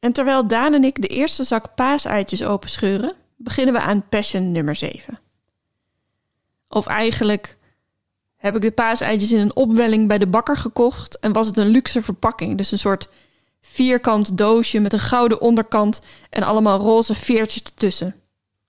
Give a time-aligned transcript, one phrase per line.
[0.00, 4.74] En terwijl Daan en ik de eerste zak paaseitjes openscheuren, beginnen we aan Passion nummer
[4.76, 5.18] 7.
[6.68, 7.56] Of eigenlijk
[8.36, 11.68] heb ik de paaseitjes in een opwelling bij de bakker gekocht en was het een
[11.68, 12.56] luxe verpakking.
[12.56, 13.08] Dus een soort
[13.60, 18.08] vierkant doosje met een gouden onderkant en allemaal roze veertjes ertussen.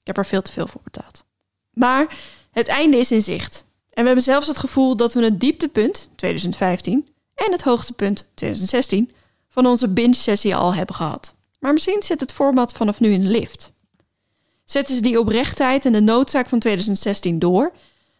[0.01, 1.23] Ik heb er veel te veel voor betaald.
[1.73, 2.17] Maar
[2.51, 3.65] het einde is in zicht.
[3.89, 9.11] En we hebben zelfs het gevoel dat we het dieptepunt, 2015, en het hoogtepunt, 2016,
[9.51, 11.35] van onze binge-sessie al hebben gehad.
[11.59, 13.71] Maar misschien zit het format vanaf nu in de lift.
[14.63, 17.71] Zetten ze die oprechtheid en de noodzaak van 2016 door,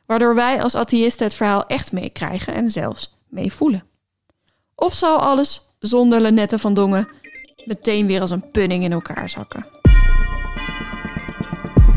[0.05, 3.83] waardoor wij als atheïsten het verhaal echt meekrijgen en zelfs meevoelen?
[4.75, 7.07] Of zal alles zonder Lenette van Dongen
[7.65, 9.65] meteen weer als een punning in elkaar zakken?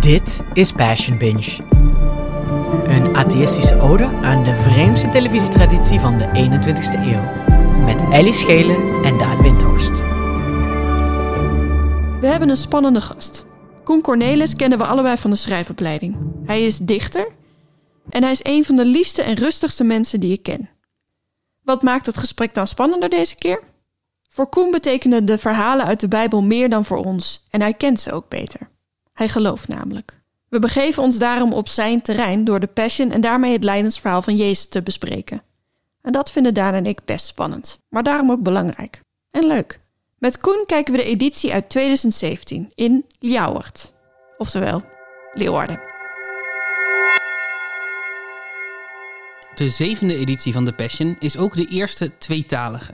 [0.01, 1.63] Dit is Passion Binge.
[2.87, 7.44] Een atheïstische ode aan de vreemdste televisietraditie van de 21ste eeuw.
[7.85, 9.99] Met Ellie Schelen en Daan Windhorst.
[12.21, 13.47] We hebben een spannende gast.
[13.85, 16.17] Koen Cornelis kennen we allebei van de schrijfopleiding.
[16.45, 17.27] Hij is dichter
[18.09, 20.71] en hij is een van de liefste en rustigste mensen die ik ken.
[21.63, 23.63] Wat maakt het gesprek dan spannender deze keer?
[24.29, 28.01] Voor Koen betekenen de verhalen uit de Bijbel meer dan voor ons en hij kent
[28.01, 28.71] ze ook beter.
[29.13, 30.23] Hij gelooft namelijk.
[30.49, 34.37] We begeven ons daarom op zijn terrein door de Passion en daarmee het lijdensverhaal van
[34.37, 35.43] Jezus te bespreken.
[36.05, 39.01] En dat vinden Daan en ik best spannend, maar daarom ook belangrijk.
[39.31, 39.81] En leuk.
[40.19, 43.93] Met Koen kijken we de editie uit 2017 in Ljouwert.
[44.39, 44.83] Oftewel,
[45.33, 45.81] Leeuwarden.
[49.55, 52.93] De zevende editie van The Passion is ook de eerste tweetalige.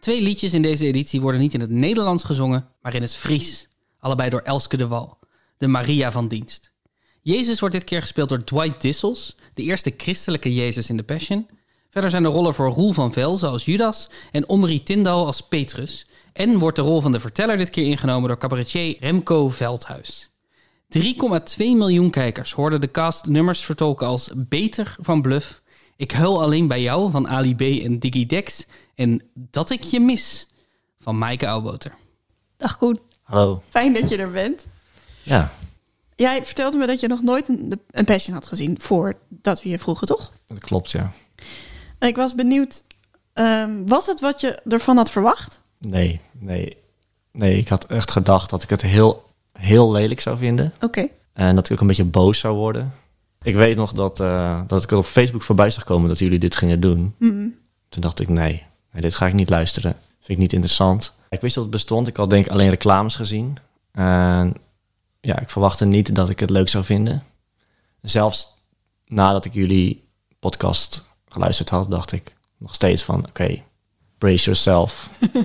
[0.00, 3.68] Twee liedjes in deze editie worden niet in het Nederlands gezongen, maar in het Fries.
[3.98, 5.18] Allebei door Elske de Wal,
[5.56, 6.72] de Maria van dienst.
[7.22, 11.46] Jezus wordt dit keer gespeeld door Dwight Dissels, de eerste christelijke Jezus in The Passion.
[11.90, 16.06] Verder zijn er rollen voor Roel van Vel, zoals Judas, en Omri Tindal als Petrus.
[16.32, 20.30] En wordt de rol van de verteller dit keer ingenomen door cabaretier Remco Veldhuis.
[20.98, 21.00] 3,2
[21.56, 25.62] miljoen kijkers hoorden de cast nummers vertolken als Beter van Bluff,
[25.96, 30.00] Ik huil alleen bij jou van Ali B en Diggy Dex en Dat ik je
[30.00, 30.46] mis
[31.00, 31.94] van Maaike Oudboter.
[32.56, 33.62] Dag Koen, Hallo.
[33.68, 34.66] fijn dat je er bent.
[35.22, 35.52] Ja,
[36.16, 39.78] Jij vertelde me dat je nog nooit een, een Passion had gezien voordat we je
[39.78, 40.32] vroegen, toch?
[40.46, 41.12] dat klopt, ja.
[41.98, 42.82] En ik was benieuwd,
[43.32, 45.60] ehm, was het wat je ervan had verwacht?
[45.78, 46.76] Nee, nee.
[47.32, 50.72] Nee, ik had echt gedacht dat ik het heel, heel lelijk zou vinden.
[50.80, 51.08] Oké.
[51.32, 52.92] En dat ik ook een beetje boos zou worden.
[53.42, 56.56] Ik weet nog dat, eh, dat ik op Facebook voorbij zag komen dat jullie dit
[56.56, 57.14] gingen doen.
[57.18, 57.48] Mhm.
[57.88, 59.96] Toen dacht ik, nee, nee, dit ga ik niet luisteren.
[60.18, 61.12] Vind ik niet interessant.
[61.28, 62.08] Ik wist dat het bestond.
[62.08, 63.58] Ik had denk ik alleen reclames gezien.
[63.92, 64.54] En
[65.20, 67.22] ja, ik verwachtte niet dat ik het leuk zou vinden.
[68.02, 68.56] Zelfs
[69.06, 70.04] nadat ik jullie
[70.38, 71.04] podcast
[71.38, 73.62] geluisterd had, dacht ik nog steeds van, oké,
[74.18, 75.08] brace yourself.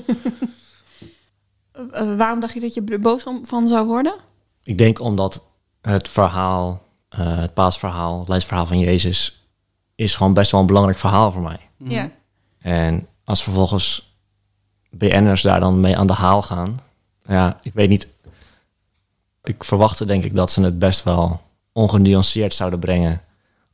[1.92, 4.16] Eh, waarom dacht je dat je er boos om, van zou worden?
[4.64, 5.44] Ik denk omdat
[5.81, 9.46] het verhaal, eh, het paasverhaal, het leidsverhaal van Jezus,
[9.96, 11.59] is gewoon best wel een belangrijk verhaal voor mij.
[11.78, 12.10] Ja.
[12.60, 14.16] En als vervolgens
[14.90, 16.80] BN'ers daar dan mee aan de haal gaan,
[17.25, 18.08] ja, ik weet niet.
[19.44, 23.22] Ik verwachtte denk ik dat ze het best wel ongenuanceerd zouden brengen.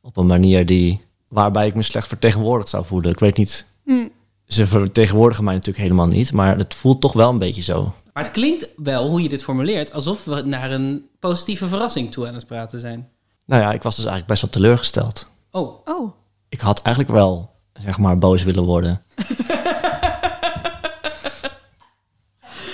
[0.00, 3.10] Op een manier die, waarbij ik me slecht vertegenwoordigd zou voelen.
[3.10, 4.06] Ik weet niet, Hm.
[4.46, 7.92] ze vertegenwoordigen mij natuurlijk helemaal niet, maar het voelt toch wel een beetje zo.
[8.12, 12.26] Maar het klinkt wel, hoe je dit formuleert, alsof we naar een positieve verrassing toe
[12.26, 13.08] aan het praten zijn.
[13.46, 15.30] Nou ja, ik was dus eigenlijk best wel teleurgesteld.
[15.50, 16.12] Oh, Oh,
[16.48, 19.02] Ik had eigenlijk wel, zeg maar, boos willen worden.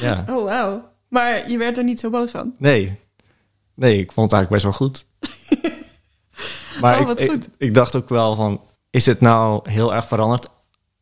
[0.00, 0.25] ja.
[0.28, 0.89] oh wauw.
[1.09, 2.55] Maar je werd er niet zo boos van.
[2.59, 2.99] Nee.
[3.75, 5.06] Nee, ik vond het eigenlijk best wel goed.
[6.81, 7.44] Maar Oh, wat ik, goed.
[7.44, 8.60] Ik, ik dacht ook wel van,
[8.91, 10.48] is het nou heel erg veranderd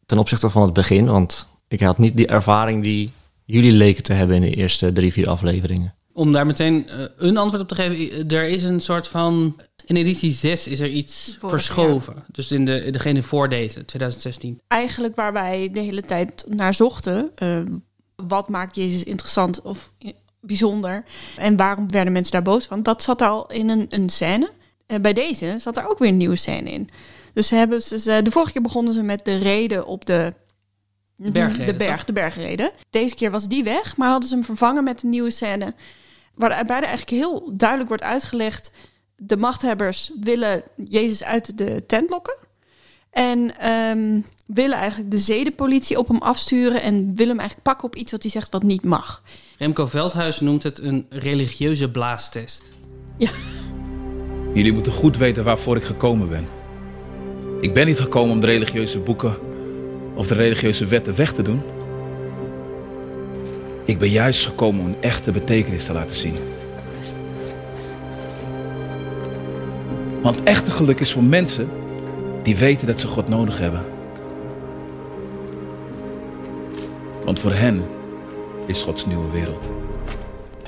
[0.07, 1.07] ten opzichte van het begin?
[1.07, 3.11] Want ik had niet die ervaring die
[3.45, 5.95] jullie leken te hebben in de eerste drie, vier afleveringen.
[6.13, 8.29] om daar meteen eh, een antwoord op te geven.
[8.29, 9.57] Er is een soort van...
[9.87, 12.25] In editie 6 is er iets Vorig verschoven.
[12.33, 14.61] Dus in de, degene voor deze, 2016.
[14.69, 17.31] Eigenlijk waar wij de hele tijd naar zochten.
[17.35, 17.67] ehm,
[18.17, 19.93] wat maakt Jezus interessant of
[20.41, 21.05] bijzonder?
[21.37, 22.83] En waarom werden mensen daar boos van?
[22.83, 24.51] Dat zat al in een, een scène.
[24.87, 26.89] En bij deze zat er ook weer een nieuwe scène in.
[27.33, 30.35] Dus ze hebben ze, ze- de vorige keer begonnen ze met de reden op de,
[31.17, 32.05] bergreden, de berg, toch?
[32.05, 32.71] de bergreden.
[32.91, 35.75] Deze keer was die weg, maar hadden ze hem vervangen met een nieuwe scène.
[36.35, 38.71] Waarbij er eigenlijk heel duidelijk wordt uitgelegd:
[39.17, 42.37] de machthebbers willen Jezus uit de tent lokken.
[43.11, 46.83] En ehm, willen eigenlijk de zedenpolitie op hem afsturen.
[46.83, 49.23] En willen hem eigenlijk pakken op iets wat hij zegt wat niet mag.
[49.59, 52.63] Remco Veldhuis noemt het een religieuze blaastest.
[54.55, 56.47] Jullie moeten goed weten waarvoor ik gekomen ben.
[57.61, 59.35] Ik ben niet gekomen om de religieuze boeken
[60.15, 61.63] of de religieuze wetten weg te doen.
[63.85, 66.35] Ik ben juist gekomen om een echte betekenis te laten zien.
[70.23, 71.69] Want echte geluk is voor mensen
[72.43, 73.83] die weten dat ze God nodig hebben.
[77.25, 77.83] Want voor hen
[78.67, 79.65] is Gods nieuwe wereld.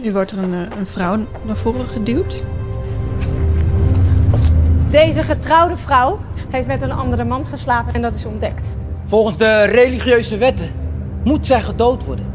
[0.02, 2.42] Nu wordt er een, eh, een vrouw naar voren geduwd.
[4.90, 8.66] Deze getrouwde vrouw heeft met een andere man geslapen en dat is ontdekt.
[9.06, 10.70] Volgens de religieuze wetten
[11.24, 12.26] moet zij gedood worden.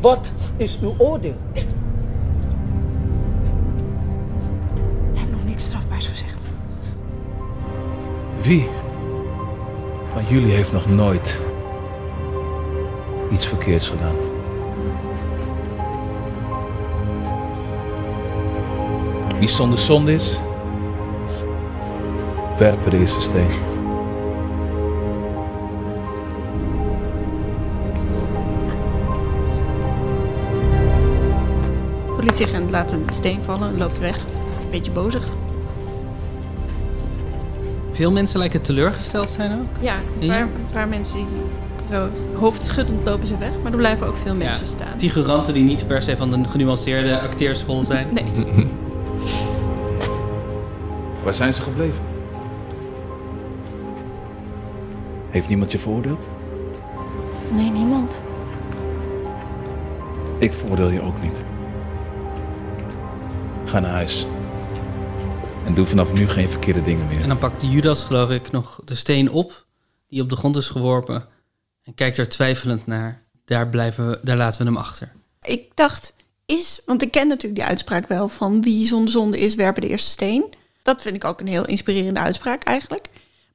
[0.00, 1.36] Wat is uw oordeel?
[1.52, 1.64] Ik
[5.14, 6.38] heb nog niks strafbaars gezegd.
[8.40, 8.68] Wie
[10.12, 11.40] van jullie heeft nog nooit
[13.32, 14.14] iets verkeerds gedaan?
[19.38, 20.38] Wie zonder zonde is,
[22.58, 23.48] werpen de eerste steen.
[32.16, 34.18] Politieagent laat een steen vallen en loopt weg.
[34.70, 35.28] Beetje bozig.
[37.92, 39.66] Veel mensen lijken teleurgesteld zijn ook.
[39.82, 41.26] Ja, een paar, een paar mensen die
[41.90, 43.50] zo hoofdschuddend lopen ze weg.
[43.62, 44.98] Maar er blijven ook veel mensen Ja, staan.
[44.98, 48.06] Figuranten die niet per se van de genuanceerde acteerschool zijn.
[48.10, 48.24] Nee,
[51.24, 52.00] Waar zijn ze gebleven?
[55.30, 56.28] Heeft niemand je veroordeeld?
[57.50, 58.20] Nee, niemand.
[60.38, 61.36] Ik veroordeel je ook niet.
[63.64, 64.26] Ga naar huis.
[65.64, 67.22] En doe vanaf nu geen verkeerde dingen meer.
[67.22, 69.66] En dan pakt Judas, geloof ik, nog de steen op
[70.08, 71.26] die op de grond is geworpen.
[71.82, 73.22] En kijkt er twijfelend naar.
[73.44, 75.12] Daar, blijven we, daar laten we hem achter.
[75.42, 76.14] ik dacht,
[76.46, 76.82] is...
[76.86, 80.10] Want ik ken natuurlijk die uitspraak wel van wie zonder zonde is, werpen de eerste
[80.10, 80.54] steen.
[80.82, 83.08] Dat vind ik ook een heel inspirerende uitspraak eigenlijk.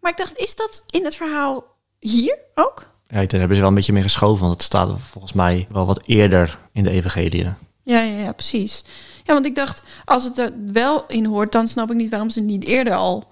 [0.04, 1.64] Maar ik dacht, is dat in het verhaal
[2.00, 2.92] hier ook?
[3.08, 5.86] Ja, daar hebben ze wel een beetje mee geschoven, want het staat volgens mij wel
[5.86, 7.44] wat eerder in de evangelie.
[7.44, 8.84] Ja, ja, ja, precies.
[9.24, 12.30] Ja, want ik dacht, als het er wel in hoort, dan snap ik niet waarom
[12.30, 13.24] ze niet eerder al.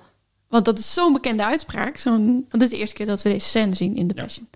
[0.47, 1.97] Want dat is zo'n bekende uitspraak.
[1.97, 4.49] Zo'n, dat is de eerste keer dat we deze scène zien in de Passion.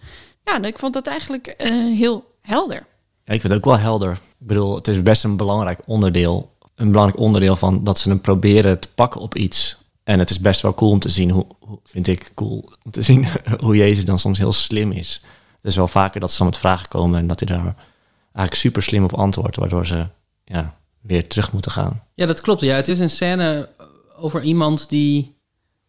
[0.44, 2.86] Ja, nou, ik vond dat eigenlijk eh, heel helder.
[3.24, 4.12] Ja, ik vind het ook wel helder.
[4.12, 6.54] Ik bedoel, het is best een belangrijk onderdeel.
[6.76, 9.78] Een belangrijk onderdeel van dat ze hem proberen te pakken op iets.
[10.06, 11.46] En het is best wel cool om te zien, hoe,
[11.84, 13.26] vind ik cool om te zien
[13.66, 15.22] hoe Jezus dan soms heel slim is.
[15.56, 17.76] Het is wel vaker dat ze dan met vragen komen en dat hij daar
[18.24, 20.08] eigenlijk super slim op antwoordt, waardoor ze
[20.44, 22.04] ja, weer terug moeten gaan.
[22.14, 22.62] Ja, dat klopt.
[22.62, 23.70] Ja, het is een scène
[24.18, 25.36] over iemand die,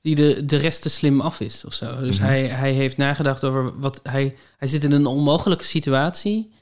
[0.01, 2.01] die de, de rest te slim af is of zo.
[2.01, 2.27] Dus Mhm.
[2.27, 4.37] hij, hij heeft nagedacht over wat hij.
[4.57, 6.53] Hij zit in een onmogelijke situatie,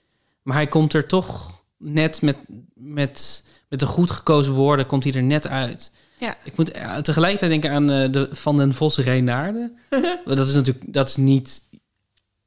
[0.42, 2.36] maar hij komt er toch net met,
[2.74, 5.92] met, met de goed gekozen woorden, komt hij er net uit.
[6.18, 6.36] Ja.
[6.44, 9.78] Ik moet eh, tegelijkertijd denken aan eh, de Van den Vos Reinaarden.
[10.24, 11.62] dat is natuurlijk dat is niet.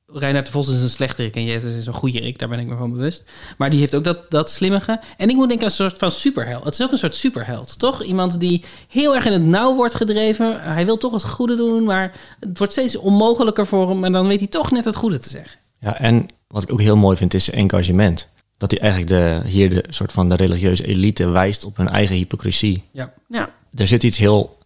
[0.06, 2.76] Reinaard de Vos is een slechterik en Jezus is een goeierik, daar ben ik me
[2.76, 3.24] van bewust.
[3.58, 5.00] Maar die heeft ook dat, dat slimmige.
[5.18, 6.64] En ik moet denken aan een soort van superheld.
[6.64, 8.04] Het is ook een soort superheld, toch?
[8.04, 10.62] Iemand die heel erg in het nauw wordt gedreven.
[10.62, 14.04] Hij wil toch het goede doen, maar het wordt steeds onmogelijker voor hem.
[14.04, 15.60] En dan weet hij toch net het goede te zeggen.
[15.80, 18.30] Ja, en wat ik ook heel mooi vind is engagement.
[18.58, 22.16] Dat hij eigenlijk de, hier de soort van de religieuze elite wijst op hun eigen
[22.16, 22.84] hypocrisie.
[22.92, 23.14] Ja.
[23.28, 24.58] Ja, er zit iets heel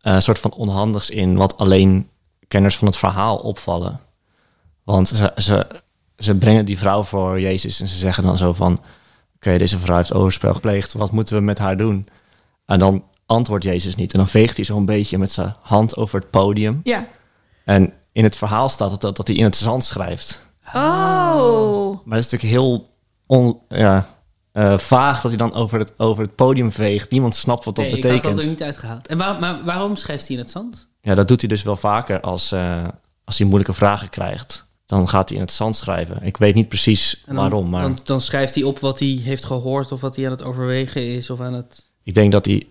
[0.00, 2.08] eh soort van onhandigs in, wat alleen
[2.48, 4.00] kenners van het verhaal opvallen.
[4.84, 5.66] Want ze, ze,
[6.18, 8.80] ze brengen die vrouw voor Jezus en ze zeggen dan zo van...
[9.36, 12.06] Oké, deze vrouw heeft overspel gepleegd, wat moeten we met haar doen?
[12.66, 14.12] En dan antwoordt Jezus niet.
[14.12, 16.80] En dan veegt hij zo'n beetje met zijn hand over het podium.
[16.84, 17.06] ja.
[17.64, 20.46] En in het verhaal staat dat, dat hij in het zand schrijft.
[20.74, 21.90] Oh.
[22.04, 22.89] Maar dat is natuurlijk heel
[23.30, 24.06] on, ja,
[24.52, 27.10] eh, vaag dat hij dan over het, over het podium veegt.
[27.10, 28.24] Niemand snapt wat dat Nee, ik betekent.
[28.26, 29.06] had dat er niet uitgehaald.
[29.06, 30.88] En waar, maar waarom schrijft hij in het zand?
[31.00, 32.88] Ja, dat doet hij dus wel vaker als, eh,
[33.24, 34.64] als hij moeilijke vragen krijgt.
[34.86, 36.22] Dan gaat hij in het zand schrijven.
[36.22, 39.44] Ik weet niet precies dan, waarom, maar Dan, dan schrijft hij op wat hij heeft
[39.44, 41.86] gehoord of wat hij aan het overwegen is of aan het...
[42.02, 42.66] ik denk dat hij...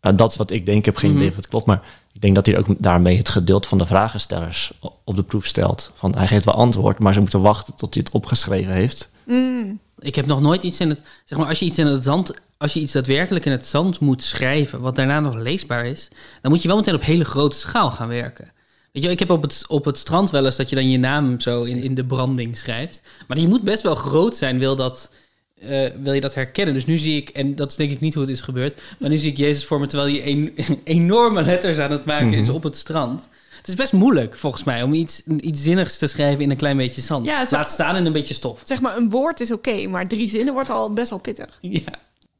[0.00, 1.18] nou, dat is wat ik denk, ik heb geen Mhm.
[1.18, 3.86] idee of het klopt, maar ik denk dat hij ook daarmee het geduld van de
[3.86, 4.72] vragenstellers
[5.04, 5.90] op de proef stelt.
[5.94, 9.10] Van, hij geeft wel antwoord, maar ze moeten wachten tot hij het opgeschreven heeft.
[9.26, 9.80] Mm.
[9.98, 11.02] Ik heb nog nooit iets in het...
[11.24, 12.32] Zeg maar, als je iets in het zand...
[12.58, 14.80] Als je iets daadwerkelijk in het zand moet schrijven...
[14.80, 16.08] wat daarna nog leesbaar is...
[16.42, 18.52] dan moet je wel meteen op hele grote schaal gaan werken.
[18.92, 20.56] Weet je, ik heb op het, op het strand wel eens...
[20.56, 23.02] dat je dan je naam zo in, in de branding schrijft.
[23.28, 24.58] Maar die moet best wel groot zijn...
[24.58, 25.12] wil, dat,
[25.58, 26.74] eh, wil je dat herkennen.
[26.74, 27.28] Dus nu zie ik...
[27.28, 28.80] en dat is denk ik niet hoe het is gebeurd...
[28.98, 29.86] maar nu zie ik Jezus voor me...
[29.86, 30.54] terwijl hij een,
[30.84, 33.28] enorme letters aan het maken is op het strand...
[33.66, 36.76] Het is best moeilijk, volgens mij, om iets, iets zinnigs te schrijven in een klein
[36.76, 37.26] beetje zand.
[37.26, 38.60] Ja, Laat staan in een beetje stof.
[38.64, 41.58] Zeg maar, een woord is oké, maar drie zinnen wordt al best wel pittig.
[41.60, 41.80] Ja.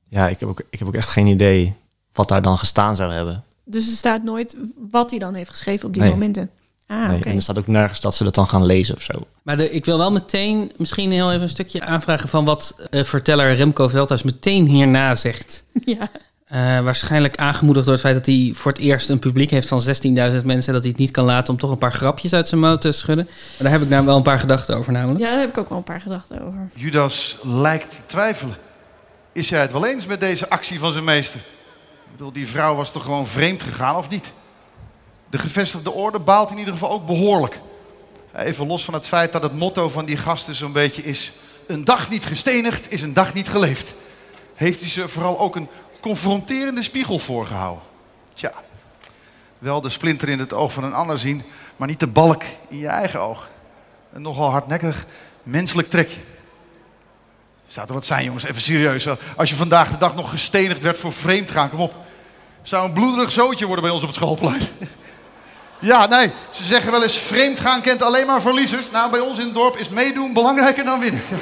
[0.09, 1.75] Ja, ik heb ook, ik heb ook echt geen idee
[2.13, 3.45] wat daar dan gestaan zou hebben.
[3.65, 4.57] Dus er staat nooit
[4.91, 6.11] wat hij dan heeft geschreven op die Nee.
[6.11, 6.51] momenten.
[6.87, 7.23] Ah, Nee.
[7.23, 9.13] En er staat ook nergens dat ze dat dan gaan lezen of zo.
[9.43, 13.05] Maar de, ik wil wel meteen misschien heel even een stukje aanvragen van wat eh,
[13.05, 15.65] verteller Remco Veldhuis meteen hierna zegt.
[15.85, 16.11] Ja.
[16.47, 19.81] Eh, waarschijnlijk aangemoedigd door het feit dat hij voor het eerst een publiek heeft van
[19.81, 20.73] 16.000 mensen.
[20.73, 22.93] Dat hij het niet kan laten om toch een paar grapjes uit zijn mouw te
[22.93, 23.25] schudden.
[23.25, 25.21] Maar daar heb ik nou wel een paar gedachten over namelijk.
[25.21, 26.71] ja, daar heb ik ook wel een paar gedachten over.
[26.75, 28.57] Judas lijkt te twijfelen.
[29.33, 31.41] Is hij het wel eens met deze actie van zijn meester?
[32.05, 34.33] Ik bedoel, die vrouw was toch gewoon vreemd gegaan of niet?
[35.31, 37.61] De gevestigde orde baalt in ieder geval ook behoorlijk.
[38.37, 41.33] Even los van het feit dat het motto van die gasten zo'n beetje is...
[41.67, 43.95] een dag niet gestenigd is een dag niet geleefd.
[44.55, 45.69] Heeft hij ze vooral ook een
[46.07, 47.83] confronterende spiegel voorgehouden.
[48.35, 48.53] Tja,
[49.59, 51.43] wel de splinter in het oog van een ander zien...
[51.77, 53.49] maar niet de balk in je eigen oog.
[54.13, 55.07] Een nogal hardnekkig
[55.43, 56.21] menselijk trekje.
[57.67, 58.45] Zou er wat zijn, jongens?
[58.45, 59.09] Even serieus.
[59.37, 61.95] Als je vandaag de dag nog gestenigd werd voor vreemdgaan, kom op.
[62.63, 64.63] Zou een bloederig zootje worden bij ons op het schoolplein.
[65.79, 68.91] Ja, nee, ze zeggen wel eens vreemdgaan kent alleen maar verliezers.
[68.91, 71.23] Nou, bij ons in het dorp is meedoen belangrijker dan winnen.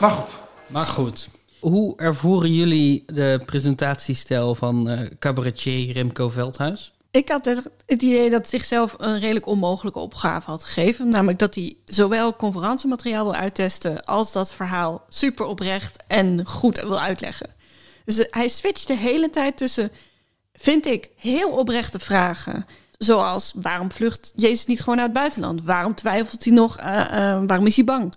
[0.00, 0.30] Maar goed,
[0.66, 1.28] Maar goed.
[1.70, 6.92] Hoe ervoeren jullie de presentatiestijl van eh, cabaretier Remco Veldhuis?
[7.10, 11.08] Ik had het, idee dat zichzelf een redelijk onmogelijke opgave had gegeven.
[11.08, 17.00] Namelijk dat hij zowel conferentiemateriaal wil uittesten als dat verhaal super oprecht en goed wil
[17.00, 17.50] uitleggen.
[18.04, 19.90] Dus eh, hij switcht de hele tijd tussen,
[20.52, 22.66] vind ik, heel oprechte vragen.
[22.98, 25.62] Zoals, waarom vlucht Jezus niet gewoon naar het buitenland?
[25.62, 26.76] Waarom twijfelt hij nog?
[26.76, 26.86] Eh,
[27.46, 28.14] waarom is hij bang?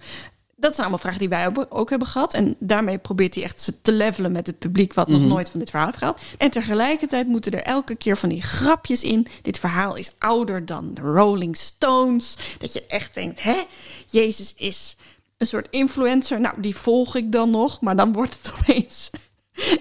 [0.59, 2.33] Dat zijn allemaal vragen die wij ook- hebben gehad.
[2.33, 4.93] En daarmee probeert hij echt te levelen met het publiek...
[4.93, 6.21] wat nog nooit van dit verhaal heeft gehad.
[6.37, 9.27] En tegelijkertijd moeten er elke keer van die grapjes in.
[9.41, 12.37] Dit verhaal is ouder dan de Rolling Stones.
[12.59, 13.63] Dat je echt denkt, hè?
[14.09, 14.95] Jezus is
[15.37, 16.39] een soort influencer.
[16.39, 17.81] Nou, die volg ik dan nog.
[17.81, 19.09] Maar dan wordt het opeens...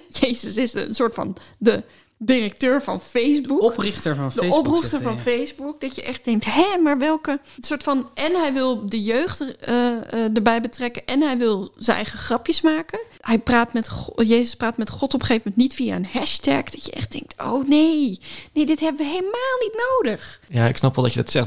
[0.08, 1.84] Jezus is een soort van de
[2.18, 4.66] directeur van Facebook Oprichter van de Facebook.
[4.66, 5.18] oprichter zit van.
[5.18, 5.80] Facebook.
[5.80, 8.10] Dat je echt denkt, hè, maar welke soort van...
[8.14, 11.04] En hij wil de jeugd er, eh, eh, erbij betrekken.
[11.06, 13.00] En hij wil zijn eigen grapjes maken.
[13.20, 16.06] Hij praat met Go- Jezus praat met God op een gegeven moment niet via een
[16.20, 16.62] hashtag.
[16.62, 18.20] Dat je echt denkt, oh nee,
[18.52, 20.40] nee, dit hebben we helemaal niet nodig.
[20.48, 21.46] Ja, ik snap wel dat je dat zegt.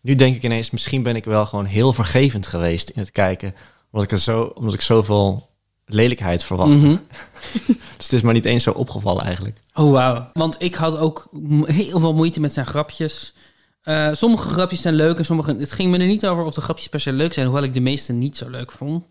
[0.00, 3.54] Nu denk ik ineens, misschien ben ik wel gewoon heel vergevend geweest in het kijken.
[3.90, 5.48] Omdat ik, er zo, omdat ik zoveel
[5.92, 6.86] lelijkheid verwachtte.
[6.86, 6.96] Mhm.
[7.96, 9.56] Dus het is maar niet eens zo opgevallen eigenlijk.
[9.74, 10.30] Oh, wauw.
[10.32, 11.28] Want ik had ook
[11.64, 13.34] heel veel moeite met zijn grapjes.
[13.82, 15.54] Eh, sommige grapjes zijn leuk en sommige...
[15.54, 17.46] Het ging me er niet over of de grapjes per se leuk zijn...
[17.46, 19.04] hoewel ik de meeste niet zo leuk vond.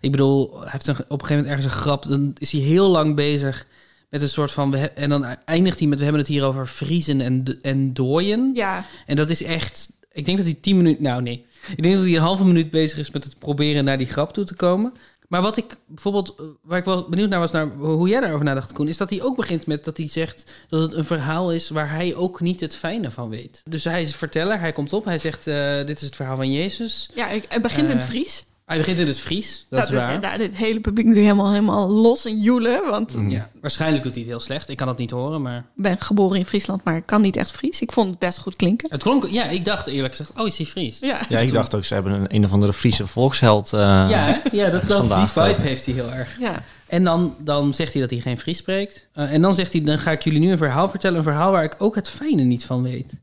[0.00, 2.08] Ik bedoel, hij heeft een, op een gegeven moment ergens een grap...
[2.08, 3.66] dan is hij heel lang bezig
[4.10, 4.74] met een soort van...
[4.74, 5.98] en dan eindigt hij met...
[5.98, 8.50] we hebben het hier over vriezen en, en dooien.
[8.54, 9.92] Ja, En dat is echt...
[10.12, 11.02] Ik denk dat hij tien minuten...
[11.02, 11.46] Nou, nee.
[11.76, 14.32] Ik denk dat hij een halve minuut bezig is met het proberen naar die grap
[14.32, 14.92] toe te komen.
[15.28, 16.34] Maar wat ik bijvoorbeeld...
[16.38, 18.88] eh, Waar ik wel benieuwd naar was naar hoe jij daarover nadacht, Koen...
[18.88, 21.68] is dat hij ook begint met dat hij zegt dat het een verhaal is...
[21.68, 23.62] waar hij ook niet het fijne van weet.
[23.64, 25.46] Dus hij is verteller, hij komt op, hij zegt...
[25.46, 27.10] eh, dit is het verhaal van Jezus.
[27.14, 28.44] ja het begint in het Eh, Fries.
[28.66, 30.20] Hij begint in het Fries, dat is dus, waar.
[30.20, 32.90] nou, dit hele publiek nu helemaal, helemaal los en joelen.
[32.90, 34.68] Want Ja, waarschijnlijk doet hij het heel slecht.
[34.68, 35.56] Ik kan het niet horen, maar...
[35.58, 37.80] ik ben geboren in Friesland, maar ik kan niet echt Fries.
[37.80, 38.90] Ik vond het best goed klinken.
[38.90, 39.26] Het klonk...
[39.26, 40.40] Ja, ik dacht eerlijk gezegd...
[40.40, 40.98] Oh, is hij Fries?
[41.00, 43.72] Ja, Ja, ik dacht ook, ze hebben een, een of andere Friese volksheld.
[43.72, 46.36] eh, Ja, ja dat, dat, die vibe heeft hij heel erg.
[46.40, 46.62] ja.
[46.86, 49.06] En dan, dan zegt hij dat hij geen Fries spreekt.
[49.12, 51.16] Eh, en dan zegt hij, dan ga ik jullie nu een verhaal vertellen.
[51.16, 53.20] Een verhaal waar ik ook het fijne niet van weet.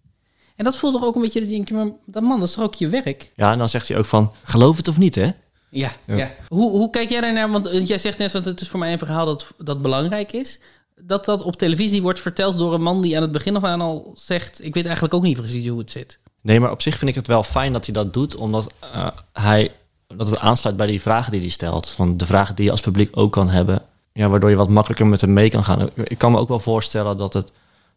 [0.64, 2.54] En dat voelt toch ook een beetje, dat je denkt, maar dat man, dat is
[2.54, 3.32] toch ook je werk?
[3.36, 5.32] Ja, en dan zegt hij ook van, geloof het of niet, hè?
[5.70, 6.16] Ja, ja.
[6.16, 6.32] Ja.
[6.48, 7.52] Hoe, hoe kijk jij daarnaar?
[7.52, 10.32] Want eh, jij zegt net, want het is voor mij een verhaal dat, dat belangrijk
[10.32, 10.60] is.
[10.96, 13.82] Dat dat op televisie wordt verteld door een man die aan het begin af aan
[13.82, 14.66] al zegt...
[14.66, 16.20] ik weet eigenlijk ook niet precies hoe het zit.
[16.42, 19.08] Nee, maar op zich vind ik het wel fijn dat hij dat doet, omdat eh,
[19.34, 19.72] hij
[20.08, 21.90] dat het aansluit bij die vragen die hij stelt.
[21.90, 23.82] Van de vragen die je als publiek ook kan hebben.
[24.14, 25.90] Ja, waardoor je wat makkelijker met hem mee kan gaan.
[26.04, 27.52] Ik kan me ook wel voorstellen dat, het,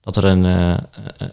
[0.06, 0.76] dat er een, eh,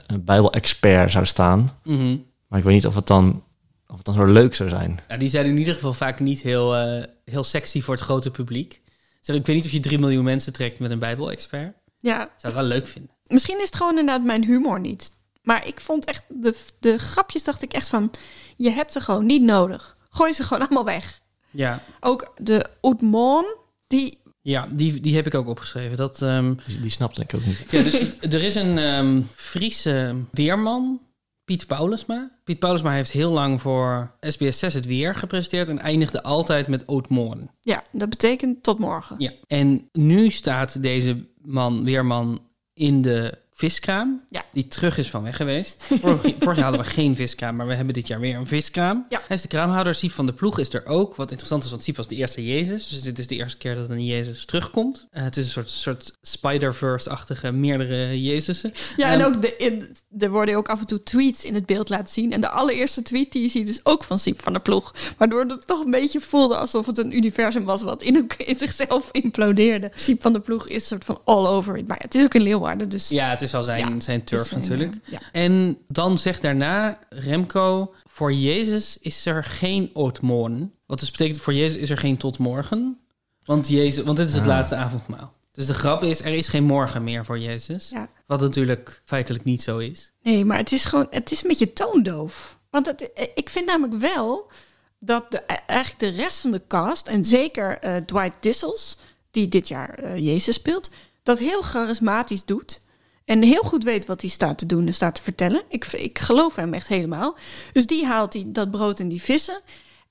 [0.07, 1.77] een- Bijbel-expert zou staan.
[1.83, 2.17] Mhm.
[2.47, 3.43] Maar ik weet niet of het dan,
[3.87, 4.99] of het dan zo leuk zou zijn.
[5.07, 8.31] Ja, die zijn in ieder geval vaak niet heel, eh, heel sexy voor het grote
[8.31, 8.81] publiek.
[9.21, 11.75] Zeg, ik weet niet of je 3 miljoen mensen trekt met een Bijbel-expert.
[11.97, 13.11] ja, Zou ik wel leuk vinden.
[13.27, 15.11] Misschien is het gewoon inderdaad mijn humor niet.
[15.41, 18.11] Maar ik vond echt, de, de grapjes dacht ik echt van,
[18.57, 19.97] je hebt ze gewoon niet nodig.
[20.09, 21.21] Gooi ze gewoon allemaal weg.
[21.51, 23.45] Ja, Ook de Oudmon,
[23.87, 25.97] die, ja die, die heb ik ook opgeschreven.
[25.97, 27.65] Dat, ehm, Die, die snapte ik ook niet.
[27.69, 31.01] ja, dus er is een ehm, Friese weerman,
[31.45, 32.31] Piet Paulusma.
[32.43, 35.69] Piet Paulusma heeft heel lang voor SBS 6 het weer gepresenteerd...
[35.69, 37.49] en eindigde altijd met Ootmoorn.
[37.61, 39.15] ja, dat betekent tot morgen.
[39.19, 39.31] Ja.
[39.47, 42.41] En nu staat deze man, weerman,
[42.73, 44.21] in de viskraam.
[44.29, 44.43] Ja.
[44.53, 45.83] Die terug is van weg geweest.
[46.01, 49.05] Vorig, vorig jaar hadden we geen viskraam, maar we hebben dit jaar weer een viskraam.
[49.09, 49.21] Ja.
[49.27, 49.95] Hij is de kraamhouder.
[49.95, 51.15] Siep van de Ploeg is er ook.
[51.15, 52.89] Wat interessant is, want Siep was de eerste Jezus.
[52.89, 55.07] Dus dit is de eerste keer dat een Jezus terugkomt.
[55.11, 58.73] Eh, het is een soort, soort Spider-Verse-achtige meerdere Jezusen.
[58.97, 61.65] Ja, en Ehm, ook de, in- er worden ook af en toe tweets in het
[61.65, 62.31] beeld laten zien.
[62.31, 64.93] En de allereerste tweet die je ziet is ook van Siep van der Ploeg.
[65.17, 69.09] Waardoor het toch een beetje voelde alsof het een universum was wat in, in zichzelf
[69.11, 69.91] implodeerde.
[69.95, 71.87] Siep van der Ploeg is een soort van all over it.
[71.87, 73.09] Maar het is ook in Leeuwarden, dus...
[73.09, 74.95] Ja, het is wel zijn, Ja, zijn turf natuurlijk.
[75.05, 75.19] ja.
[75.31, 77.93] En dan zegt daarna Remco...
[78.13, 80.73] Voor Jezus is er geen ootmorgen.
[80.85, 82.99] Wat dus betekent, voor Jezus is er geen tot morgen.
[83.45, 84.47] Want, Jezus, want dit is het Ah.
[84.47, 85.33] laatste avondmaal.
[85.51, 87.89] Dus de grap is, er is geen morgen meer voor Jezus.
[87.89, 88.09] Ja.
[88.25, 90.11] Wat natuurlijk feitelijk niet zo is.
[90.23, 92.57] Nee, maar het is gewoon, het is een beetje toondoof.
[92.69, 94.51] Want het, ik vind namelijk wel
[94.99, 98.97] dat de, eigenlijk de rest van de cast, en zeker eh, Dwight Dissels,
[99.31, 100.89] die dit jaar eh, Jezus speelt,
[101.23, 102.81] dat heel charismatisch doet.
[103.25, 105.61] En heel goed weet wat hij staat te doen en staat te vertellen.
[105.67, 107.35] Ik, ik geloof hem echt helemaal.
[107.73, 109.61] Dus die haalt hij dat brood en die vissen.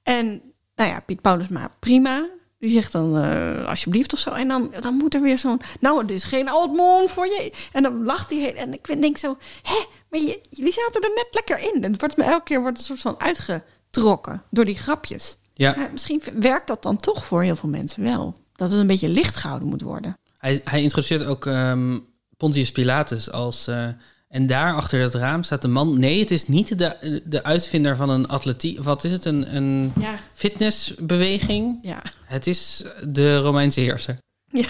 [0.02, 0.42] En
[0.74, 2.28] nou ja, Piet Paulusma, prima.
[2.58, 4.30] Die zegt dan eh, alsjeblieft of zo.
[4.30, 5.60] En dan, dan moet er weer zo'n...
[5.80, 6.70] Nou, dit is geen oud
[7.10, 7.52] voor je.
[7.72, 8.54] En dan lacht hij heel...
[8.54, 9.36] En ik denk zo...
[9.62, 11.84] Hé, maar je- jullie zaten er net lekker in.
[11.84, 15.36] En het wordt me elke keer wordt een soort van uitgetrokken door die grapjes.
[15.54, 18.34] Ja, Maar misschien werkt dat dan toch voor heel veel mensen wel.
[18.52, 20.18] Dat het een beetje licht gehouden moet worden.
[20.38, 21.98] hij, hij introduceert ook ehm,
[22.42, 23.66] Pontius Pilatus als...
[23.66, 23.88] eh,
[24.28, 25.98] en daar achter dat raam staat een man...
[26.00, 28.78] Nee, het is niet de, de uitvinder van een atletiek...
[28.80, 29.24] Wat is het?
[29.24, 31.78] Een, een Ja, fitnessbeweging?
[31.82, 32.02] ja.
[32.24, 34.18] Het is de Romeinse heerser.
[34.50, 34.66] ja.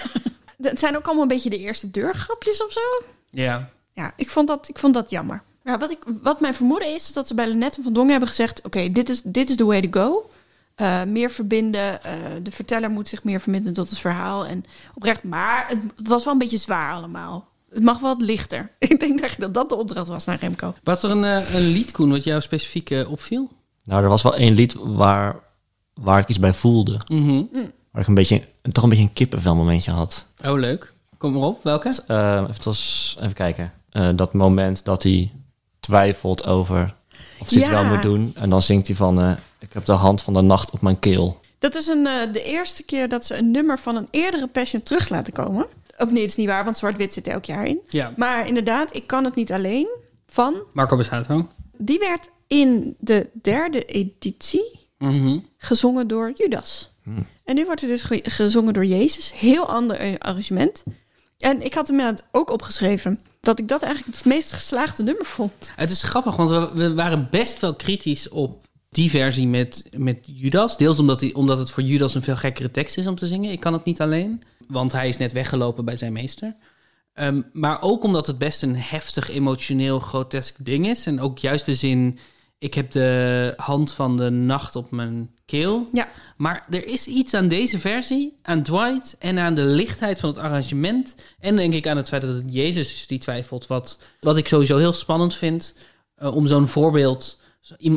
[0.63, 2.81] Het zijn ook allemaal een beetje de eerste deurgrapjes of zo.
[3.31, 3.69] Ja.
[3.93, 5.43] Ja, ik vond dat, ik vond dat jammer.
[5.65, 8.11] Ja, wat, ik, wat mijn vermoeden is, is dat ze bij Lennet en Van Dongen
[8.11, 8.63] hebben gezegd...
[8.63, 10.31] oké, dit is dit is the way to go.
[10.75, 12.03] Eh, meer verbinden.
[12.05, 12.13] eh,
[12.43, 14.47] de verteller moet zich meer verbinden tot het verhaal.
[14.47, 14.65] En
[14.95, 17.49] oprecht, maar het was wel een beetje zwaar allemaal.
[17.73, 18.71] Het mag wel wat lichter.
[18.79, 20.75] Ik denk dat dat, dat de opdracht was naar Remco.
[20.83, 23.51] Was er een, eh, een lied, Koen, wat jou specifiek eh, opviel?
[23.85, 25.37] Nou, er was wel één lied waar,
[25.95, 27.01] waar ik iets bij voelde.
[27.09, 27.43] Mhm.
[27.91, 30.27] Waar ik een beetje, toch een beetje een kippenvel momentje had.
[30.45, 30.95] Oh, leuk.
[31.19, 31.63] Kom maar op.
[31.63, 32.03] Welke?
[32.07, 33.73] Eh, het was, even kijken.
[33.91, 35.33] Eh, dat moment dat hij
[35.81, 36.95] twijfelt over
[37.41, 37.65] of hij Ja.
[37.65, 38.33] het wel moet doen.
[38.35, 40.99] En dan zingt hij van, eh, ik heb de hand van de nacht op mijn
[40.99, 41.41] keel.
[41.59, 44.83] Dat is een, eh, de eerste keer dat ze een nummer van een eerdere Passion
[44.83, 45.67] terug laten komen.
[45.99, 47.81] Of nee, dat is niet waar, want Zwart-Wit zit er elk jaar in.
[47.89, 48.13] Ja.
[48.17, 49.89] Maar inderdaad, ik kan het niet alleen
[50.27, 50.55] van.
[50.73, 51.49] Marco Besato.
[51.77, 55.39] Die werd in de derde editie Mhm.
[55.59, 56.91] gezongen door Judas.
[57.45, 59.33] En nu wordt er dus ge- gezongen door Jezus.
[59.35, 60.83] Heel ander eh, arrangement.
[61.39, 65.25] En ik had hem inderdaad ook opgeschreven dat ik dat eigenlijk het meest geslaagde nummer
[65.25, 65.73] vond.
[65.77, 70.19] Het is grappig, want we, we waren best wel kritisch op die versie met, met
[70.23, 70.77] Judas.
[70.77, 73.53] Deels omdat, hij, omdat het voor Judas een veel gekkere tekst is om te zingen.
[73.53, 76.57] Ik kan het niet alleen, want hij is net weggelopen bij zijn meester.
[77.13, 81.07] Ehm, maar ook omdat het best een heftig, emotioneel, grotesk ding is.
[81.07, 82.19] En ook juist de zin,
[82.59, 85.89] ik heb de hand van de nacht op mijn keel.
[85.93, 86.09] Ja.
[86.37, 90.39] Maar er is iets aan deze versie, aan Dwight en aan de lichtheid van het
[90.39, 91.15] arrangement.
[91.39, 93.67] En denk ik aan het feit dat het Jezus is die twijfelt.
[93.67, 95.75] Wat, wat ik sowieso heel spannend vind.
[96.15, 97.41] eh, om zo'n voorbeeld,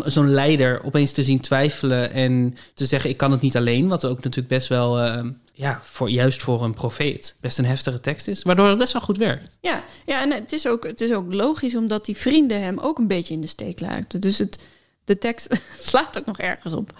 [0.05, 2.11] zo'n leider opeens te zien twijfelen.
[2.11, 3.87] En te zeggen: Ik kan het niet alleen.
[3.87, 7.99] Wat ook natuurlijk best wel, eh, ja, voor, juist voor een profeet, best een heftige
[7.99, 8.43] tekst is.
[8.43, 9.49] Waardoor het best wel goed werkt.
[9.59, 12.97] Ja, ja en het is, ook, het is ook logisch omdat die vrienden hem ook
[12.97, 14.21] een beetje in de steek laten.
[14.21, 14.59] Dus het,
[15.03, 16.91] de tekst slaat ook nog ergens op.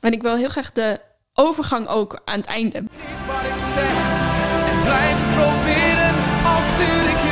[0.00, 1.00] En ik wil heel graag de
[1.34, 2.82] overgang ook aan het einde.
[3.26, 4.24] wat ik zeg
[4.70, 7.25] en blijf proberen, al stuur ik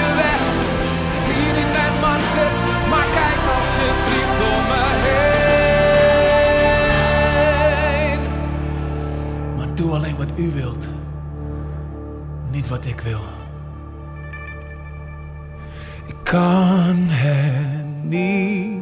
[9.74, 10.86] Maar doe alleen wat u wilt.
[12.50, 13.20] Niet wat ik wil.
[16.06, 18.80] Ik kan het niet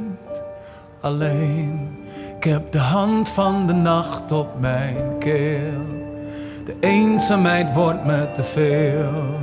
[1.01, 1.99] alleen.
[2.37, 6.11] Ik heb de hand van de nacht op mijn keel.
[6.65, 9.39] De eenzaamheid wordt me te veel.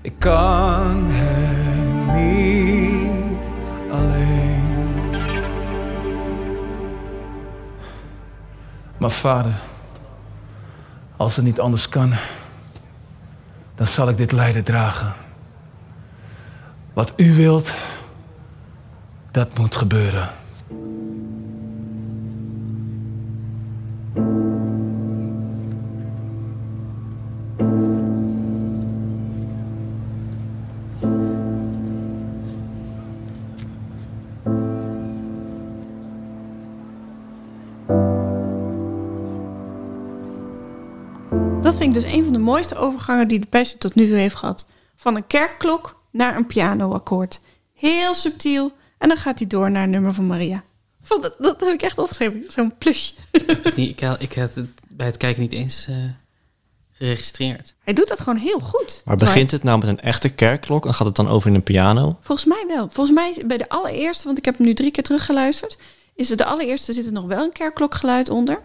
[0.00, 2.97] Ik kan het niet
[8.98, 9.52] Maar vader,
[11.16, 12.12] als het niet anders kan,
[13.74, 15.12] dan zal ik dit lijden dragen.
[16.92, 17.74] Wat u wilt,
[19.30, 20.28] dat moet gebeuren.
[41.92, 44.34] Vind ik dus een van de mooiste overgangen die de Passion tot nu toe heeft
[44.34, 44.66] gehad.
[44.96, 47.40] van een kerkklok naar een pianoakkoord.
[47.74, 48.72] Heel subtiel.
[48.98, 50.62] En dan gaat hij door naar een nummer van Maria.
[51.02, 52.44] Vond Dat, dat heb ik echt opgeschreven.
[52.48, 53.12] Zo'n plusje.
[53.32, 55.94] Ik, niet- ik, ik had het bij het kijken niet eens eh,
[56.92, 57.74] geregistreerd.
[57.84, 59.02] Hij doet dat gewoon heel goed.
[59.04, 61.62] Maar begint het nou met een echte kerkklok en gaat het dan over in een
[61.62, 62.16] piano?
[62.20, 62.88] Volgens mij wel.
[62.90, 65.78] Volgens mij is bij de allereerste, want ik heb hem nu drie keer teruggeluisterd,
[66.14, 68.60] is het de allereerste zit er nog wel een kerkklokgeluid onder.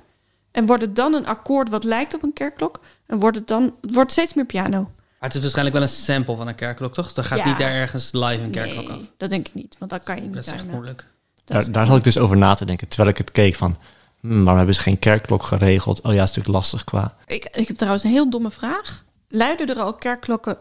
[0.54, 2.80] En wordt het dan een akkoord wat lijkt op een kerkklok.
[3.06, 4.80] En wordt het dan het wordt steeds meer piano.
[4.82, 7.14] Maar het is waarschijnlijk wel een sample van een kerkklok, toch?
[7.14, 7.46] Dan gaat Ja.
[7.48, 8.96] niet daar ergens live een kerkklok af.
[8.98, 11.06] Nee, dat denk ik niet, want dat kan je niet Dat is echt moeilijk.
[11.36, 13.78] Is- Daar, daar zat ik dus over na te denken, terwijl ik het keek van...
[14.20, 16.02] Hmm, waarom hebben ze geen kerkklok geregeld?
[16.02, 17.12] Oh ja, is natuurlijk lastig qua...
[17.26, 19.04] ik, ik heb trouwens een heel domme vraag.
[19.28, 20.58] Luiden er al kerkklokken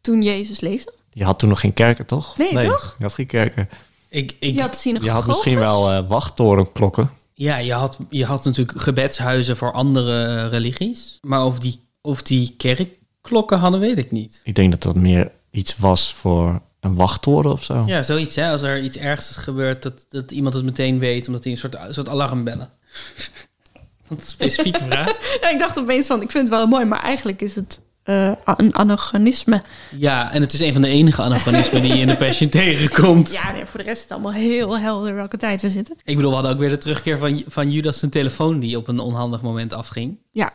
[0.00, 0.92] toen Jezus leefde?
[1.12, 2.36] Je had toen nog geen kerken, toch?
[2.36, 2.94] Nee, toch?
[2.98, 3.68] Je had geen kerken.
[4.08, 4.82] Ik, ik, Je had.
[4.82, 7.10] Je had misschien wel eh, wachttorenklokken.
[7.38, 11.18] Ja, je had, je had natuurlijk gebedshuizen voor andere religies.
[11.20, 14.40] Maar of die, of die kerkklokken hadden, weet ik niet.
[14.44, 17.84] Ik denk dat dat meer iets was voor een wachttoren of zo.
[17.86, 18.50] Ja, zoiets hè.
[18.50, 21.74] Als er iets ergs gebeurt, dat, dat iemand het meteen weet, omdat hij een soort,
[21.74, 22.70] een soort alarm bellen.
[24.08, 25.16] Dat is een specifieke vraag.
[25.40, 28.32] Ja, ik dacht opeens van, ik vind het wel mooi, maar eigenlijk is het eh,
[28.56, 29.62] een anachronisme.
[29.96, 33.32] Ja, en het is een van de enige anachronismen die je in de Passion tegenkomt.
[33.32, 35.96] Ja, nee, voor de rest is het allemaal heel helder welke tijd we zitten.
[36.04, 38.88] Ik bedoel, we hadden ook weer de terugkeer van, van Judas zijn telefoon die op
[38.88, 40.18] een onhandig moment afging.
[40.32, 40.52] Ja.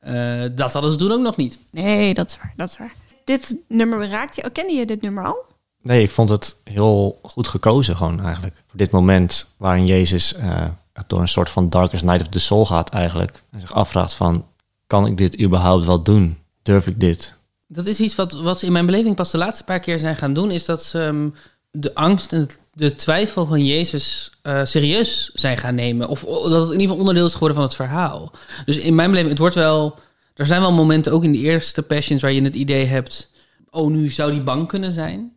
[0.00, 1.58] Eh, dat hadden ze toen ook nog niet.
[1.70, 2.94] Nee, dat is waar, dat is waar.
[3.24, 4.44] Dit nummer raakt je.
[4.44, 5.44] Oh, kende je dit nummer al?
[5.82, 8.54] Nee, ik vond het heel goed gekozen gewoon eigenlijk.
[8.66, 10.66] Voor dit moment waarin Jezus eh,
[11.06, 13.42] door een soort van darkest night of the soul gaat eigenlijk.
[13.50, 14.46] En zich afvraagt van,
[14.86, 16.38] kan ik dit überhaupt wel doen?
[16.64, 17.36] Durf ik dit?
[17.66, 20.16] Dat is iets wat, wat ze in mijn beleving pas de laatste paar keer zijn
[20.16, 21.28] gaan doen, is dat ze ehm,
[21.70, 26.08] de angst en de twijfel van Jezus eh, serieus zijn gaan nemen.
[26.08, 28.32] Of dat het in ieder geval onderdeel is geworden van het verhaal.
[28.64, 29.98] Dus in mijn beleving, het wordt wel.
[30.34, 33.30] Er zijn wel momenten, ook in de eerste Passions, waar je het idee hebt.
[33.70, 35.32] Oh, nu zou die bang kunnen zijn.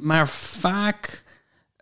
[0.00, 1.24] Maar vaak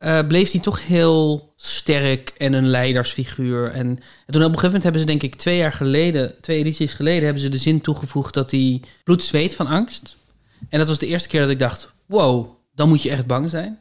[0.06, 3.70] eh, bleef hij toch heel sterk en een leidersfiguur.
[3.70, 3.86] En,
[4.26, 6.92] en toen op een gegeven moment hebben ze, denk ik, twee jaar geleden, twee edities
[6.94, 10.16] geleden, hebben ze de zin toegevoegd dat hij bloed zweet van angst.
[10.68, 13.50] En dat was de eerste keer dat ik dacht: wow, dan moet je echt bang
[13.50, 13.78] zijn.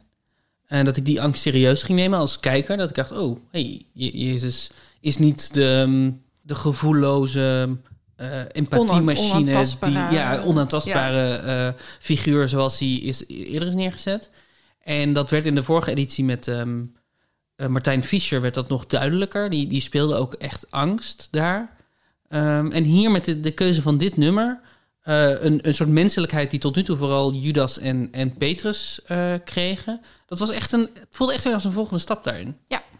[0.66, 2.76] En dat ik die angst serieus ging nemen als kijker.
[2.76, 6.10] Dat ik dacht: oh, hey, Je- Jezus is niet de, ehm,
[6.42, 7.76] de gevoelloze.
[8.16, 14.30] eh empathiemachine, die, onaantastbare- ja, onaantastbare eh, figuur zoals hij is, eerder is neergezet.
[14.86, 16.82] En dat werd in de vorige editie met ehm,
[17.56, 19.50] eh, Martijn Fischer werd dat nog duidelijker.
[19.50, 21.76] Die, die speelde ook echt angst daar.
[22.28, 24.60] Ehm, en hier met de, de keuze van dit nummer,
[25.00, 29.34] eh, een, een soort menselijkheid die tot nu toe vooral Judas en, en Petrus eh,
[29.44, 30.00] kregen.
[30.26, 32.56] Dat was echt een, het voelde echt weer als een volgende stap daarin.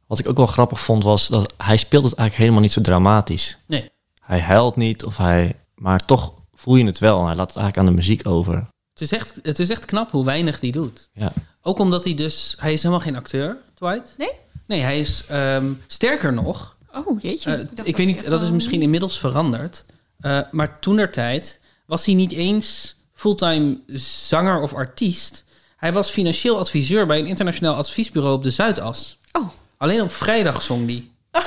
[0.06, 2.80] Wat ik ook wel grappig vond was dat hij speelt het eigenlijk helemaal niet zo
[2.80, 3.58] dramatisch.
[3.66, 3.90] Nee.
[4.20, 5.56] Hij huilt niet of hij...
[5.74, 7.26] Maar toch voel je het wel.
[7.26, 8.66] Hij laat het eigenlijk aan de muziek over.
[8.96, 11.08] Het is echt, het is echt knap hoe weinig die doet.
[11.12, 11.32] Ja.
[11.62, 14.14] Ook omdat hij dus, hij is helemaal geen acteur, Dwight.
[14.18, 14.30] Nee?
[14.66, 16.76] Nee, hij is ehm, sterker nog.
[16.92, 17.50] Oh, jeetje.
[17.50, 19.84] Eh, dacht ik weet niet, dat is misschien inmiddels veranderd.
[20.20, 23.78] Eh, maar toen der tijd was hij niet eens fulltime
[24.28, 25.44] zanger of artiest.
[25.76, 29.18] Hij was financieel adviseur bij een internationaal adviesbureau op de Zuidas.
[29.32, 29.48] Oh.
[29.76, 31.08] Alleen op vrijdag zong hij.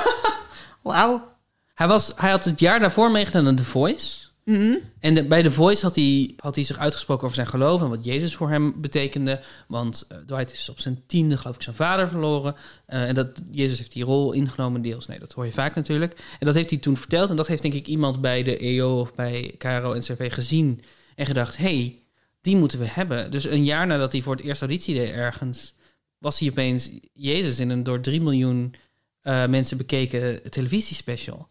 [0.81, 1.27] Wauw.
[1.73, 4.28] Hij, was, hij had het jaar daarvoor meegedaan aan The Voice.
[4.49, 4.75] Mhm.
[4.99, 8.05] En bij The Voice had hij, had hij zich uitgesproken over zijn geloof en wat
[8.05, 9.41] Jezus voor hem betekende.
[9.67, 12.55] Want eh, Dwight is op zijn tiende, geloof ik, zijn vader verloren.
[12.85, 15.07] Eh, en dat Jezus heeft die rol ingenomen deels.
[15.07, 16.13] Nee, dat hoor je vaak natuurlijk.
[16.39, 17.29] En dat heeft hij toen verteld.
[17.29, 20.81] En dat heeft denk ik iemand bij de EO of bij KRO NCRV gezien.
[21.15, 22.03] En gedacht, hey,
[22.41, 23.31] die moeten we hebben.
[23.31, 25.73] Dus een jaar nadat hij voor het eerst auditie deed ergens...
[26.17, 28.75] was hij opeens Jezus in een door 3 miljoen
[29.21, 31.47] eh, mensen bekeken televisiespecial.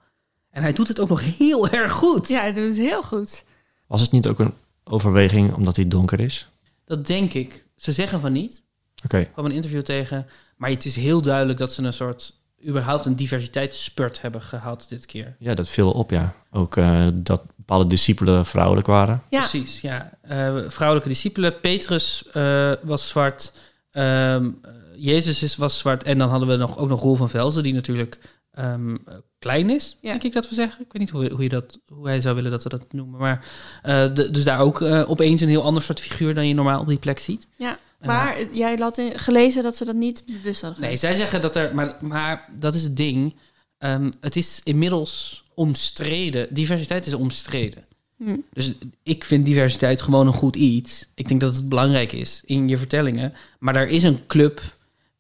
[0.59, 2.29] En hij doet het ook nog heel erg goed.
[2.29, 3.44] Ja, hij doet het heel goed.
[3.87, 6.49] Was het niet ook een overweging omdat hij donker is?
[6.85, 7.64] Dat denk ik.
[7.77, 8.62] Ze zeggen van niet.
[9.05, 9.18] Oké.
[9.18, 10.27] Ik kwam een interview tegen.
[10.57, 12.35] Maar het is heel duidelijk dat ze een soort...
[12.66, 15.37] überhaupt een diversiteitsspurt hebben gehad dit keer.
[15.38, 16.35] Ja, dat viel op, ja.
[16.51, 19.23] Ook eh, dat bepaalde discipelen vrouwelijk waren.
[19.29, 19.38] Ja.
[19.38, 20.11] Precies, ja.
[20.21, 21.61] Eh, vrouwelijke discipelen.
[21.61, 23.53] Petrus eh, was zwart.
[23.90, 26.03] Ehm, eh, Jezus is, was zwart.
[26.03, 28.18] En dan hadden we nog, ook nog Roel van Velzen, die natuurlijk
[28.59, 30.11] ehm, eh, klein is, Ja.
[30.11, 30.85] denk ik dat we zeggen.
[30.85, 33.21] Ik weet niet hoe, hoe, je dat, hoe hij zou willen dat we dat noemen.
[33.21, 33.47] Maar
[33.83, 36.81] eh, de- dus daar ook eh, opeens een heel ander soort figuur dan je normaal
[36.81, 37.47] op die plek ziet.
[37.57, 37.79] Ja.
[37.99, 41.14] En Maar eh, jij had in- gelezen dat ze dat niet bewust hadden Nee, zij
[41.14, 41.75] zeggen dat er...
[41.75, 43.35] Maar, maar dat is het ding.
[43.79, 46.47] Ehm, het is inmiddels omstreden.
[46.51, 47.87] Diversiteit is omstreden.
[48.16, 48.37] Hm.
[48.53, 51.07] Dus ik vind diversiteit gewoon een goed iets.
[51.14, 53.35] Ik denk dat het belangrijk is in je vertellingen.
[53.59, 54.61] Maar er is een club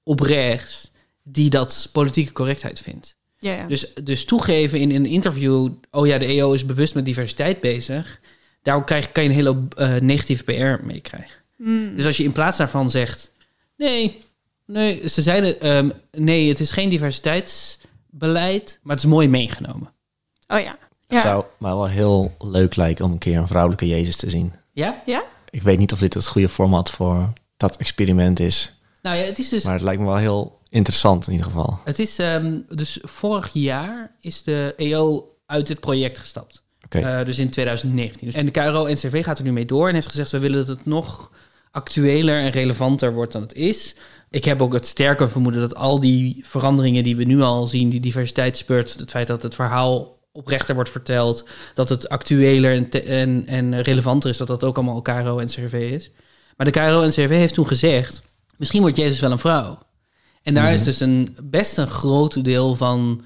[0.02, 0.90] op rechts
[1.22, 3.16] die dat politieke correctheid vindt.
[3.38, 3.66] Ja, ja.
[3.66, 5.68] Dus, dus toegeven in een interview...
[5.90, 8.20] oh ja, de EO is bewust met diversiteit bezig...
[8.62, 11.30] Daar krijg, kan je een hele hoop eh, negatieve PR mee krijgen.
[11.56, 11.96] Hmm.
[11.96, 13.32] Dus als je in plaats daarvan zegt:
[13.76, 14.18] nee,
[14.66, 19.92] nee, ze zeiden ehm, nee, het is geen diversiteitsbeleid, maar het is mooi meegenomen.
[20.48, 20.70] Oh ja.
[20.70, 21.20] Het Ja.
[21.20, 24.52] zou mij wel heel leuk lijken om een keer een vrouwelijke Jezus te zien.
[24.72, 25.02] Ja?
[25.06, 25.22] Ja?
[25.50, 28.72] Ik weet niet of dit het goede format voor dat experiment is.
[29.02, 29.64] Nou ja, het is dus.
[29.64, 31.78] Maar het lijkt me wel heel interessant in ieder geval.
[31.84, 36.62] Het is ehm, dus vorig jaar is de EO uit dit project gestapt.
[36.88, 38.26] Eh, dus in 2019.
[38.26, 40.30] Dus- En de KRO-NCV gaat er nu mee door en heeft gezegd...
[40.30, 41.30] we willen dat het nog
[41.70, 43.94] actueler en relevanter wordt dan het is.
[44.30, 47.88] Ik heb ook het sterke vermoeden dat al die veranderingen die we nu al zien...
[47.88, 51.48] die diversiteitsspurt, het feit dat het verhaal oprechter wordt verteld...
[51.74, 54.36] dat het actueler en, en relevanter is...
[54.36, 56.10] dat dat ook allemaal KRO-NCV is.
[56.56, 58.22] Maar de KRO-NCV heeft toen gezegd...
[58.56, 59.78] misschien wordt Jezus wel een vrouw.
[60.48, 63.22] En daar is dus een, best een groot deel van...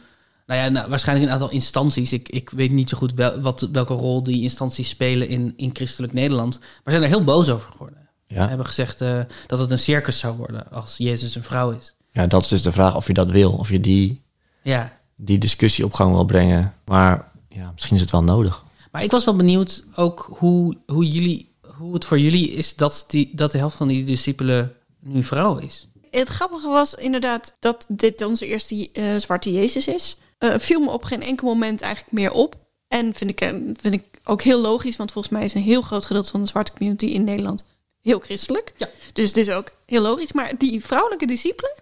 [0.46, 2.12] Nou ja, nou, waarschijnlijk een aantal instanties.
[2.12, 5.70] Ik, ik weet niet zo goed wel, wat, welke rol die instanties spelen in, in
[5.72, 6.58] christelijk Nederland.
[6.58, 7.98] Maar zijn er heel boos over geworden.
[8.26, 8.48] Ja.
[8.48, 11.94] hebben gezegd eh, dat het een circus zou worden als Jezus een vrouw is.
[12.12, 13.52] ja, dat is dus de vraag of je dat wil.
[13.52, 14.22] Of je die,
[14.62, 16.74] Ja, die discussie op gang wil brengen.
[16.84, 18.64] Maar ja, misschien is het wel nodig.
[18.90, 23.04] maar ik was wel benieuwd ook hoe, hoe, jullie, hoe het voor jullie is dat,
[23.08, 25.88] die, dat de helft van die discipelen nu vrouw is.
[26.20, 30.16] Het grappige was inderdaad dat dit onze eerste eh, zwarte Jezus is.
[30.38, 32.56] Eh, viel me op geen enkel moment eigenlijk meer op.
[32.88, 35.82] En vind ik, eh, vind ik ook heel logisch, want volgens mij is een heel
[35.82, 37.64] groot gedeelte van de zwarte community in Nederland
[38.00, 38.72] heel christelijk.
[38.76, 38.88] Ja.
[39.12, 40.32] Dus het is ook heel logisch.
[40.32, 41.72] Maar die vrouwelijke discipelen,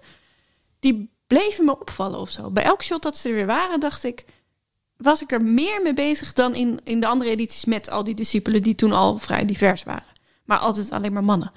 [0.80, 2.50] die bleven me opvallen of zo.
[2.50, 4.24] Bij elk shot dat ze er weer waren, dacht ik,
[4.96, 8.14] was ik er meer mee bezig dan in, in de andere edities met al die
[8.14, 10.12] discipelen die toen al vrij divers waren.
[10.44, 11.52] Maar altijd alleen maar mannen.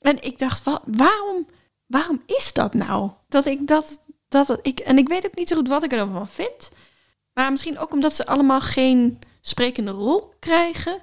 [0.00, 1.46] En ik dacht, wa- waarom,
[1.86, 3.10] waarom is dat nou?
[3.28, 6.28] Dat ik dat, dat ik, en ik weet ook niet zo goed wat ik ervan
[6.28, 6.70] vind.
[7.32, 10.98] Maar misschien ook omdat ze allemaal geen sprekende rol krijgen.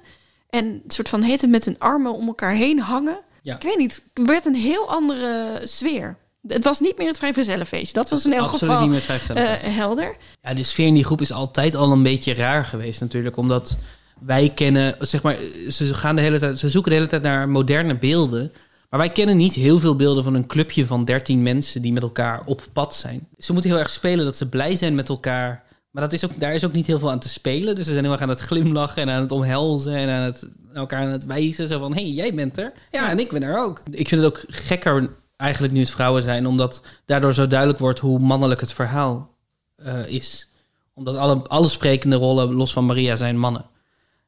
[0.48, 3.18] En een soort van heet het met hun armen om elkaar heen hangen.
[3.42, 3.54] Ja.
[3.54, 6.16] Ik weet niet, het werd een heel andere sfeer.
[6.46, 7.94] Het was niet meer het Vrijgezellenfeest.
[7.94, 10.16] Dat was in elk Absoluut geval niet meer het eh, helder.
[10.40, 13.36] Ja, de sfeer in die groep is altijd al een beetje raar geweest natuurlijk.
[13.36, 13.76] Omdat
[14.20, 15.36] wij kennen, zeg maar,
[15.68, 18.52] ze, gaan de hele tijd, ze zoeken de hele tijd naar moderne beelden.
[18.94, 22.02] Maar wij kennen niet heel veel beelden van een clubje van 13 mensen die met
[22.02, 23.28] elkaar op pad zijn.
[23.38, 25.62] Ze moeten heel erg spelen dat ze blij zijn met elkaar.
[25.90, 27.74] Maar dat is ook, daar is ook niet heel veel aan te spelen.
[27.74, 30.48] Dus ze zijn heel erg aan het glimlachen en aan het omhelzen en aan het,
[30.74, 31.68] elkaar aan het wijzen.
[31.68, 32.72] Zo van, hé, hey, jij bent er.
[32.90, 33.82] Ja, en ik ben er ook.
[33.90, 36.46] Ik vind het ook gekker eigenlijk nu het vrouwen zijn.
[36.46, 39.30] Omdat daardoor zo duidelijk wordt hoe mannelijk het verhaal
[39.76, 40.48] eh, is.
[40.94, 43.64] Omdat alle, alle sprekende rollen, los van Maria, zijn mannen.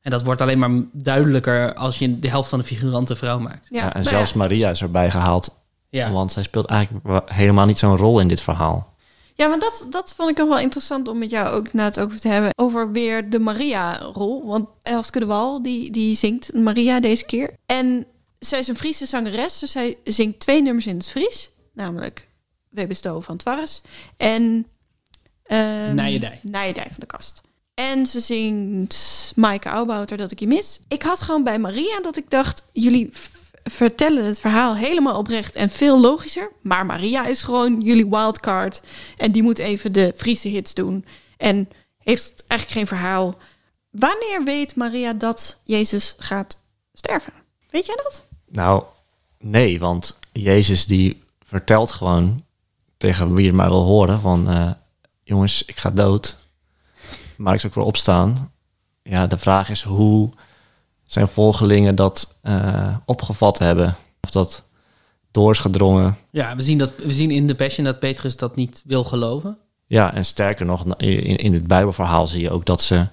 [0.06, 3.66] En dat wordt alleen maar duidelijker als je de helft van de figuranten vrouw maakt.
[3.70, 4.38] Ja, Ja, en nou zelfs ja.
[4.38, 5.60] Maria is erbij gehaald.
[5.88, 8.94] Ja, Want zij speelt eigenlijk helemaal niet zo'n rol in dit verhaal.
[9.34, 12.00] Ja, maar dat, dat vond ik nog wel interessant om met jou ook na het
[12.00, 12.50] over te hebben.
[12.56, 14.46] Over weer de Maria-rol.
[14.46, 17.56] Want Elske de Wal, die, die zingt Maria deze keer.
[17.66, 18.06] En
[18.38, 21.50] zij is een Friese zangeres, dus zij zingt twee nummers in het Fries.
[21.72, 22.28] Namelijk
[22.68, 23.82] We bestoven van Twarres
[24.16, 24.66] en...
[25.42, 26.40] ehm Nijedij.
[26.42, 27.44] Nijedij van de Kast.
[27.76, 30.80] En ze zingt Maaike Oudbouter dat ik je mis.
[30.88, 32.62] Ik had gewoon bij Maria dat ik dacht...
[32.72, 33.10] jullie
[33.64, 36.52] vertellen het verhaal helemaal oprecht en veel logischer.
[36.60, 38.82] Maar Maria is gewoon jullie wildcard.
[39.16, 41.04] En die moet even de Friese hits doen.
[41.36, 43.34] En heeft eigenlijk geen verhaal.
[43.90, 46.58] Wanneer weet Maria dat Jezus gaat
[46.92, 47.32] sterven?
[47.70, 48.22] Weet jij dat?
[48.48, 48.82] Nou,
[49.38, 52.44] nee, want Jezus die vertelt gewoon
[52.96, 54.48] tegen wie het maar wil horen van...
[54.48, 54.70] eh,
[55.22, 56.36] jongens, ik ga dood,
[57.36, 58.52] maar ik zal ook weer opstaan.
[59.02, 60.30] Ja, de vraag is hoe
[61.04, 63.96] zijn volgelingen dat eh, opgevat hebben.
[64.20, 64.62] Of dat
[65.30, 66.16] door is gedrongen.
[66.30, 69.58] ja we, zien dat, we zien in de Passion dat Petrus dat niet wil geloven.
[69.86, 73.06] Ja, en sterker nog, in, in het Bijbelverhaal zie je ook dat ze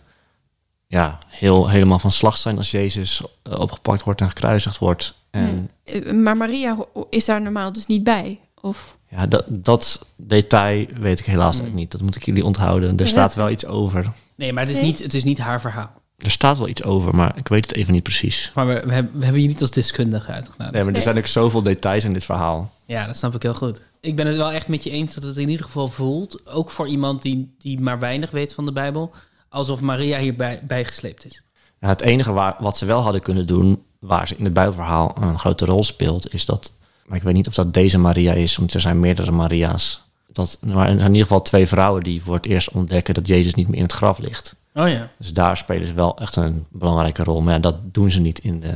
[0.87, 5.13] ja, heel, helemaal van slag zijn als Jezus eh, opgepakt wordt en gekruisigd wordt.
[5.29, 6.77] En Eh, Maar Maria
[7.09, 8.39] is daar normaal dus niet bij.
[8.61, 11.91] Of ja, dat, dat detail weet ik helaas ook niet.
[11.91, 12.97] Dat moet ik jullie onthouden.
[12.97, 14.11] Er staat wel iets over.
[14.35, 14.85] Nee, maar het is, Nee.
[14.85, 15.91] niet, het is niet haar verhaal.
[16.17, 18.51] Er staat wel iets over, maar ik weet het even niet precies.
[18.55, 20.71] Maar we, we, hebben, we hebben je niet als deskundige uitgenodigd.
[20.73, 22.71] Nee, maar er zijn ook zoveel details in dit verhaal.
[22.85, 23.81] Ja, dat snap ik heel goed.
[24.01, 26.69] Ik ben het wel echt met je eens dat het in ieder geval voelt, ook
[26.69, 29.13] voor iemand die, die maar weinig weet van de Bijbel,
[29.49, 31.43] alsof Maria hierbij bijgesleept is.
[31.79, 35.15] Ja, het enige waar, wat ze wel hadden kunnen doen, waar ze in het Bijbelverhaal
[35.21, 36.71] een grote rol speelt, is dat.
[37.05, 40.01] Maar ik weet niet of dat deze Maria is, want er zijn meerdere Maria's.
[40.31, 43.27] Dat, maar er zijn in ieder geval twee vrouwen die voor het eerst ontdekken dat
[43.27, 44.55] Jezus niet meer in het graf ligt.
[44.73, 45.09] Oh ja.
[45.17, 47.41] Dus daar spelen ze wel echt een belangrijke rol.
[47.41, 48.73] Maar ja, dat doen ze niet in de.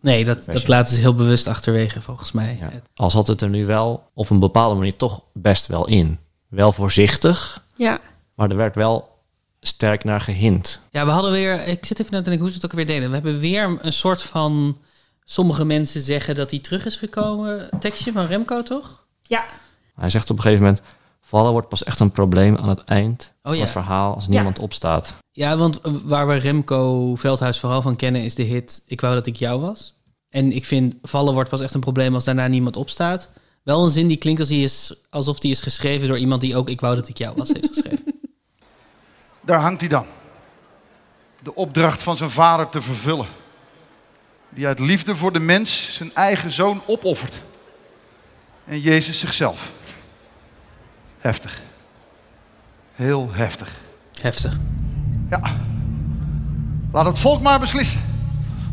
[0.00, 2.56] Nee, dat, dat laten ze heel bewust achterwege volgens mij.
[2.60, 2.70] Ja.
[2.94, 6.18] Al zat het er nu wel op een bepaalde manier toch best wel in.
[6.48, 8.00] Wel voorzichtig, ja,
[8.34, 9.16] maar er werd wel
[9.60, 10.80] sterk naar gehind.
[10.90, 11.66] Ja, we hadden weer...
[11.66, 13.08] Ik zit even na te denken hoe ze het ook weer deden.
[13.08, 14.78] We hebben weer een soort van...
[15.28, 17.68] Sommige mensen zeggen dat hij terug is gekomen.
[17.80, 19.06] Tekstje van Remco, toch?
[19.22, 19.44] Ja.
[19.94, 20.82] Hij zegt op een gegeven moment...
[21.20, 23.60] vallen wordt pas echt een probleem aan het eind Oh van ja.
[23.60, 24.14] het verhaal...
[24.14, 25.14] als niemand opstaat.
[25.30, 29.14] Ja, want eh, waar we Remco Veldhuis vooral van kennen is de hit Ik wou
[29.14, 29.94] dat ik jou was.
[30.28, 33.30] En ik vind vallen wordt pas echt een probleem als daarna niemand opstaat.
[33.62, 36.56] Wel een zin die klinkt als die is, alsof die is geschreven door iemand die
[36.56, 38.04] ook Ik wou dat ik jou was heeft geschreven.
[39.40, 40.06] Daar hangt hij dan.
[41.42, 43.26] De opdracht van zijn vader te vervullen.
[44.56, 47.40] Die uit liefde voor de mens zijn eigen zoon opoffert.
[48.64, 49.70] En Jezus zichzelf.
[51.18, 51.60] Heftig.
[52.94, 53.78] Heel heftig.
[54.20, 54.56] Heftig.
[55.30, 55.40] Ja.
[56.92, 58.00] Laat het volk maar beslissen.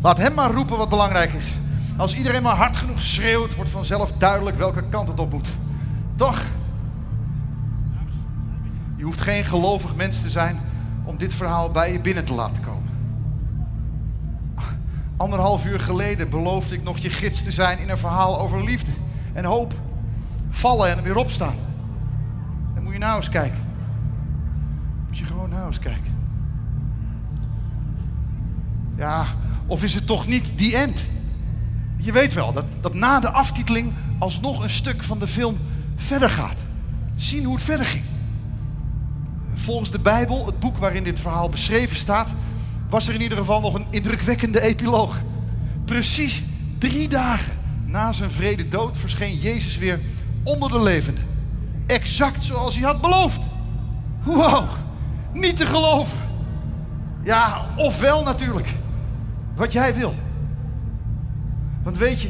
[0.02, 1.54] Laat hem maar roepen wat belangrijk is.
[1.96, 5.48] Als iedereen maar hard genoeg schreeuwt, wordt vanzelf duidelijk welke kant het op moet.
[6.16, 6.42] Toch?
[8.96, 10.60] Je hoeft geen gelovig mens te zijn
[11.04, 12.93] om dit verhaal bij je binnen te laten komen.
[15.16, 18.90] Anderhalf uur geleden beloofde ik nog je gids te zijn in een verhaal over liefde
[19.32, 19.74] en hoop.
[20.50, 21.54] Vallen en er weer opstaan.
[22.74, 23.60] Dan moet je nou eens kijken.
[25.06, 26.12] Moet je gewoon nou eens kijken.
[28.96, 29.24] Ja,
[29.66, 31.04] of is het toch niet die end?
[31.96, 35.56] Je weet wel dat, dat na de aftiteling alsnog een stuk van de film
[35.96, 36.60] verder gaat.
[37.16, 38.04] Zien hoe het verder ging.
[39.54, 42.30] Volgens de Bijbel, het boek waarin dit verhaal beschreven staat,
[42.94, 45.20] was er in ieder geval nog een indrukwekkende epiloog.
[45.84, 46.44] Precies
[46.78, 47.52] drie dagen
[47.86, 50.00] na zijn vrede dood verscheen Jezus weer
[50.42, 51.24] onder de levenden.
[51.86, 53.40] Exact zoals hij had beloofd.
[54.22, 54.68] Wow,
[55.32, 56.18] niet te geloven.
[57.22, 58.68] Ja, ofwel natuurlijk.
[59.54, 60.14] Wat jij wil.
[61.82, 62.28] Want weet je,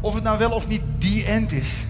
[0.00, 1.84] of het nou wel of niet die end is.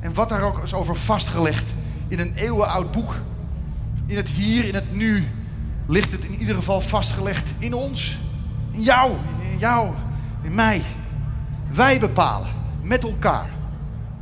[0.00, 1.72] En wat daar ook is over vastgelegd
[2.08, 3.14] in een eeuwenoud boek.
[4.06, 5.26] In het hier, in het nu,
[5.86, 8.18] ligt het in ieder geval vastgelegd in ons.
[8.70, 9.94] In jou, in jou,
[10.42, 10.82] in mij.
[11.72, 12.50] Wij bepalen,
[12.82, 13.50] met elkaar,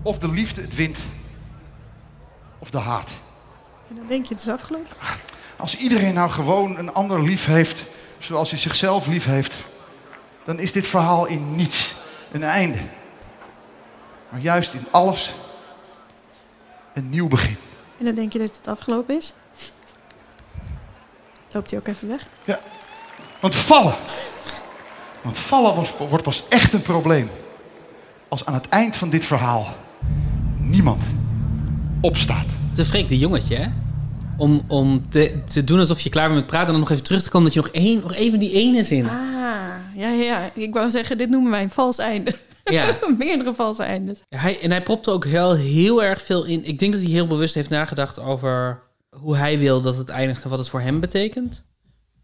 [0.02, 0.98] of de liefde het wint.
[2.58, 3.10] Of de haat.
[3.88, 4.96] En dan denk je, het is afgelopen.
[5.56, 7.86] Als iedereen nou gewoon een ander lief heeft,
[8.18, 9.54] zoals hij zichzelf lief heeft,
[10.44, 11.96] dan is dit verhaal in niets
[12.32, 12.78] een einde.
[14.28, 15.34] Maar juist in alles
[16.92, 17.56] een nieuw begin.
[17.98, 19.34] En dan denk je dat het afgelopen is.
[21.52, 22.26] Loopt hij ook even weg?
[22.44, 22.60] Ja,
[23.40, 23.94] want vallen.
[25.22, 27.30] Want vallen was, wordt pas echt een probleem.
[28.28, 29.74] Als aan het eind van dit verhaal
[30.58, 31.02] niemand
[32.00, 32.46] opstaat.
[32.46, 33.66] Het is een vreemde jongetje, hè?
[34.36, 37.04] Om, om te, te doen alsof je klaar bent met praten en dan nog even
[37.04, 39.04] terug te komen dat je nog, één, nog even die ene zin.
[39.04, 39.10] Ah,
[39.94, 40.50] ja, ja, ja.
[40.54, 42.38] Ik wou zeggen, dit noemen wij een vals einde.
[42.64, 42.98] Ja.
[43.18, 44.22] Meerdere valse eindes.
[44.28, 46.64] Hij, en hij propte ook heel, heel erg veel in.
[46.64, 48.80] Ik denk dat hij heel bewust heeft nagedacht over
[49.16, 51.64] hoe hij wil dat het eindigt en wat het voor hem betekent.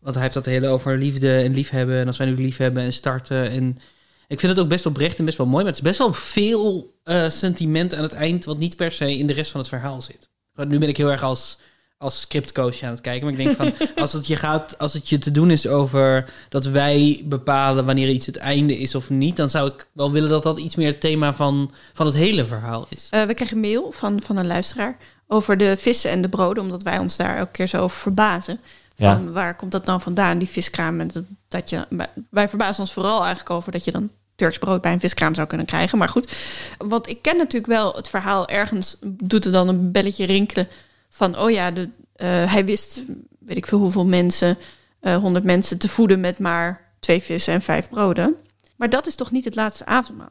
[0.00, 1.96] Want hij heeft dat hele over liefde en liefhebben.
[2.00, 3.50] En als wij nu liefhebben en starten.
[3.50, 3.78] En
[4.26, 5.64] ik vind het ook best oprecht en best wel mooi.
[5.64, 8.44] Maar het is best wel veel eh, sentiment aan het eind.
[8.44, 10.28] wat niet per se in de rest van het verhaal zit.
[10.52, 11.58] Want nu ben ik heel erg als,
[11.98, 13.24] als scriptcoach aan het kijken.
[13.30, 13.88] Maar ik denk van.
[14.02, 18.08] als, het je gaat, als het je te doen is over dat wij bepalen wanneer
[18.08, 19.36] iets het einde is of niet.
[19.36, 22.44] dan zou ik wel willen dat dat iets meer het thema van, van het hele
[22.44, 23.06] verhaal is.
[23.10, 26.62] Eh, we kregen een mail van, van een luisteraar over de vissen en de broden,
[26.62, 28.60] omdat wij ons daar elke keer zo over verbazen.
[28.96, 29.14] Ja.
[29.14, 31.00] Van waar komt dat dan vandaan, die viskraam?
[31.00, 34.58] En dat, dat je, wij- wij verbazen ons vooral eigenlijk over dat je dan Turks
[34.58, 35.98] brood bij een viskraam zou kunnen krijgen.
[35.98, 36.32] Maar goed,
[36.78, 38.48] want ik ken natuurlijk wel het verhaal.
[38.48, 40.68] Ergens doet er dan een belletje rinkelen
[41.16, 43.02] van, oh ja, de, eh, hij wist,
[43.38, 44.58] weet ik veel hoeveel mensen,
[45.00, 48.34] eh 100 mensen te voeden met maar twee vissen en vijf broden.
[48.76, 50.30] Maar dat is toch niet het laatste avondmaal?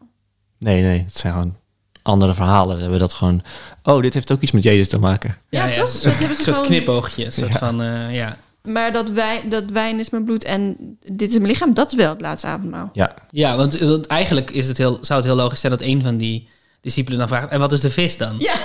[0.60, 1.56] Nee, nee, het zijn gewoon
[2.02, 2.76] andere verhalen.
[2.76, 3.42] Ze hebben dat gewoon...
[3.84, 5.38] Oh, dit heeft ook iets met Jezus te maken.
[5.50, 5.70] Ja, toch?
[5.76, 7.26] Een Dat soort, hebben ze soort gewoon- knipoogje.
[7.26, 7.58] Een soort Ja.
[7.58, 8.38] van, eh, ja.
[8.64, 10.78] Maar dat, wij, dat wijn is mijn bloed en
[11.12, 12.90] dit is mijn lichaam, dat is wel het laatste avondmaal.
[12.94, 16.02] Ja, Ja, want, want eigenlijk is het heel, zou het heel logisch zijn dat een
[16.02, 16.50] van die
[16.82, 17.50] discipelen dan vraagt...
[17.50, 18.36] en wat is de vis dan?
[18.40, 18.56] Ja.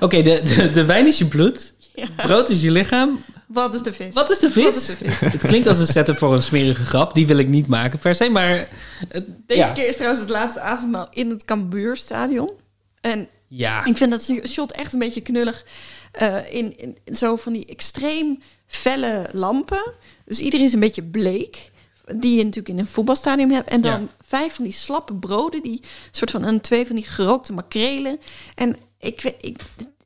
[0.00, 2.06] Oké, de, de, de wijn is je bloed, Ja.
[2.16, 3.24] brood is je lichaam.
[3.46, 4.14] Wat is de vis?
[4.14, 4.76] Wat is de vis?
[4.76, 5.20] Is de vis?
[5.32, 7.14] Het klinkt als een setup voor een smerige grap.
[7.14, 8.56] Die wil ik niet maken per se, maar...
[9.08, 9.72] eh, Deze ja.
[9.72, 12.50] keer is trouwens het laatste avondmaal in het Cambuurstadion.
[13.00, 13.84] En Ja.
[13.84, 15.64] ik vind dat shot echt een beetje knullig.
[16.12, 19.92] eh, in, in, in zo van die extreem felle lampen.
[20.24, 21.70] Dus iedereen is een beetje bleek.
[22.16, 23.68] Die je natuurlijk in een voetbalstadion hebt.
[23.68, 24.06] En dan Ja.
[24.26, 25.62] vijf van die slappe broden.
[25.62, 25.80] Die
[26.10, 28.18] soort van een twee van die gerookte makrelen.
[28.54, 29.22] En ik,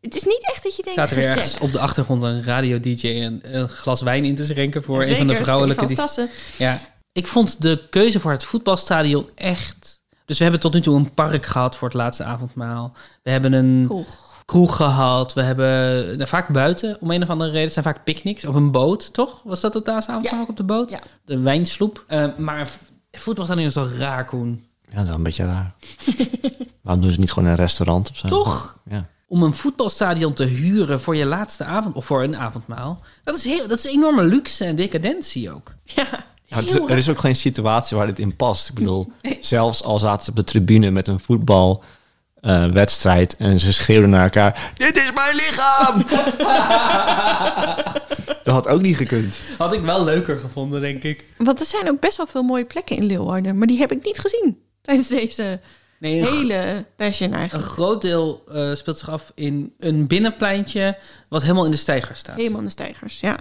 [0.01, 0.99] het is niet echt dat je denkt...
[1.01, 4.45] Staat er weer ergens op de achtergrond een radio-dj een, een glas wijn in te
[4.45, 5.87] schenken voor een van de vrouwelijke...
[5.87, 6.29] Die-.
[6.59, 6.79] Ja,
[7.13, 10.03] ik vond de keuze voor het voetbalstadion echt...
[10.25, 12.93] Dus we hebben tot nu toe een park gehad voor het laatste avondmaal.
[13.23, 14.07] We hebben een, Cool.
[14.45, 15.33] kroeg gehad.
[15.33, 17.65] We hebben nou, vaak buiten, om een of andere reden.
[17.65, 19.43] Het zijn vaak picknicks op een boot, toch?
[19.43, 20.41] Was dat het laatste avond Ja.
[20.41, 20.91] ook op de boot?
[20.91, 21.01] Ja.
[21.25, 22.05] De wijnsloep.
[22.07, 22.69] Eh, maar
[23.13, 24.65] voetbalstadion is toch raar, Koen?
[24.95, 25.75] Ja, dat is wel een beetje raar.
[26.83, 28.29] Waarom doen ze niet gewoon een restaurant of zo?
[28.29, 28.79] Toch?
[28.89, 29.07] Ja.
[29.29, 33.01] Om een voetbalstadion te huren voor je laatste avond, of voor een avondmaal.
[33.25, 35.75] Dat is, heel, dat is enorme luxe en decadentie ook.
[35.85, 36.07] Ja.
[36.49, 38.69] Het er is ook geen situatie waar dit in past.
[38.69, 44.11] Ik bedoel, zelfs al zaten ze op de tribune met een voetbalwedstrijd en ze schreeuwden
[44.11, 46.03] naar elkaar: Dit is mijn lichaam!
[48.45, 49.41] dat had ook niet gekund.
[49.59, 51.25] Had ik wel leuker gevonden, denk ik.
[51.39, 53.59] Want er zijn ook best wel veel mooie plekken in Leeuwarden.
[53.59, 55.61] Maar die heb ik niet gezien tijdens deze
[56.05, 57.69] Nee, een, hele passion een eigenlijk.
[57.69, 62.37] groot deel eh, speelt zich af in een binnenpleintje wat helemaal in de steiger staat.
[62.37, 63.37] Helemaal in de stijgers, ja.
[63.37, 63.41] En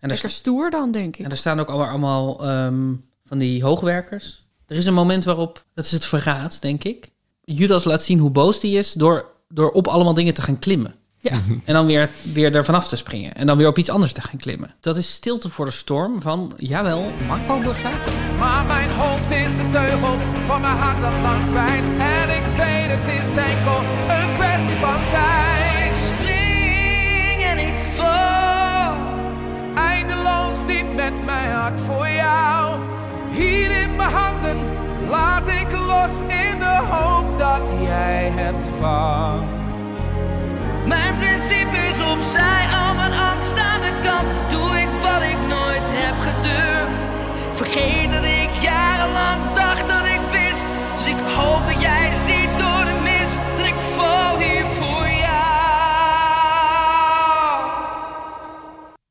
[0.00, 1.24] er, Lekker stoer dan, denk ik.
[1.24, 2.94] en er staan ook allemaal, allemaal ehm,
[3.24, 4.44] van die hoogwerkers.
[4.66, 7.10] Er is een moment waarop, dat is het verraad, denk ik.
[7.44, 10.94] Judas laat zien hoe boos die is door, door op allemaal dingen te gaan klimmen.
[11.30, 11.40] Ja.
[11.64, 13.34] En dan weer, weer er vanaf te springen.
[13.34, 14.74] En dan weer op iets anders te gaan klimmen.
[14.80, 18.12] Dat is Stilte voor de Storm van, jawel, Marco Borsato.
[18.38, 21.84] Maar mijn hoofd is de teugels van mijn hart al lang kwijt.
[21.98, 23.78] En ik weet het is enkel
[24.16, 25.90] een kwestie van tijd.
[25.90, 28.96] Ik spring en ik val.
[29.74, 32.78] Eindeloos diep met mijn hart voor jou.
[33.32, 34.58] Hier in mijn handen
[35.08, 39.63] laat ik los in de hoop dat jij het vangt.
[40.86, 44.50] Mijn principes opzij, al mijn angst aan de kant.
[44.50, 47.04] Doe ik wat ik nooit heb gedurfd.
[47.56, 50.64] Vergeet dat ik jarenlang dacht dat ik wist.
[50.92, 53.38] Dus ik hoop dat jij ziet door de mist.
[53.56, 55.42] Dat ik val hier voor jou.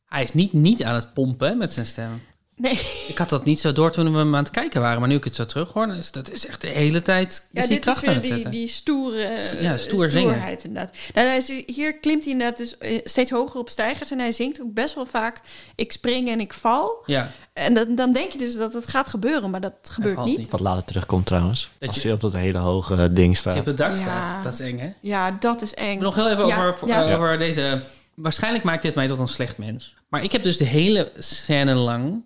[0.05, 2.21] Hij is niet, niet aan het pompen met zijn stem.
[2.55, 2.79] Nee.
[3.07, 4.99] Ik had dat niet zo door toen we hem aan het kijken waren.
[4.99, 7.29] Maar nu ik het zo terug hoor, dan is dat is echt de hele tijd
[7.31, 8.51] is Ja, die dit kracht is aan het die, zetten.
[8.51, 10.29] die stoere Sto- eh, ja, stoer zingen.
[10.31, 10.91] stoerheid inderdaad.
[11.13, 14.11] Nou, hij is- hier klimt hij inderdaad dus eh, steeds hoger op stijgers.
[14.11, 15.41] En hij zingt ook best wel vaak,
[15.75, 17.03] ik spring en ik val.
[17.05, 20.37] Ja, En dan, dan denk je dus dat het gaat gebeuren, maar dat gebeurt niet.
[20.37, 20.49] niet.
[20.49, 21.69] Wat later terugkomt trouwens.
[21.77, 23.53] Dat als je- je op dat hele hoge eh, ding als staat.
[23.53, 23.97] je op het dak Ja.
[23.97, 24.43] staat.
[24.43, 24.89] Dat is eng, hè?
[24.99, 25.99] Ja, dat is eng.
[25.99, 27.13] Nog heel even Ja, over, ja.
[27.15, 27.79] over deze...
[28.13, 29.95] Waarschijnlijk maakt dit mij tot een slecht mens.
[30.09, 32.23] Maar ik heb dus de hele scène lang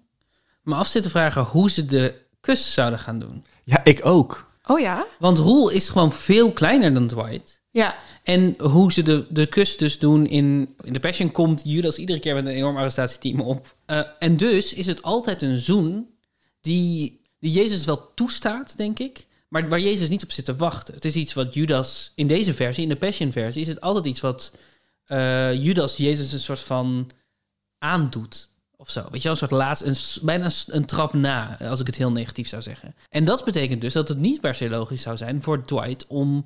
[0.68, 3.46] me af zitten vragen hoe ze de kus zouden gaan doen.
[3.64, 4.52] Ja, ik ook.
[4.66, 5.08] Oh ja?
[5.20, 7.62] Want Roel is gewoon veel kleiner dan Dwight.
[7.72, 7.98] Ja.
[8.24, 12.20] En hoe ze de, de kus dus doen in, in The Passion komt Judas iedere
[12.20, 13.76] keer met een enorm arrestatieteam op.
[13.86, 16.10] Eh, en dus is het altijd een zoen
[16.62, 19.26] die, die Jezus wel toestaat, denk ik.
[19.48, 20.94] Maar waar Jezus niet op zit te wachten.
[20.94, 24.06] Het is iets wat Judas in deze versie, in de Passion versie, is het altijd
[24.06, 24.52] iets wat
[25.06, 27.10] eh, Judas Jezus een soort van
[27.78, 28.50] aandoet.
[28.88, 29.02] Of zo.
[29.12, 32.12] Weet je wel, een soort laatst, een, bijna een, trap na, als ik het heel
[32.12, 32.96] negatief zou zeggen.
[33.10, 36.46] En dat betekent dus dat het niet per se logisch zou zijn voor Dwight om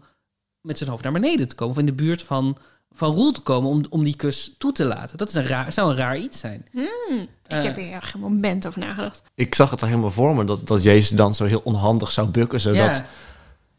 [0.61, 1.73] met zijn hoofd naar beneden te komen.
[1.73, 2.57] Of in de buurt van,
[2.91, 5.17] van Roel te komen om, om die kus toe te laten.
[5.17, 6.65] Dat is een raar, zou een raar iets zijn.
[6.71, 9.23] Ik Eh, heb er echt een moment over nagedacht.
[9.35, 12.27] Ik zag het al helemaal voor me dat, dat Jezus dan zo heel onhandig zou
[12.27, 13.05] bukken, zodat ja,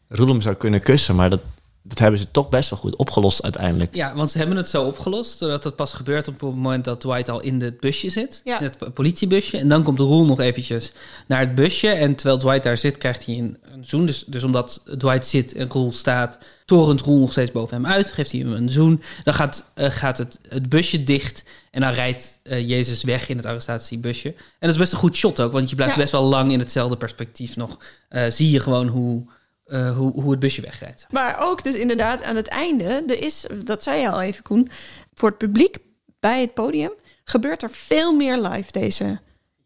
[0.07, 1.15] Roel hem zou kunnen kussen.
[1.15, 1.41] Maar dat,
[1.85, 3.95] dat hebben ze toch best wel goed opgelost uiteindelijk.
[3.95, 5.39] ja, want ze hebben het zo opgelost.
[5.39, 8.41] Doordat het pas gebeurt op het moment dat Dwight al in het busje zit.
[8.43, 8.57] Ja.
[8.59, 9.57] In het po- politiebusje.
[9.57, 10.93] En dan komt Roel nog eventjes
[11.27, 11.87] naar het busje.
[11.89, 14.05] En terwijl Dwight daar zit, krijgt hij een, een zoen.
[14.05, 18.11] Dus, dus omdat Dwight zit en Roel staat, torent Roel nog steeds boven hem uit.
[18.11, 19.01] Geeft hij hem een zoen.
[19.23, 21.43] Dan gaat, eh, gaat het, het busje dicht.
[21.71, 24.27] En dan rijdt eh, Jezus weg in het arrestatiebusje.
[24.29, 25.51] En dat is best een goed shot ook.
[25.51, 25.99] Want je blijft Ja.
[25.99, 27.77] best wel lang in hetzelfde perspectief nog.
[28.09, 29.23] eh, zie je gewoon hoe,
[29.65, 31.05] eh, hoe, hoe het busje wegrijdt.
[31.09, 34.69] Maar ook dus inderdaad aan het einde, er is, dat zei je al even Koen,
[35.13, 35.77] voor het publiek
[36.19, 36.91] bij het podium
[37.23, 39.19] gebeurt er veel meer live deze.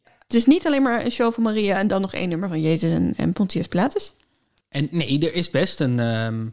[0.03, 2.61] Het is niet alleen maar een show van Maria en dan nog één nummer van
[2.61, 4.13] Jezus en, en Pontius Pilatus.
[4.69, 6.45] En nee, er is best een, ehm,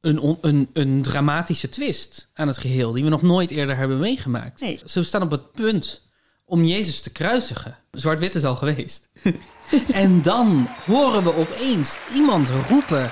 [0.00, 2.92] een, on- een, een dramatische twist aan het geheel...
[2.92, 4.60] die we nog nooit eerder hebben meegemaakt.
[4.60, 4.80] Nee.
[4.84, 6.02] Ze staan op het punt
[6.44, 7.76] om Jezus te kruisigen.
[7.90, 9.10] Zwart-wit is al geweest.
[9.92, 13.10] en dan horen we opeens iemand roepen...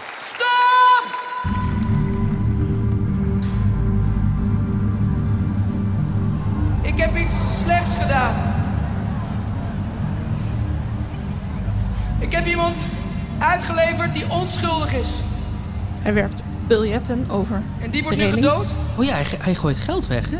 [6.82, 7.34] Ik heb iets
[7.64, 8.34] slechts gedaan.
[12.18, 12.76] Ik heb iemand
[13.38, 15.08] uitgeleverd die onschuldig is.
[16.02, 17.62] Hij werpt biljetten over.
[17.80, 18.50] En die wordt de nu reling.
[18.50, 18.66] gedood?
[18.96, 20.38] Oh ja, hij gooit geld weg, hè?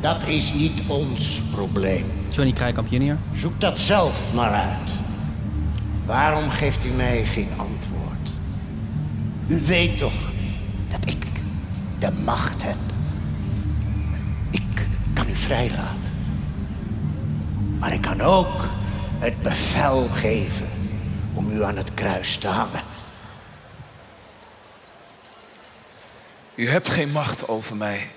[0.00, 2.04] Dat is niet ons probleem.
[2.28, 3.16] Johnny Krijkamp junior.
[3.32, 4.90] Zoek dat zelf maar uit.
[6.04, 8.28] Waarom geeft u mij geen antwoord?
[9.46, 10.32] U weet toch
[10.88, 11.26] dat ik
[11.98, 12.76] de macht heb.
[14.50, 16.12] Ik kan u vrijlaten.
[17.78, 18.64] Maar ik kan ook
[19.18, 20.68] het bevel geven
[21.34, 22.82] om u aan het kruis te hangen.
[26.54, 28.10] U hebt geen macht over mij.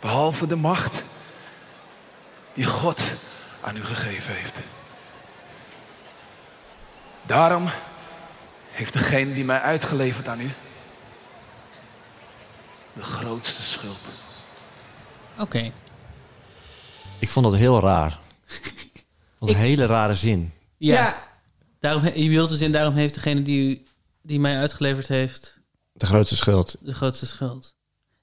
[0.00, 1.02] Behalve de macht
[2.52, 3.00] die God
[3.60, 4.54] aan u gegeven heeft.
[7.28, 7.68] Daarom
[8.70, 10.50] heeft degene die mij uitgeleverd aan u
[12.92, 13.98] de grootste schuld.
[15.38, 15.72] Oké.
[17.18, 18.18] Ik vond dat heel raar.
[19.38, 20.52] Wat een hele rare zin.
[20.76, 21.26] Ja.
[21.80, 23.82] Daarom, he- je bedoelt de zin, daarom heeft degene die, u-
[24.22, 25.60] die mij uitgeleverd heeft
[25.92, 26.76] De grootste schuld.
[26.80, 27.74] de grootste schuld.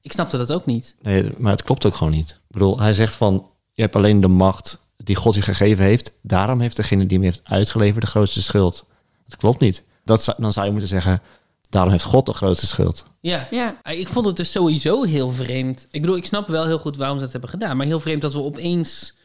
[0.01, 0.95] Ik snapte dat ook niet.
[1.01, 2.29] Nee, maar het klopt ook gewoon niet.
[2.29, 6.11] Ik bedoel, hij zegt van, je hebt alleen de macht die God je gegeven heeft.
[6.21, 8.85] Daarom heeft degene die hem heeft uitgeleverd de grootste schuld.
[9.28, 9.84] Dat klopt niet.
[10.03, 11.21] Dat dan zou je moeten zeggen,
[11.69, 13.05] daarom heeft God de grootste schuld.
[13.19, 13.47] Ja.
[13.51, 13.80] Ja.
[13.82, 15.88] Ah, Ik vond het dus sowieso heel vreemd.
[15.91, 17.78] Ik bedoel, ik snap wel heel goed waarom ze dat hebben gedaan.
[17.78, 19.17] Maar heel vreemd dat we opeens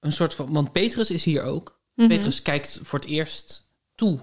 [0.00, 0.52] een soort van...
[0.52, 1.80] Want Petrus is hier ook.
[1.94, 2.08] Mhm.
[2.08, 4.20] Petrus kijkt voor het eerst toe.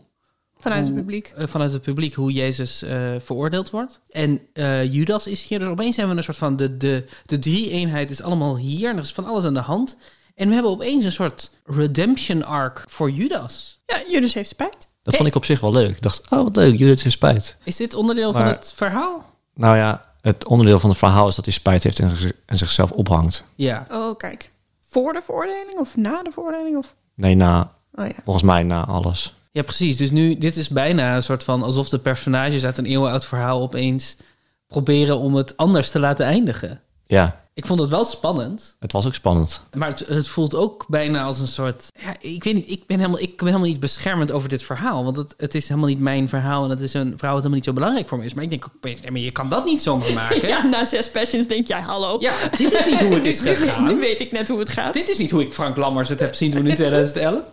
[0.58, 1.28] Vanuit het publiek.
[1.36, 4.02] eh, vanuit het publiek hoe Jezus eh, veroordeeld wordt.
[4.10, 5.60] En eh, Judas is hier.
[5.60, 6.56] Dus opeens hebben we een soort van...
[6.56, 8.90] De, de, de drie-eenheid is allemaal hier.
[8.90, 9.98] En er is van alles aan de hand.
[10.36, 13.80] En we hebben opeens een soort redemption arc voor Judas.
[13.86, 14.88] Ja, Judas heeft spijt.
[15.04, 15.90] Dat vond ik op zich wel leuk.
[15.90, 17.58] Ik dacht, oh wat leuk, Judith heeft spijt.
[17.64, 19.26] Is dit onderdeel van het verhaal?
[19.56, 22.58] Nou ja, het onderdeel van het verhaal is dat hij spijt heeft en, zich- en
[22.58, 23.44] zichzelf ophangt.
[23.56, 23.86] Ja.
[23.92, 24.52] Oh, kijk.
[24.90, 26.78] Voor de veroordeling of na de veroordeling?
[26.78, 26.96] Of...
[27.16, 28.14] Nee, na, Oh ja.
[28.24, 29.34] volgens mij na alles.
[29.52, 29.98] Ja, precies.
[29.98, 33.62] Dus nu, dit is bijna een soort van alsof de personages uit een eeuwenoud verhaal
[33.62, 34.18] opeens
[34.68, 36.82] proberen om het anders te laten eindigen.
[37.08, 39.62] Ja, Ik vond het wel spannend, het was ook spannend.
[39.74, 41.88] maar het, het voelt ook bijna als een soort.
[42.04, 45.04] Ja, ik weet niet, ik ben helemaal, ik ben helemaal niet beschermend over dit verhaal.
[45.04, 47.56] Want het, het is helemaal niet mijn verhaal en het is een verhaal dat helemaal
[47.56, 48.34] niet zo belangrijk voor me is.
[48.34, 50.48] Maar ik denk ook je kan dat niet zomaar maken.
[50.48, 52.18] Ja, na zes passions denk jij, hallo.
[52.20, 53.84] Ja, dit is niet hoe het is nu- gegaan.
[53.84, 54.94] Nu weet ik net hoe het gaat.
[54.94, 57.44] Dit is niet hoe ik Frank Lammers het heb zien doen in 2011.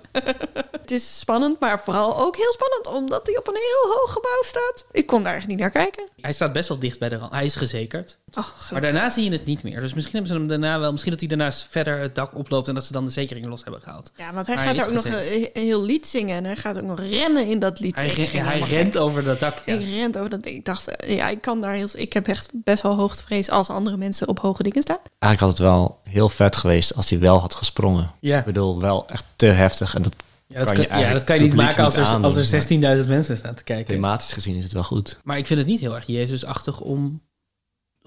[0.81, 4.43] Het is spannend, maar vooral ook heel spannend, omdat hij op een heel hoog gebouw
[4.43, 4.85] staat.
[4.93, 6.09] Ik kon daar echt niet naar kijken.
[6.21, 7.33] Hij staat best wel dicht bij de rand.
[7.33, 8.19] Hij is gezekerd.
[8.35, 9.81] Oh, Maar daarna zie je het niet meer.
[9.81, 10.91] Dus misschien hebben ze hem daarna wel.
[10.91, 13.63] Misschien dat hij daarna verder het dak oploopt en dat ze dan de zekering los
[13.63, 14.11] hebben gehaald.
[14.17, 16.45] Ja, want hij Maar gaat hij daar ook nog een, een heel lied zingen en
[16.45, 17.95] hij gaat ook nog rennen in dat lied.
[17.97, 19.03] Hij, hij rent gek.
[19.03, 19.63] over dat dak.
[19.65, 19.75] Ja.
[19.75, 20.47] Ik rent over dat.
[20.47, 21.89] Ik dacht, eh, ja, ik kan daar heel.
[21.93, 24.99] Ik heb echt best wel hoogtevrees als andere mensen op hoge dingen staan.
[25.19, 28.11] Eigenlijk had het wel heel vet geweest als hij wel had gesprongen.
[28.21, 28.39] Ja.
[28.39, 29.95] Ik bedoel, wel echt te heftig.
[29.95, 30.15] En dat
[30.47, 32.25] Ja, dat kan kan, je ja, eigenlijk dat kan je niet maken als er, aandoen,
[32.25, 33.95] als er 16.000 mensen staan te kijken.
[33.95, 35.19] Thematisch gezien is het wel goed.
[35.25, 37.21] Maar ik vind het niet heel erg Jezusachtig om,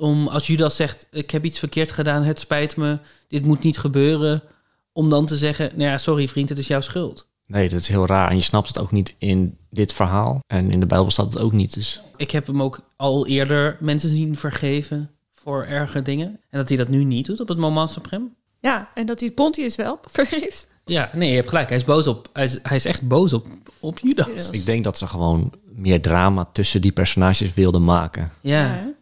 [0.01, 3.77] om als Judas zegt: Ik heb iets verkeerd gedaan, het spijt me, dit moet niet
[3.77, 4.43] gebeuren.
[4.93, 7.27] Om dan te zeggen: Nou ja, sorry vriend, het is jouw schuld.
[7.45, 8.29] Nee, dat is heel raar.
[8.29, 10.39] En je snapt het ook niet in dit verhaal.
[10.47, 11.73] En in de Bijbel staat het ook niet.
[11.73, 16.27] Dus Ik heb hem ook al eerder mensen zien vergeven voor erge dingen.
[16.27, 17.97] En dat hij dat nu niet doet op het moment.
[18.59, 20.67] Ja, en dat hij Pontius wel vergeeft.
[20.85, 21.69] Ja, nee, je hebt gelijk.
[21.69, 22.29] Hij is boos op.
[22.33, 23.47] Hij is, hij is echt boos op,
[23.79, 24.27] op Judas.
[24.27, 24.49] Judas.
[24.49, 28.31] ik denk dat ze gewoon meer drama tussen die personages wilden maken.
[28.41, 28.93] Ja.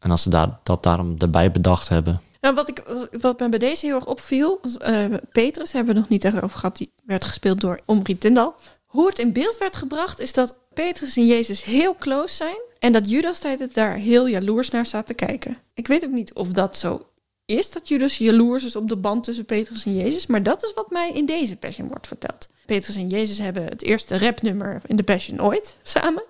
[0.00, 2.20] En als ze daar, dat daarom erbij bedacht hebben.
[2.40, 2.82] Nou, wat, ik,
[3.20, 6.58] wat me bij deze heel erg opviel, was, eh, Petrus hebben we nog niet over
[6.58, 8.54] gehad, die werd gespeeld door Omri Tindal.
[8.86, 12.92] Hoe het in beeld werd gebracht is dat Petrus en Jezus heel close zijn en
[12.92, 15.56] dat Judas tijdens daar heel jaloers naar staat te kijken.
[15.74, 17.06] Ik weet ook niet of dat zo
[17.44, 20.72] is, dat Judas jaloers is op de band tussen Petrus en Jezus, maar dat is
[20.74, 22.48] wat mij in deze Passion wordt verteld.
[22.70, 26.22] Petrus en Jezus hebben het eerste rapnummer in de Passion ooit samen.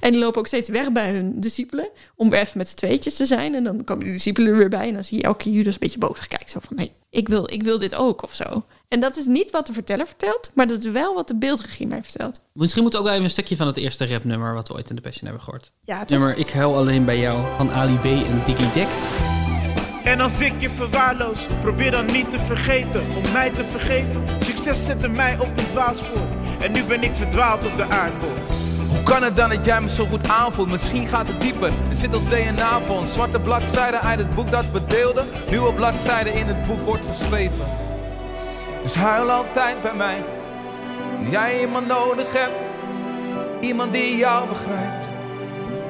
[0.00, 1.88] En die lopen ook steeds weg bij hun discipelen.
[2.16, 3.54] Om weer even met z'n tweetjes te zijn.
[3.54, 4.88] En dan komen de discipelen er weer bij.
[4.88, 6.48] En dan zie je elke keer Judas een beetje boos kijken.
[6.48, 8.64] Zo van, nee, ik wil, ik wil dit ook of zo.
[8.88, 10.50] En dat is niet wat de verteller vertelt.
[10.54, 12.40] Maar dat is wel wat de beeldregie mij vertelt.
[12.52, 14.96] Misschien moet ook wel even een stukje van het eerste rapnummer wat we ooit in
[14.96, 15.72] de Passion hebben gehoord.
[15.84, 16.18] Ja, toch?
[16.18, 18.96] Nummer Ik huil alleen bij jou van Ali B en Diggy Dex.
[20.06, 24.24] En als ik je verwaarloos, probeer dan niet te vergeten om mij te vergeven.
[24.38, 26.26] Succes zette mij op een dwaalspoor
[26.60, 28.32] en nu ben ik verdwaald op de aardbol.
[28.88, 30.70] Hoe kan het dan dat jij me zo goed aanvoelt?
[30.70, 31.72] Misschien gaat het dieper.
[31.90, 35.26] Er zit ons DNA een zwarte bladzijde uit het boek dat we deelden.
[35.50, 37.64] Nieuwe bladzijde in het boek wordt geschreven.
[38.82, 40.24] Dus huil altijd bij mij.
[41.30, 42.54] Jij iemand nodig hebt.
[43.60, 44.95] Iemand die jou begrijpt.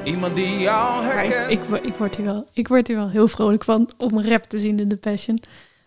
[0.07, 3.09] Iemand die jou Ja, ik, ik, wo- ik, word hier wel, ik word hier wel
[3.09, 5.39] heel vrolijk van om rap te zien in de Passion.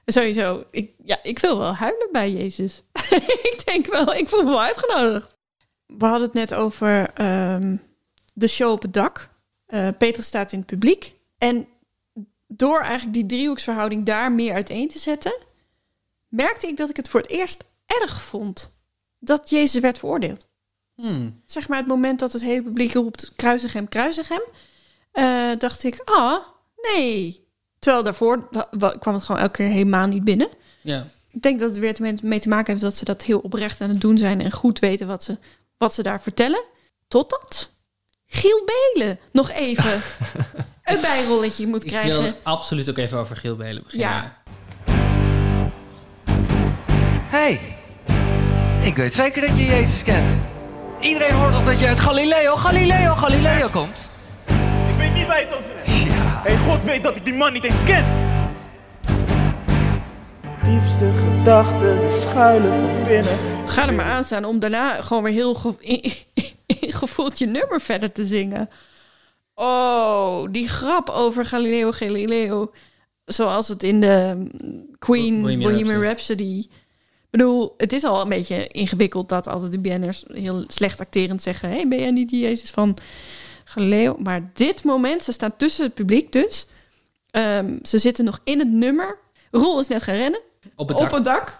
[0.06, 2.82] Sowieso, ik, ja, ik wil wel huilen bij Jezus.
[3.52, 5.36] ik denk wel, ik voel me wel uitgenodigd.
[5.86, 7.76] We hadden het net over ehm,
[8.32, 9.28] de show op het dak.
[9.66, 11.14] Eh Petrus staat in het publiek.
[11.38, 11.68] En
[12.46, 15.34] door eigenlijk die driehoeksverhouding daar meer uiteen te zetten,
[16.28, 18.78] merkte ik dat ik het voor het eerst erg vond
[19.18, 20.48] dat Jezus werd veroordeeld
[21.00, 21.40] Hmm.
[21.46, 24.42] zeg maar het moment dat het hele publiek roept kruisig hem, kruisig hem,
[25.12, 26.36] eh, dacht ik, ah,
[26.94, 27.44] nee.
[27.78, 30.48] Terwijl daarvoor wa- wa- kwam het gewoon elke keer helemaal niet binnen.
[30.80, 31.06] Ja.
[31.30, 33.80] Ik denk dat het weer te- mee te maken heeft dat ze dat heel oprecht
[33.80, 35.36] aan het doen zijn en goed weten wat ze,
[35.78, 36.62] wat ze daar vertellen.
[37.08, 37.70] Totdat
[38.26, 39.92] Giel Belen nog even
[40.84, 42.22] een bijrolletje moet Ik krijgen.
[42.22, 44.08] wil absoluut ook even over Giel Belen beginnen.
[44.08, 44.38] Ja.
[47.28, 47.60] hey,
[48.84, 50.40] ik weet zeker dat je Jezus kent.
[51.00, 53.96] Iedereen hoort toch dat je uit Galileo, Galileo, Galileo komt?
[54.90, 55.88] Ik weet niet waar je het over hebt.
[56.46, 58.04] Hey, God weet dat ik die man niet eens ken.
[60.64, 63.38] Diepste gedachten schuilen van binnen.
[63.68, 66.12] Ga er maar aan staan om daarna gewoon weer heel ge- in-
[66.80, 68.70] ingevoeld je nummer verder te zingen.
[69.54, 72.70] Oh, die grap over Galileo Galileo.
[73.24, 76.66] Zoals het in de mm, Queen Bohemian Bohemian, Rhapsody.
[77.30, 81.42] Ik bedoel, het is al een beetje ingewikkeld dat altijd de BN'ers heel slecht acterend
[81.42, 81.68] zeggen...
[81.68, 82.96] hey, ben jij niet die Jezus van
[83.64, 84.16] Galileo?
[84.18, 86.66] Maar dit moment, ze staan tussen het publiek dus.
[87.30, 89.18] Ehm, ze zitten nog in het nummer.
[89.50, 90.40] Roel is net gaan rennen.
[90.74, 91.56] Op het dak.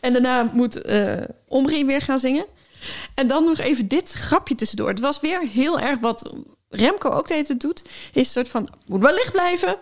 [0.00, 2.46] En daarna moet eh Omri weer gaan zingen.
[3.14, 4.88] En dan nog even dit grapje tussendoor.
[4.88, 6.34] Het was weer heel erg wat
[6.68, 7.82] Remco ook de hele tijd doet.
[8.12, 9.76] Is een soort van, moet wel licht blijven.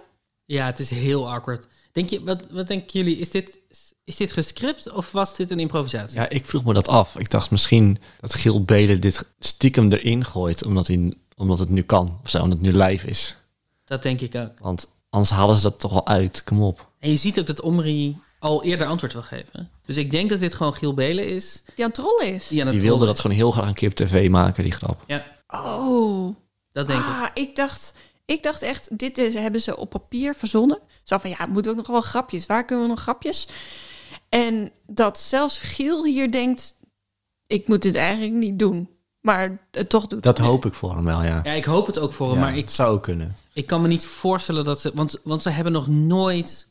[0.45, 1.67] Ja, het is heel awkward.
[1.93, 3.17] Denk je, wat, wat denken jullie?
[3.17, 3.59] Is dit,
[4.05, 6.19] is dit gescript of was dit een improvisatie?
[6.19, 7.17] Ja, ik vroeg me dat af.
[7.19, 11.83] Ik dacht misschien dat Giel Belen dit stiekem erin gooit, omdat, hij, omdat het nu
[11.83, 12.19] kan.
[12.25, 13.37] Of zo, omdat het nu live is.
[13.85, 14.59] Dat denk ik ook.
[14.61, 16.45] Want anders halen ze dat toch wel uit.
[16.45, 16.91] Kom op.
[16.99, 19.71] En je ziet ook dat Omri al eerder antwoord wil geven.
[19.87, 21.63] Dus ik denk dat dit gewoon Giel Belen is.
[21.75, 22.49] Die aan het trollen is.
[22.49, 24.73] Die, aan het Die wilde dat gewoon heel graag een keer op tv maken, die
[24.73, 25.05] grap.
[25.07, 26.35] Ja, Oh.
[26.73, 27.07] dat denk ik.
[27.07, 27.57] ah, ik.
[27.57, 27.95] dacht,
[28.25, 30.79] ik dacht echt, dit is, hebben ze op papier verzonnen.
[31.03, 32.47] Zo van, ja, het moet ook nog wel grapjes.
[32.47, 33.49] Waar kunnen we nog grapjes?
[34.35, 36.75] En dat zelfs Giel hier denkt,
[37.47, 38.89] ik moet dit eigenlijk niet doen.
[39.21, 40.23] Maar het toch doet.
[40.23, 41.41] Dat hoop ik voor hem wel, ja.
[41.45, 43.37] Ja, ik hoop het ook voor hem, Ja, maar ik, het zou kunnen.
[43.53, 44.91] ik kan me niet voorstellen dat ze...
[44.95, 46.69] Want, want ze hebben nog nooit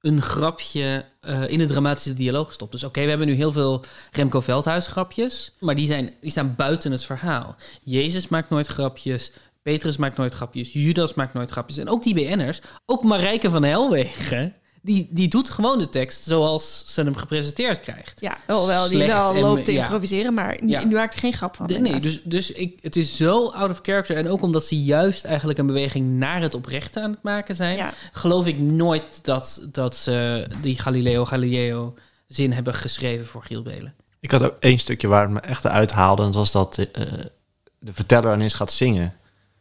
[0.00, 2.72] een grapje eh, in de dramatische dialoog gestopt.
[2.72, 6.54] Dus oké, we hebben nu heel veel Remco Veldhuis grapjes, maar die, zijn, die staan
[6.56, 7.56] buiten het verhaal.
[7.82, 9.30] Jezus maakt nooit grapjes,
[9.62, 11.76] Petrus maakt nooit grapjes, Judas maakt nooit grapjes.
[11.78, 14.54] En ook die BN'ers, ook Marijke van Helwegen,
[14.88, 18.20] die, die doet gewoon de tekst zoals ze hem gepresenteerd krijgt.
[18.20, 19.82] Ja, oh, wel, die wel en- loopt te ja.
[19.82, 20.84] improviseren, maar Ja.
[20.84, 21.66] nu maakt er geen grap van.
[21.82, 24.16] Nee, dus, dus ik, het is zo out of character.
[24.16, 27.76] En ook omdat ze juist eigenlijk een beweging naar het oprechte aan het maken zijn,
[27.76, 27.92] Ja.
[28.12, 31.94] geloof ik nooit dat, dat ze die Galileo Galileo
[32.26, 33.94] zin hebben geschreven voor Giel Belen.
[34.20, 36.22] Ik had ook één stukje waar het me echt uithaalde.
[36.22, 37.02] En dat was dat eh,
[37.78, 39.14] de verteller ineens gaat zingen.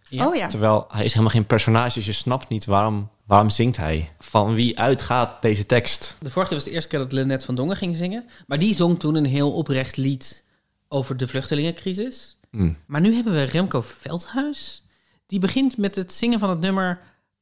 [0.09, 0.27] Ja.
[0.27, 0.47] Oh ja.
[0.47, 1.93] Terwijl hij is helemaal geen personage.
[1.93, 4.11] Dus je snapt niet waarom, waarom zingt hij.
[4.19, 6.15] Van wie uitgaat deze tekst?
[6.19, 8.25] De vorige keer was de eerste keer dat Lynette van Dongen ging zingen.
[8.47, 10.43] Maar die zong toen een heel oprecht lied
[10.87, 12.37] over de vluchtelingencrisis.
[12.51, 12.71] Hm.
[12.85, 14.83] Maar nu hebben we Remco Veldhuis.
[15.25, 16.99] Die begint met het zingen van het nummer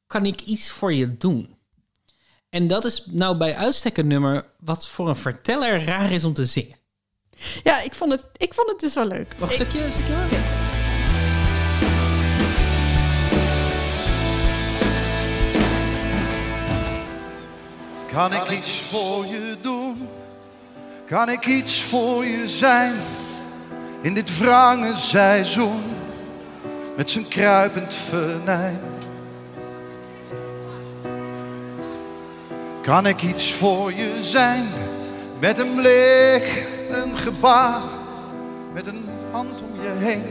[0.07, 1.55] Kan ik iets voor je doen?
[2.49, 6.33] En dat is nou bij uitstek een nummer wat voor een verteller raar is om
[6.33, 6.75] te zingen.
[7.63, 9.27] Ja, ik vond het, ik vond het dus wel leuk.
[9.39, 10.64] Nog een Ik- stukje, een stukje hoor.
[18.15, 20.09] Kan ik iets voor je doen?
[21.05, 22.93] Kan ik iets voor je zijn?
[24.01, 25.81] In dit wrange seizoen
[26.95, 28.79] met zijn kruipend venijn.
[32.81, 34.67] Kan ik iets voor je zijn?
[35.39, 37.81] Met een blik, een gebaar,
[38.73, 40.23] met een hand om je heen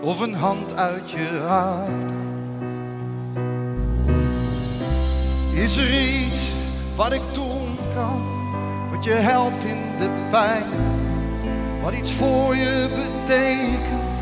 [0.00, 2.19] of een hand uit je haar.
[5.54, 6.50] Is er iets
[6.94, 8.22] wat ik doen kan,
[8.90, 10.64] wat je helpt in de pijn,
[11.82, 14.18] wat iets voor je betekent,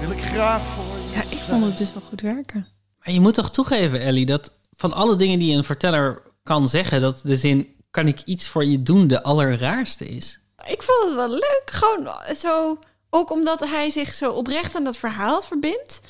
[0.00, 2.66] wil ik graag voor je Ja, ik vond het dus wel goed werken.
[2.98, 7.00] Maar je moet toch toegeven, Ellie, dat van alle dingen die een verteller kan zeggen,
[7.00, 10.40] dat de zin kan ik iets voor je doen de allerraarste is.
[10.66, 11.62] Ik vond het wel leuk.
[11.64, 12.78] Gewoon zo,
[13.10, 16.00] ook omdat hij zich zo oprecht aan dat verhaal verbindt.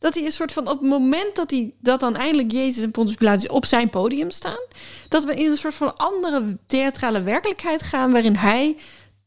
[0.00, 2.90] Dat hij een soort van, op het moment dat, hij, dat dan eindelijk Jezus en
[2.90, 4.60] Pontius Pilatus op zijn podium staan,
[5.08, 8.76] dat we in een soort van andere theatrale werkelijkheid gaan, waarin hij,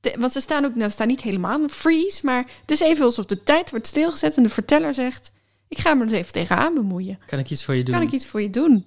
[0.02, 2.80] de- want ze staan ook, nou, ze staan niet helemaal een freeze, maar het is
[2.80, 5.32] even alsof de tijd wordt stilgezet en de verteller zegt,
[5.68, 7.20] ik ga me er even tegenaan bemoeien.
[7.26, 7.94] Kan ik iets voor je doen?
[7.96, 8.86] Kan ik iets voor je doen?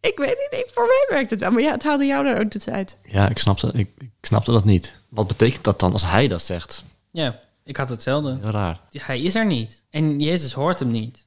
[0.00, 2.50] Ik weet niet, voor mij werkt het wel, maar ja, het haalde jou er ook
[2.50, 2.96] dus uit.
[3.08, 4.96] Ja, ik snapte, ik, ik snapte dat niet.
[5.08, 6.82] Wat betekent dat dan als hij dat zegt?
[7.10, 8.38] Ja, ik had hetzelfde.
[8.40, 8.80] Heel raar.
[8.90, 9.84] Hij is er niet.
[9.90, 11.26] En Jezus hoort hem niet.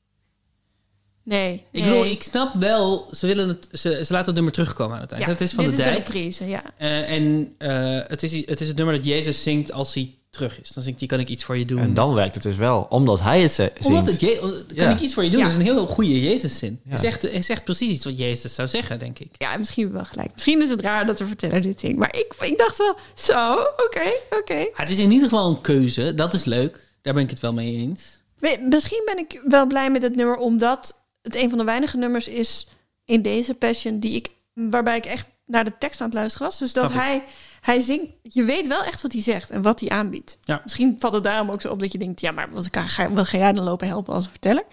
[1.24, 1.54] Nee.
[1.54, 1.84] Ik nee.
[1.84, 5.12] bedoel, ik snap wel, ze, willen het, ze, ze laten het nummer terugkomen aan het
[5.12, 5.26] eind.
[5.26, 6.64] Ja, het is van dit de is de reprise, ja.
[6.78, 10.62] Eh, en eh, het, is, het is het nummer dat Jezus zingt als hij terug
[10.62, 10.70] is.
[10.70, 11.80] Dan zingt hij, kan ik iets voor je doen?
[11.80, 13.86] En dan werkt het dus wel, omdat hij het ze- zingt.
[13.86, 14.90] Omdat het je, kan Ja.
[14.94, 15.40] ik iets voor je doen?
[15.40, 15.46] Ja.
[15.46, 16.80] Dat is een heel goede Jezus-zin.
[16.84, 16.90] Ja.
[16.90, 19.30] Hij, zegt, hij zegt precies iets wat Jezus zou zeggen, denk ik.
[19.38, 20.34] Ja, misschien wel gelijk.
[20.34, 21.98] Misschien is het raar dat de verteller dit zingt.
[21.98, 23.54] Maar ik, ik dacht wel, zo,
[23.86, 24.68] oké, oké.
[24.74, 26.14] Het is in ieder geval een keuze.
[26.16, 26.94] Dat is leuk.
[27.02, 28.22] Daar ben ik het wel mee eens.
[28.70, 32.28] Misschien ben ik wel blij met het nummer, omdat het een van de weinige nummers
[32.28, 32.68] is
[33.06, 36.60] in deze Passion die ik, waarbij ik echt naar de tekst aan het luisteren was.
[36.60, 36.96] Dus dat ik.
[36.96, 37.24] hij,
[37.66, 40.38] hij zingt, je weet wel echt wat hij zegt en wat hij aanbiedt.
[40.44, 40.62] Ja.
[40.64, 43.12] Misschien valt het daarom ook zo op dat je denkt, ja, maar wat ga, ga,
[43.12, 44.64] wat ga jij dan lopen helpen als verteller?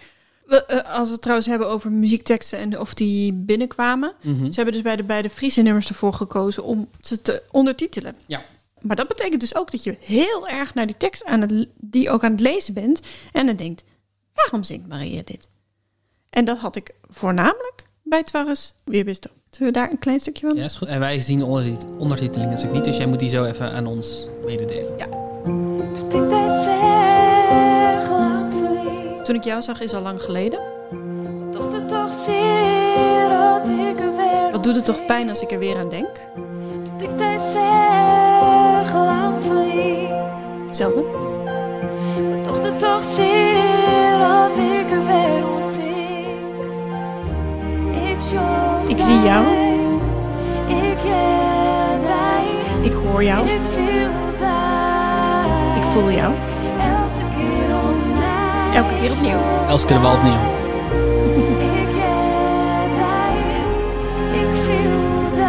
[0.45, 4.13] We, eh, als we het trouwens hebben over muziekteksten en of die binnenkwamen.
[4.21, 4.45] Mhm.
[4.45, 8.15] Ze hebben dus bij de beide Friese nummers ervoor gekozen om ze te ondertitelen.
[8.25, 8.45] Ja.
[8.81, 12.09] Maar dat betekent dus ook dat je heel erg naar die tekst aan het, die
[12.09, 13.01] ook aan het lezen bent.
[13.31, 13.83] En dan denkt,
[14.33, 15.47] waarom zingt Maria dit?
[16.29, 19.29] En dat had ik voornamelijk bij Twarres Weerbisto.
[19.55, 20.57] Zullen we daar een klein stukje van?
[20.57, 20.87] Ja, is goed.
[20.87, 23.85] En wij zien de ondertit- ondertiteling natuurlijk niet, dus jij moet die zo even aan
[23.85, 24.97] ons mededelen.
[24.97, 25.07] Ja.
[29.23, 30.59] Toen ik jou zag is al lang geleden.
[31.51, 35.59] Toch het toch zeer dat ik weer Wat doet het toch pijn als ik er
[35.59, 36.09] weer aan denk?
[36.97, 37.09] Dat
[44.57, 45.91] ik er weer ontdek.
[48.87, 49.45] Ik zie jou.
[52.81, 53.47] Ik hoor jou.
[53.47, 53.61] Ik
[55.91, 56.33] voel jou.
[56.79, 58.71] Elke keer opnieuw.
[58.73, 59.39] Elke keer opnieuw.
[59.67, 60.41] Els kunnen we opnieuw.
[61.59, 64.41] Ik ken die.
[64.41, 65.41] Ik voel die.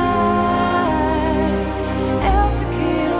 [2.31, 3.13] Elke keer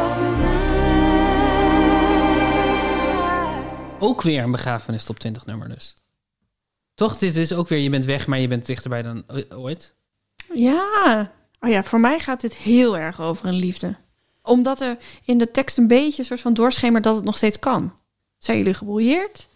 [3.55, 3.99] opnieuw.
[3.99, 5.95] Ook weer een begrafenis top 20 nummer dus.
[6.95, 9.95] Toch, dit is ook weer, je bent weg, maar je bent dichterbij dan o- ooit.
[10.55, 11.33] Ja.
[11.61, 13.97] Oh ja, voor mij gaat dit heel erg over een liefde.
[14.43, 17.59] Omdat er in de tekst een beetje een soort van doorschemert dat het nog steeds
[17.59, 17.95] kan.
[18.39, 19.47] Zijn jullie gebrouilleerd?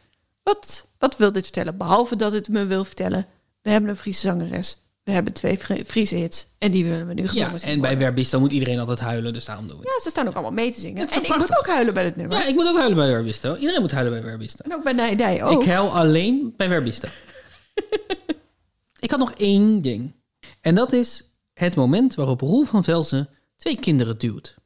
[0.42, 1.76] Wat, wat wil dit vertellen?
[1.76, 3.26] Behalve dat het me wil vertellen.
[3.62, 4.76] We hebben een Friese zangeres.
[5.04, 6.46] We hebben twee Fri- Friese hits.
[6.58, 7.98] En die willen we nu gezongen Ja, en bij.
[7.98, 9.92] Werbisto moet iedereen altijd huilen, dus daarom doen we het.
[9.96, 11.00] Ja, ze staan ook allemaal mee te zingen.
[11.00, 12.38] Het En ik moet ook huilen bij dit nummer.
[12.38, 13.56] Ja, ik moet ook huilen bij Werbisto.
[13.56, 14.64] Iedereen moet huilen bij Werbisto.
[14.64, 15.62] En ook bij Nijdij ook.
[15.62, 17.08] Ik huil alleen bij Werbisto.
[19.00, 20.12] ik had nog één ding.
[20.60, 24.56] En dat is het moment waarop Roel van Velzen twee kinderen duwt.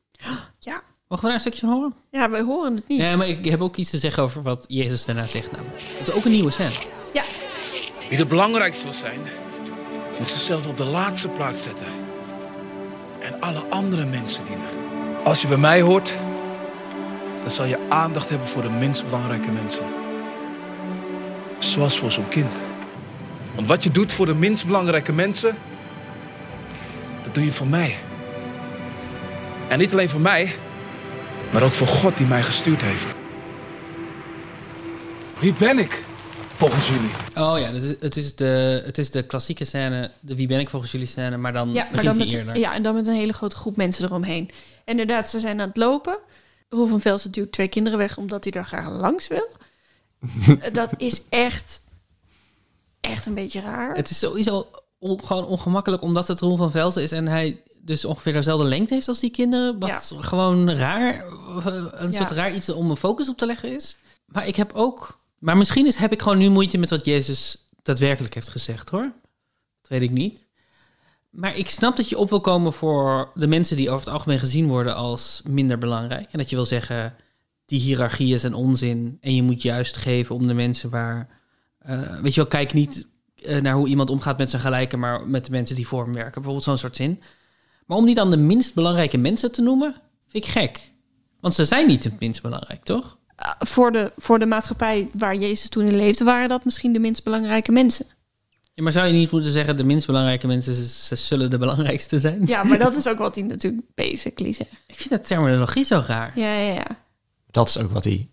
[0.58, 0.82] Ja.
[1.08, 1.94] Mogen we daar een stukje van horen?
[2.10, 3.00] Ja, we horen het niet.
[3.00, 5.52] Ja, maar ik heb ook iets te zeggen over wat Jezus daarna zegt.
[5.52, 5.80] namelijk.
[5.80, 6.70] Het is ook een nieuwe scène.
[7.12, 7.22] Ja.
[8.08, 9.20] Wie de belangrijkste wil zijn,
[10.18, 11.86] moet zichzelf op de laatste plaats zetten.
[13.20, 14.66] En alle andere mensen dienen.
[15.24, 16.12] Als je bij mij hoort,
[17.40, 19.84] dan zal je aandacht hebben voor de minst belangrijke mensen.
[21.58, 22.52] Zoals voor zo'n kind.
[23.54, 25.56] Want wat je doet voor de minst belangrijke mensen,
[27.32, 27.96] dat doe je voor mij.
[29.68, 30.54] En niet alleen voor mij,
[31.52, 33.14] maar ook voor God die mij gestuurd heeft.
[35.38, 36.02] Wie ben ik,
[36.56, 37.10] volgens jullie?
[37.34, 40.60] Oh ja, het is, het is, de, het is de klassieke scène, de Wie ben
[40.60, 42.58] ik volgens jullie scène, maar dan Ja, maar begint dan hij met, eerder.
[42.58, 44.50] ja, en dan met een hele grote groep mensen eromheen.
[44.84, 46.18] Inderdaad, ze zijn aan het lopen.
[46.68, 49.48] Roel van Velsen duwt twee kinderen weg omdat hij er graag langs wil.
[50.72, 51.80] dat is echt,
[53.00, 53.94] echt een beetje raar.
[53.94, 54.70] Het is sowieso
[55.24, 59.08] gewoon ongemakkelijk omdat het Roel van Velzen is en hij dus ongeveer dezelfde lengte heeft
[59.08, 59.78] als die kinderen.
[59.78, 61.24] Wat gewoon raar,
[61.92, 62.18] een Ja.
[62.18, 63.96] soort raar iets om een focus op te leggen is.
[64.26, 67.68] Maar ik heb ook, maar misschien is, heb ik gewoon nu moeite met wat Jezus
[67.82, 69.12] daadwerkelijk heeft gezegd hoor.
[69.80, 70.46] Dat weet ik niet.
[71.30, 74.38] Maar ik snap dat je op wil komen voor de mensen die over het algemeen
[74.38, 76.28] gezien worden als minder belangrijk.
[76.32, 77.14] En dat je wil zeggen,
[77.66, 79.16] die hiërarchieën zijn onzin.
[79.20, 81.28] En je moet juist geven om de mensen waar...
[81.78, 83.08] eh, weet je wel, kijk niet
[83.44, 86.12] eh, naar hoe iemand omgaat met zijn gelijken, maar met de mensen die voor hem
[86.12, 86.32] werken.
[86.32, 87.22] Bijvoorbeeld zo'n soort zin.
[87.86, 89.94] Maar om die dan de minst belangrijke mensen te noemen,
[90.28, 90.90] vind ik gek.
[91.40, 93.18] Want ze zijn niet het minst belangrijk, toch?
[93.58, 97.24] voor, de, voor de maatschappij waar Jezus toen in leefde, waren dat misschien de minst
[97.24, 98.06] belangrijke mensen.
[98.74, 101.58] Ja, maar zou je niet moeten zeggen, de minst belangrijke mensen ze, ze zullen de
[101.58, 102.42] belangrijkste zijn?
[102.46, 104.70] Ja, maar dat is ook wat hij natuurlijk basically zegt.
[104.86, 106.38] Ik vind dat terminologie zo raar.
[106.38, 106.86] Ja, ja, ja.
[107.50, 108.30] Dat is ook wat hij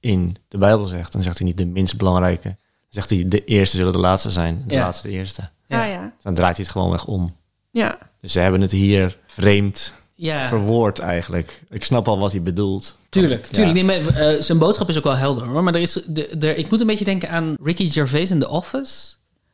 [0.00, 1.12] in de Bijbel zegt.
[1.12, 2.56] Dan zegt hij niet de minst belangrijke.
[2.90, 4.64] Zegt hij de eerste zullen de laatste zijn.
[4.66, 4.80] De Ja.
[4.80, 5.48] laatste de eerste.
[5.66, 5.82] Ja.
[5.82, 6.12] Ah, ja.
[6.22, 7.36] Dan draait hij het gewoon weg om.
[7.70, 7.98] Ja.
[8.20, 10.48] Dus ze hebben het hier vreemd Ja.
[10.48, 11.62] verwoord eigenlijk.
[11.68, 12.96] Ik snap al wat hij bedoelt.
[13.08, 13.48] Tuurlijk, Ja.
[13.52, 13.74] tuurlijk.
[13.74, 15.62] Nee, maar, eh, zijn boodschap is ook wel helder hoor.
[15.62, 18.48] Maar er is, de, de, ik moet een beetje denken aan Ricky Gervais in The
[18.48, 19.08] Office.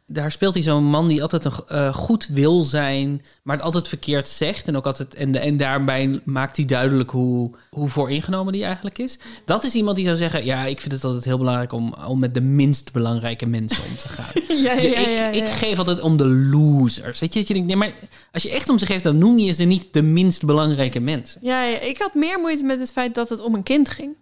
[0.08, 3.88] Daar speelt hij zo'n man die altijd een eh, goed wil zijn, maar het altijd
[3.88, 4.68] verkeerd zegt.
[4.68, 9.18] En, ook altijd, en, en daarbij maakt hij duidelijk hoe, hoe vooringenomen die eigenlijk is.
[9.44, 12.18] Dat is iemand die zou zeggen: Ja, ik vind het altijd heel belangrijk om, om
[12.18, 14.30] met de minst belangrijke mensen om te gaan.
[14.62, 17.20] Ja, ja, ik, ik geef altijd om de losers.
[17.20, 17.92] Weet je, dat je denkt, nee, maar
[18.32, 21.40] als je echt om ze geeft, dan noem je ze niet de minst belangrijke mensen.
[21.44, 24.16] Ja, ja, ik had meer moeite met het feit dat het om een kind ging.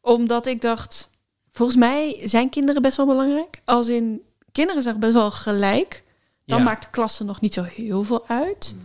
[0.00, 1.08] Omdat ik dacht,
[1.52, 3.60] volgens mij zijn kinderen best wel belangrijk.
[3.64, 4.22] Als in,
[4.58, 6.02] kinderen zijn best wel gelijk.
[6.46, 6.64] Dan Ja.
[6.64, 8.76] maakt de klasse nog niet zo heel veel uit.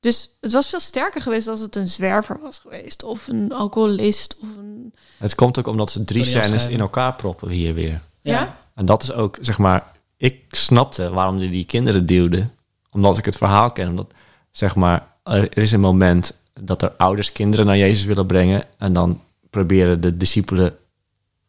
[0.00, 3.02] Dus het was veel sterker geweest als het een zwerver was geweest.
[3.02, 4.36] Of een alcoholist.
[4.42, 4.94] Of een...
[5.18, 8.00] Het komt ook omdat ze drie scènes in elkaar proppen hier weer.
[8.20, 8.58] Ja?
[8.74, 12.48] En dat is ook, zeg maar, ik snapte waarom die die kinderen duwden.
[12.90, 13.88] Omdat ik het verhaal ken.
[13.88, 14.12] Omdat,
[14.52, 18.62] zeg maar, er is een moment dat er ouders kinderen naar Jezus willen brengen.
[18.78, 20.76] En dan proberen de discipelen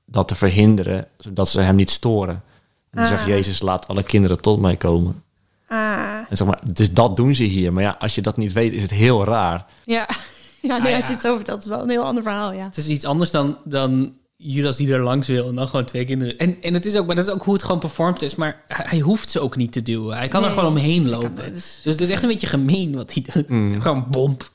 [0.06, 2.44] dat te verhinderen, zodat ze hem niet storen.
[2.92, 3.28] En dan zegt Ah.
[3.28, 5.24] Jezus, laat alle kinderen tot mij komen.
[5.68, 7.74] Ah, En zeg maar, dus dat doen ze hier.
[7.74, 9.66] Maar ja, als je dat niet weet, is het heel raar.
[9.84, 10.08] ja.
[10.62, 12.54] Ja, nee, Ah, als je het zo vertelt, is het wel een heel ander verhaal,
[12.54, 12.64] ja.
[12.64, 16.06] Het is iets anders dan, dan Judas die er langs wil en dan gewoon twee
[16.06, 16.38] kinderen.
[16.38, 18.36] En, en het is ook, maar dat is ook hoe het gewoon performed is.
[18.36, 20.18] Maar hij, hoeft ze ook niet te duwen.
[20.18, 21.54] Hij kan er gewoon omheen kan- lopen.
[21.54, 23.50] dus- Dus het is echt een beetje gemeen wat hij doet.
[23.50, 23.82] Mm.
[23.82, 24.52] Gewoon bomp.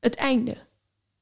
[0.00, 0.56] Het einde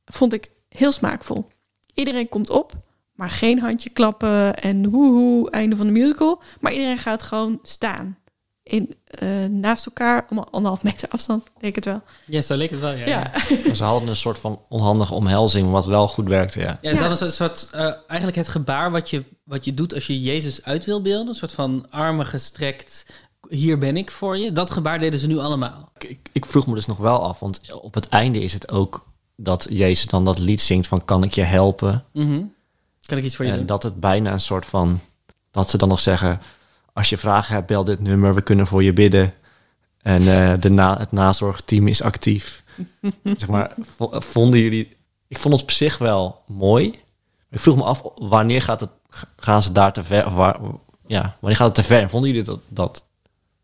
[0.04, 1.48] vond ik heel smaakvol.
[1.94, 2.72] Iedereen komt op,
[3.19, 6.43] maar geen handje klappen en woehoe, einde van de musical.
[6.61, 8.19] Maar iedereen gaat gewoon staan.
[8.62, 12.03] In, eh, naast elkaar, allemaal anderhalf meter afstand, denk ik het wel.
[12.27, 12.93] Ja, zo leek het wel.
[12.93, 13.31] Ja, Ja.
[13.66, 16.79] Maar ze hadden een soort van onhandige omhelzing, wat wel goed werkte, ja.
[16.81, 20.07] Ja, ze hadden een soort, eh, eigenlijk het gebaar wat je, wat je doet als
[20.07, 21.29] je Jezus uit wil beelden.
[21.29, 23.07] Een soort van armen gestrekt,
[23.49, 24.53] hier ben ik voor je.
[24.53, 25.93] Dat gebaar deden ze nu allemaal.
[25.99, 29.07] Ik, ik vroeg me dus nog wel af, want op het einde is het ook
[29.37, 32.05] dat Jezus dan dat lied zingt van kan ik je helpen?
[32.12, 32.43] Mhm.
[33.09, 33.66] Kan ik iets voor je en doen?
[33.66, 35.00] dat het bijna een soort van,
[35.50, 36.40] dat ze dan nog zeggen,
[36.92, 39.34] als je vragen hebt, bel dit nummer, we kunnen voor je bidden.
[40.02, 42.62] En eh, de na, het nazorgteam is actief.
[43.36, 44.96] zeg maar, vo- vonden jullie,
[45.28, 47.00] ik vond het op zich wel mooi.
[47.50, 48.90] Ik vroeg me af, wanneer gaat het,
[49.36, 50.59] gaan ze daar te ver, of waar,
[51.06, 52.09] ja, wanneer gaat het te ver?
[52.09, 53.04] Vonden jullie dat, dat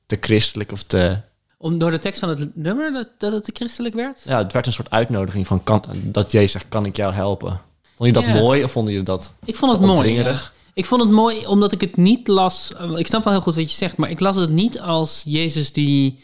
[0.06, 1.20] te christelijk of te...
[1.58, 4.22] Om, door de tekst van het nummer dat, dat het te christelijk werd?
[4.24, 7.60] Ja, het werd een soort uitnodiging van kan, dat Jezus zegt, kan ik jou helpen?
[7.96, 8.34] Vond je dat Ja.
[8.34, 10.12] mooi of vonden jullie dat Ik vond het mooi.
[10.12, 10.40] ja.
[10.74, 12.72] Ik vond het mooi omdat ik het niet las.
[12.96, 15.72] Ik snap wel heel goed wat je zegt, maar ik las het niet als Jezus
[15.72, 16.18] die,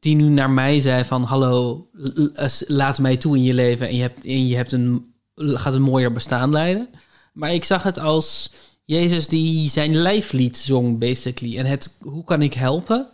[0.00, 3.94] die nu naar mij zei van hallo, l- laat mij toe in je leven en
[3.96, 5.04] je hebt, en je hebt een,
[5.36, 6.88] gaat een mooier bestaan leiden.
[7.32, 8.50] Maar ik zag het als
[8.84, 11.58] Jezus die zijn lijflied zong, basically.
[11.58, 13.06] En het hoe kan ik helpen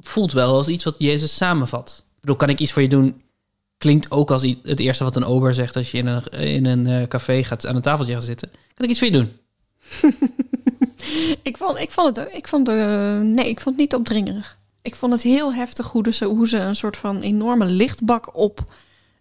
[0.00, 2.02] voelt wel als iets wat Jezus samenvat.
[2.14, 3.22] Ik bedoel, kan ik iets voor je doen?
[3.84, 6.86] Klinkt ook als het eerste wat een ober zegt als je in een, in een
[6.86, 8.50] eh, café gaat aan een tafeltje gaat zitten.
[8.74, 9.32] Kan ik iets voor je doen?
[11.42, 12.74] Ik vond, ik vond het, ik vond, eh,
[13.20, 14.58] nee, ik vond het niet opdringerig.
[14.82, 18.64] Ik vond het heel heftig hoe, ze, hoe ze een soort van enorme lichtbak op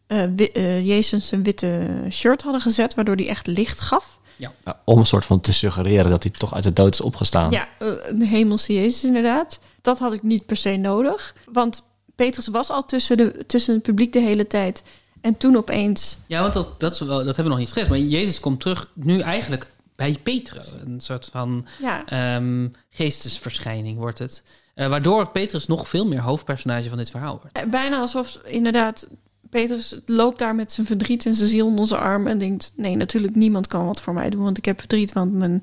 [0.07, 0.51] eh, wi-
[0.83, 4.19] Jezus een witte shirt hadden gezet, waardoor die echt licht gaf.
[4.35, 4.51] Ja.
[4.65, 7.51] Ja, om een soort van te suggereren dat hij toch uit de dood is opgestaan.
[7.51, 9.59] Ja, een hemelse Jezus inderdaad.
[9.81, 11.35] Dat had ik niet per se nodig.
[11.51, 11.83] Want
[12.15, 14.83] Petrus was al tussen, de, tussen het publiek de hele tijd.
[15.21, 16.17] En toen opeens...
[16.27, 17.89] Ja, want dat, dat, is wel, dat hebben we nog niet gezegd.
[17.89, 20.71] Maar Jezus komt terug nu eigenlijk bij Petrus.
[20.85, 22.05] Een soort van Ja.
[22.05, 24.43] ehm, geestesverschijning wordt het.
[24.73, 27.57] Eh, waardoor Petrus nog veel meer hoofdpersonage van dit verhaal wordt.
[27.57, 29.07] eh, Bijna alsof inderdaad
[29.49, 32.27] Petrus loopt daar met zijn verdriet en zijn ziel onder zijn arm.
[32.27, 34.43] En denkt, nee, natuurlijk niemand kan wat voor mij doen.
[34.43, 35.61] Want ik heb verdriet, want mijn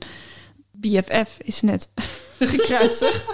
[0.71, 1.89] BFF is net
[2.39, 3.31] gekruisigd.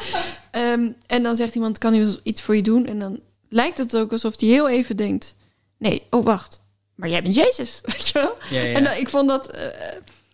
[0.57, 2.87] Ehm, en dan zegt iemand, kan iemand iets voor je doen?
[2.87, 5.35] En dan lijkt het ook alsof hij heel even denkt...
[5.79, 6.61] Nee, oh wacht,
[6.95, 8.37] maar jij bent Jezus, weet je wel?
[8.51, 8.75] Ja, ja.
[8.75, 9.51] En dan, ik vond dat...
[9.51, 9.67] eh,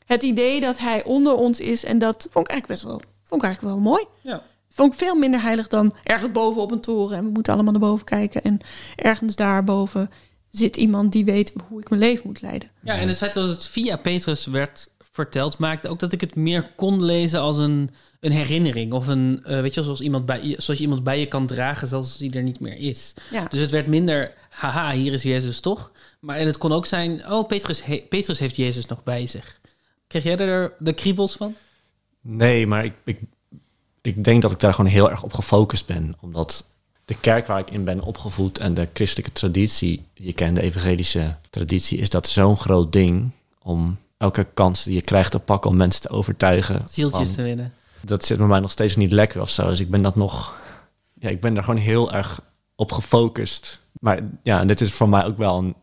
[0.06, 3.42] het idee dat hij onder ons is en dat vond ik eigenlijk best wel, vond
[3.42, 4.04] ik eigenlijk wel mooi.
[4.20, 4.42] Ja.
[4.68, 7.72] Vond ik veel minder heilig dan ergens boven op een toren en we moeten allemaal
[7.72, 8.42] naar boven kijken.
[8.42, 8.60] En
[8.96, 10.10] ergens daarboven
[10.50, 12.70] zit iemand die weet hoe ik mijn leven moet leiden.
[12.82, 16.34] Ja, en het feit dat het via Petrus werd verteld, maakte ook dat ik het
[16.34, 17.90] meer kon lezen als een,
[18.22, 18.92] een herinnering.
[18.92, 21.46] Of een, eh, weet je, zoals, iemand bij, je- zoals je iemand bij je kan
[21.46, 23.14] dragen, zelfs als die er niet meer is.
[23.30, 23.44] Ja.
[23.48, 25.90] Dus het werd minder, haha, hier is Jezus toch.
[26.20, 29.60] Maar en het kon ook zijn, oh, Petrus, he- Petrus heeft Jezus nog bij zich.
[30.06, 31.54] Kreeg jij er de kriebels van?
[32.20, 33.18] Nee, maar ik, ik,
[34.02, 36.14] ik denk dat ik daar gewoon heel erg op gefocust ben.
[36.20, 36.66] Omdat
[37.04, 40.62] de kerk waar ik in ben opgevoed en de christelijke traditie, die je kent, de
[40.62, 43.30] evangelische traditie, is dat zo'n groot ding
[43.62, 46.84] om elke kans die je krijgt te pakken om mensen te overtuigen.
[46.90, 47.72] Zieltjes van- te winnen.
[48.05, 49.68] Dat zit bij mij nog steeds niet lekker of zo.
[49.68, 50.61] Dus ik ben dat nog.
[51.14, 52.40] Ja, ik ben er gewoon heel erg
[52.76, 53.80] op gefocust.
[54.00, 55.74] Maar ja, en dit is voor mij ook wel een,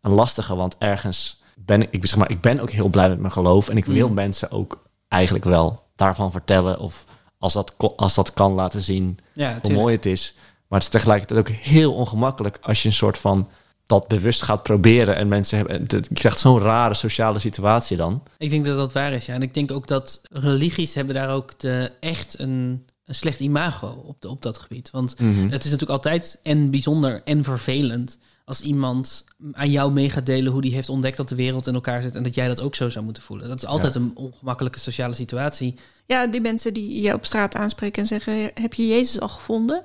[0.00, 3.18] een lastige, want ergens ben ik, ik zeg maar, ik ben ook heel blij met
[3.18, 4.14] mijn geloof en ik wil Mm.
[4.14, 7.04] mensen ook eigenlijk wel daarvan vertellen of
[7.38, 10.34] als dat, als dat kan laten zien Ja, hoe mooi het is.
[10.68, 13.48] Maar het is tegelijkertijd ook heel ongemakkelijk als je een soort van
[13.86, 18.22] dat bewust gaat proberen en mensen hebben, het- je krijgt zo'n rare sociale situatie dan.
[18.38, 19.34] Ik denk dat dat waar is, ja.
[19.34, 23.86] En ik denk ook dat religies hebben daar ook de, echt een, een slecht imago
[24.06, 24.90] op, de, op dat gebied.
[24.90, 25.42] Want Mhm.
[25.48, 30.52] het is natuurlijk altijd en bijzonder en vervelend als iemand aan jou mee gaat delen
[30.52, 32.74] hoe die heeft ontdekt dat de wereld in elkaar zit en dat jij dat ook
[32.74, 33.48] zo zou moeten voelen.
[33.48, 34.00] Dat is altijd Ja.
[34.00, 35.74] een ongemakkelijke sociale situatie.
[36.06, 39.82] Ja, die mensen die je op straat aanspreken en zeggen: Heb je Jezus al gevonden?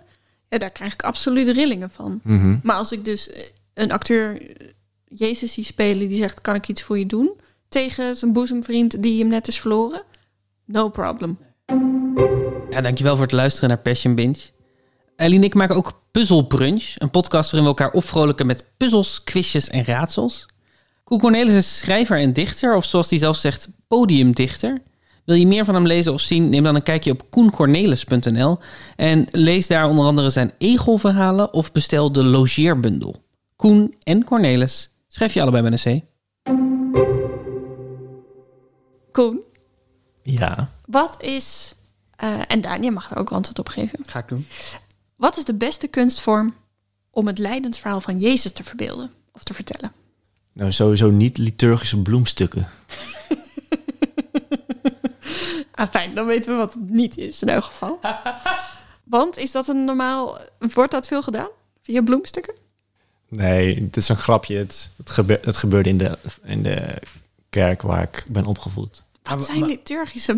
[0.50, 2.20] Ja, daar krijg ik absoluut rillingen van.
[2.24, 2.58] Mhm.
[2.64, 3.44] Maar als ik dus eh,
[3.74, 4.68] een acteur eh,
[5.06, 7.40] Jezus zie spelen die zegt: Kan ik iets voor je doen?
[7.68, 10.04] Tegen zijn boezemvriend die hem net is verloren.
[10.66, 11.38] No problem.
[12.70, 14.40] Ja, dankjewel voor het luisteren naar Passion Binge.
[15.16, 19.24] Ellie en ik maken ook Puzzle Brunch, een podcast waarin we elkaar opvrolijken met puzzels,
[19.24, 20.46] quizjes en raadsels.
[21.04, 24.82] Koen Cornelis is schrijver en dichter, of zoals hij zelf zegt, podiumdichter.
[25.26, 28.58] Wil je meer van hem lezen of zien, neem dan een kijkje op koencornelis.nl
[28.96, 33.24] en lees daar onder andere zijn egelverhalen of bestel de logeerbundel.
[33.62, 36.04] Koen en Cornelis, schrijf je allebei met een C.
[39.12, 39.44] Koen,
[40.24, 40.72] Ja.
[40.86, 41.76] wat is.
[42.16, 44.00] eh, en Daan, je mag er ook antwoord op geven.
[44.06, 44.48] Ga ik doen.
[45.16, 46.54] Wat is de beste kunstvorm
[47.12, 49.92] om het lijdensverhaal van Jezus te verbeelden of te vertellen?
[50.54, 52.68] Nou, sowieso niet liturgische bloemstukken.
[55.72, 58.00] Ah, fijn, dan weten we wat het niet is in elk geval.
[59.04, 60.38] Want is dat een normaal.
[60.60, 61.48] Wordt dat veel gedaan?
[61.82, 62.56] Via bloemstukken?
[63.32, 64.58] Nee, het is een grapje.
[64.58, 67.02] Het, het, gebe- het gebeurde in de, in de
[67.50, 69.04] kerk waar ik ben opgevoed.
[69.24, 70.36] Wat zijn liturgische.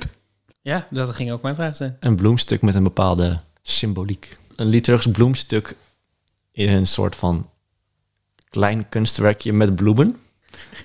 [0.61, 1.97] Ja, dat ging ook mijn vraag zijn.
[1.99, 4.37] Een bloemstuk met een bepaalde symboliek.
[4.55, 5.75] Een liturgisch bloemstuk
[6.51, 7.49] is een soort van
[8.49, 10.19] klein kunstwerkje met bloemen.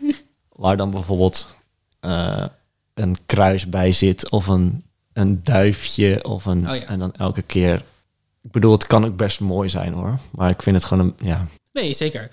[0.48, 1.56] waar dan bijvoorbeeld
[2.00, 2.44] eh,
[2.94, 6.70] een kruis bij zit of een, een duifje of een...
[6.70, 6.84] Oh ja.
[6.84, 7.82] En dan elke keer...
[8.42, 10.18] Ik bedoel, het kan ook best mooi zijn hoor.
[10.30, 11.26] Maar ik vind het gewoon een...
[11.26, 12.30] Ja, Nee, zeker.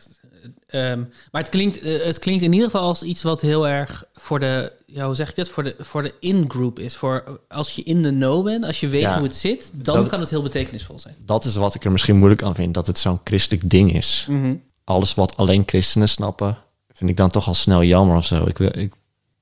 [0.67, 0.99] Ehm,
[1.31, 4.39] maar het klinkt, eh, het klinkt in ieder geval als iets wat heel erg voor
[4.39, 6.95] de, ja, hoe zeg ik dit, voor de, voor de in-group is.
[6.95, 9.95] Voor als je in de know bent, als je weet Ja, hoe het zit, dan
[9.95, 11.15] dat- kan het heel betekenisvol zijn.
[11.25, 12.73] dat is wat ik er misschien moeilijk aan vind.
[12.73, 14.25] Dat het zo'n christelijk ding is.
[14.29, 14.55] Mhm.
[14.83, 16.57] Alles wat alleen christenen snappen,
[16.93, 18.45] vind ik dan toch al snel jammer of zo.
[18.45, 18.93] Ik, ik,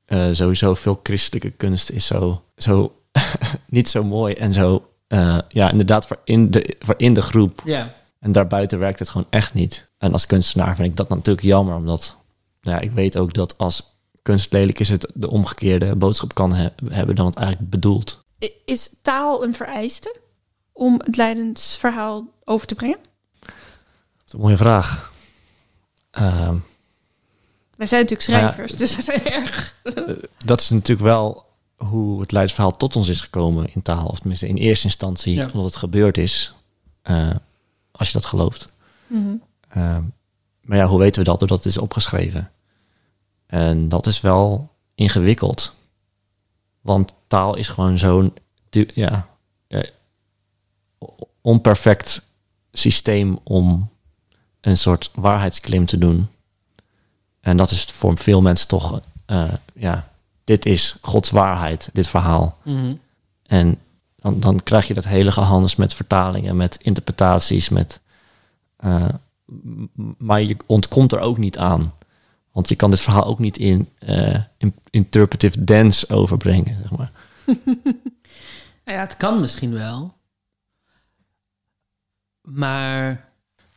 [0.06, 2.96] eh, sowieso veel christelijke kunst is zo, zo
[3.68, 7.62] niet zo mooi en zo, eh, ja, inderdaad voor in de, voor in de groep.
[7.66, 7.94] Ja.
[8.24, 9.90] En daarbuiten werkt het gewoon echt niet.
[9.98, 12.16] En als kunstenaar vind ik dat natuurlijk jammer, omdat
[12.62, 16.54] nou ja, ik weet ook dat als kunst lelijk is, het de omgekeerde boodschap kan
[16.54, 18.24] he- hebben dan het eigenlijk bedoelt.
[18.66, 20.16] Is taal een vereiste
[20.72, 22.98] om het lijdensverhaal over te brengen?
[23.40, 23.52] Dat
[24.28, 25.12] is een mooie vraag.
[26.12, 26.56] Ehm,
[27.76, 29.76] Wij zijn natuurlijk Nou ja, schrijvers, dus we zijn erg.
[30.46, 31.46] dat is natuurlijk wel
[31.76, 34.08] hoe het leidsverhaal tot ons is gekomen in taal.
[34.08, 35.44] Of tenminste in eerste instantie, Ja.
[35.46, 36.54] omdat het gebeurd is.
[37.02, 37.30] eh,
[37.94, 38.66] als je dat gelooft.
[39.08, 39.36] Mhm.
[39.68, 40.04] Ehm,
[40.62, 41.40] maar ja, hoe weten we dat?
[41.40, 42.52] Doordat het is opgeschreven.
[43.46, 45.72] En dat is wel ingewikkeld.
[46.82, 48.34] Want taal is gewoon zo'n
[48.94, 49.28] ja,
[49.68, 49.84] eh,
[51.42, 52.22] onperfect
[52.72, 53.90] systeem om
[54.62, 56.28] een soort waarheidsclaim te doen.
[57.40, 60.10] En dat is voor veel mensen toch, eh, ja,
[60.44, 62.58] dit is Gods waarheid, dit verhaal.
[62.64, 62.96] Mhm.
[63.44, 63.80] En
[64.24, 68.00] dan, dan krijg je dat hele gehandels met vertalingen, met interpretaties, met.
[68.78, 69.06] eh,
[70.18, 71.94] maar je ontkomt er ook niet aan.
[72.52, 73.90] Want je kan dit verhaal ook niet in,
[74.58, 77.12] in interpretive dance overbrengen, zeg maar.
[78.86, 80.14] Ja, het kan misschien wel.
[82.42, 83.32] Maar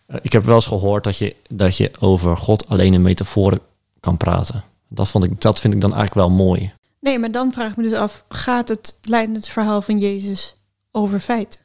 [0.07, 3.61] Eh, Ik heb wel eens gehoord dat je, dat je over God alleen in metaforen
[4.01, 4.63] kan praten.
[4.89, 6.73] Dat, vond ik, dat vind ik dan eigenlijk wel mooi.
[7.07, 10.57] Nee, maar dan vraag ik me dus af: gaat het lijdensverhaal van Jezus
[10.91, 11.61] over feiten?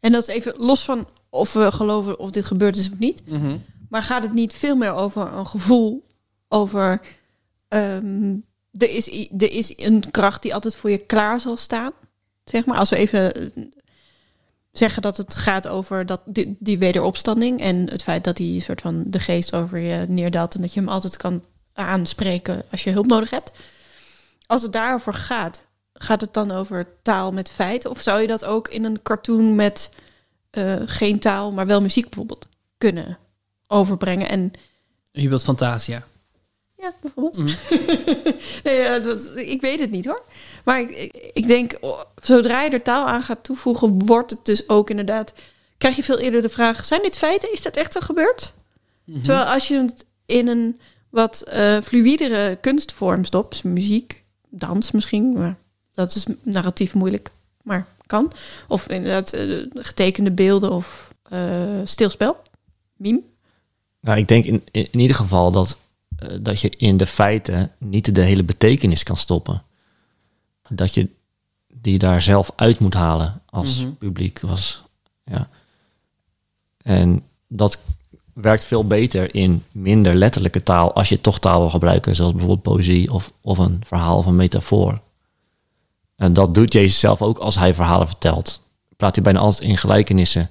[0.00, 3.22] En dat is even los van of we geloven of dit gebeurd is of niet.
[3.26, 3.56] Mhm.
[3.88, 6.06] Maar gaat het niet veel meer over een gevoel?
[6.48, 7.00] Over
[7.68, 8.36] ehm,
[8.72, 11.92] er, is, er is een kracht die altijd voor je klaar zal staan.
[12.44, 13.64] Zeg maar, als we even eh,
[14.72, 18.80] zeggen dat het gaat over dat, die, die wederopstanding en het feit dat die soort
[18.80, 22.90] van de geest over je neerdaalt en dat je hem altijd kan aanspreken als je
[22.90, 23.52] hulp nodig hebt.
[24.48, 27.90] Als het daarover gaat, gaat het dan over taal met feiten?
[27.90, 29.90] Of zou je dat ook in een cartoon met
[30.50, 32.46] eh, geen taal, maar wel muziek bijvoorbeeld
[32.78, 33.18] kunnen
[33.66, 34.28] overbrengen?
[34.28, 34.52] En
[35.10, 36.06] je wilt Fantasia.
[36.76, 37.38] ja, bijvoorbeeld.
[37.38, 37.54] Mhm.
[38.64, 40.22] nee, ja, dat, ik weet het niet hoor.
[40.64, 44.68] Maar ik, ik, denk, oh, zodra je er taal aan gaat toevoegen, wordt het dus
[44.68, 45.32] ook inderdaad.
[45.78, 47.52] Krijg je veel eerder de vraag: zijn dit feiten?
[47.52, 48.52] Is dat echt zo gebeurd?
[49.04, 49.22] Mhm.
[49.22, 50.80] Terwijl als je het in een
[51.10, 54.17] wat eh fluïdere kunstvorm stopt, muziek,
[54.50, 55.58] dans misschien, maar
[55.94, 57.30] dat is narratief moeilijk,
[57.62, 58.32] maar kan.
[58.68, 61.40] Of inderdaad eh, getekende beelden of eh,
[61.84, 62.36] stilspel,
[62.96, 63.20] meme.
[64.00, 65.78] Nou, ik denk in, in, in ieder geval dat,
[66.18, 69.62] eh, dat je in de feiten niet de hele betekenis kan stoppen.
[70.68, 71.08] Dat je
[71.72, 73.92] die daar zelf uit moet halen als Mhm.
[73.92, 74.40] publiek.
[74.40, 74.82] Was,
[75.24, 75.48] ja.
[76.82, 77.78] En dat
[78.40, 82.62] werkt veel beter in minder letterlijke taal als je toch taal wil gebruiken, zoals bijvoorbeeld
[82.62, 85.00] poëzie of, of een verhaal of een metafoor.
[86.16, 88.60] En dat doet Jezus zelf ook als hij verhalen vertelt.
[88.96, 90.50] Praat hij bijna altijd in gelijkenissen.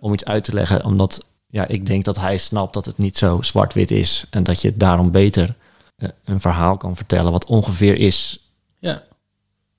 [0.00, 0.84] om iets uit te leggen.
[0.84, 4.24] Omdat ja, ik denk dat hij snapt dat het niet zo zwart-wit is.
[4.30, 5.54] En dat je daarom beter
[5.96, 8.48] eh, een verhaal kan vertellen wat ongeveer is
[8.78, 9.02] Ja.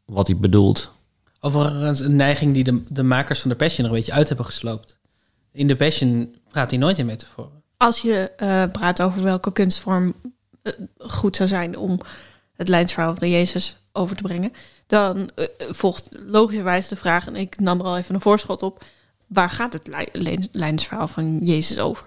[0.05, 0.91] wat hij bedoelt.
[1.39, 4.45] Overigens een neiging die de, de makers van de Passion er een beetje uit hebben
[4.45, 4.97] gesloopt.
[5.51, 7.63] In de Passion praat hij nooit in metaforen.
[7.77, 10.13] Als je eh, praat over welke kunstvorm
[10.61, 11.99] eh, goed zou zijn om
[12.53, 14.53] het leidsverhaal van Jezus over te brengen,
[14.87, 18.83] dan eh, volgt logischerwijs de vraag, en ik nam er al even een voorschot op,
[19.27, 20.07] waar gaat het
[20.51, 22.05] leidsverhaal van Jezus over?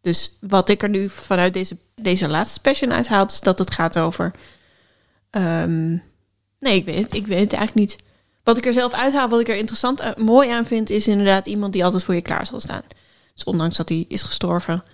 [0.00, 3.98] Dus wat ik er nu vanuit deze, deze laatste passion uithaal, is dat het gaat
[3.98, 4.34] over.
[5.30, 5.90] ehm,
[6.58, 8.03] nee, ik weet, ik weet het eigenlijk niet.
[8.44, 11.46] Wat ik er zelf uithaal, wat ik er interessant, eh, mooi aan vind, is inderdaad
[11.46, 12.82] iemand die altijd voor je klaar zal staan.
[13.34, 14.84] Dus ondanks dat hij is gestorven,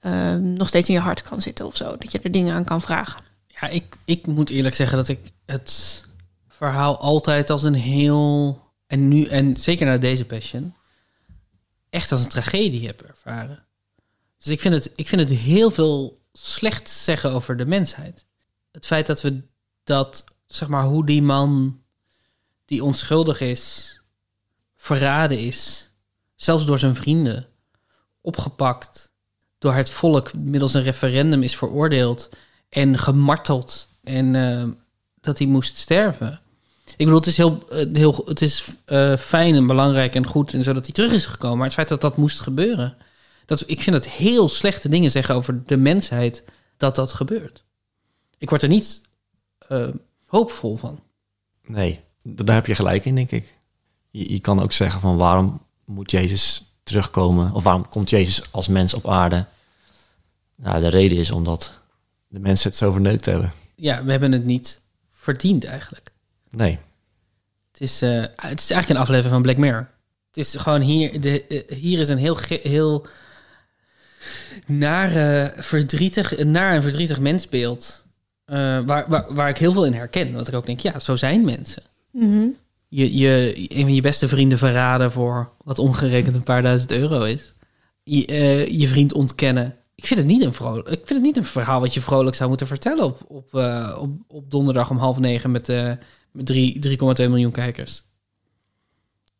[0.00, 1.96] ehm, nog steeds in je hart kan zitten of zo.
[1.96, 3.22] Dat je er dingen aan kan vragen.
[3.46, 6.04] Ja, ik, ik moet eerlijk zeggen dat ik het
[6.48, 8.60] verhaal altijd als een heel...
[8.86, 10.74] En nu, en zeker na deze Passion,
[11.90, 13.64] echt als een tragedie heb ervaren.
[14.38, 18.24] Dus ik vind het, ik vind het heel veel slecht zeggen over de mensheid.
[18.72, 19.42] Het feit dat we
[19.84, 21.80] dat, zeg maar, hoe die man
[22.70, 23.94] die onschuldig is,
[24.76, 25.90] verraden is,
[26.34, 27.46] zelfs door zijn vrienden,
[28.20, 29.12] opgepakt,
[29.58, 32.28] door het volk middels een referendum is veroordeeld
[32.68, 34.64] en gemarteld en eh,
[35.20, 36.40] dat hij moest sterven.
[36.84, 40.54] Ik bedoel, het is, heel, eh, heel, het is eh, fijn en belangrijk en goed
[40.54, 41.56] en zodat hij terug is gekomen.
[41.56, 42.96] Maar het feit dat dat moest gebeuren,
[43.46, 46.44] dat, ik vind het heel slechte dingen zeggen over de mensheid
[46.76, 47.64] dat dat gebeurt.
[48.38, 49.02] Ik word er niet
[50.26, 51.02] hoopvol van.
[51.66, 53.54] Nee, daar heb je gelijk in, denk ik.
[54.10, 57.52] Je, je kan ook zeggen van waarom moet Jezus terugkomen?
[57.52, 59.44] Of waarom komt Jezus als mens op aarde?
[60.56, 61.72] Nou, de reden is omdat
[62.28, 63.52] de mensen het zo verneukt hebben.
[63.74, 66.12] Ja, we hebben het niet verdiend eigenlijk.
[66.50, 66.78] Nee.
[67.72, 69.88] Het is, eh, het is eigenlijk een aflevering van Black Mirror.
[70.26, 73.06] Het is gewoon hier, de, eh, hier is een heel, heel
[74.66, 78.04] nare, verdrietig, een naar en verdrietig mensbeeld.
[78.44, 78.56] eh,
[78.86, 80.32] waar, waar, waar ik heel veel in herken.
[80.32, 81.82] Want ik ook denk, ja, zo zijn mensen.
[82.12, 82.46] Mhm.
[82.88, 87.22] Je, je, een van je beste vrienden verraden voor wat omgerekend een paar duizend euro
[87.22, 87.52] is.
[88.02, 89.76] Je, eh, je vriend ontkennen.
[89.94, 92.36] Ik vind, het niet een vrolijk, ik vind het niet een verhaal wat je vrolijk
[92.36, 95.92] zou moeten vertellen op, op, eh, op, op donderdag om half negen met, eh
[96.30, 98.02] met drie- 3,2 miljoen kijkers.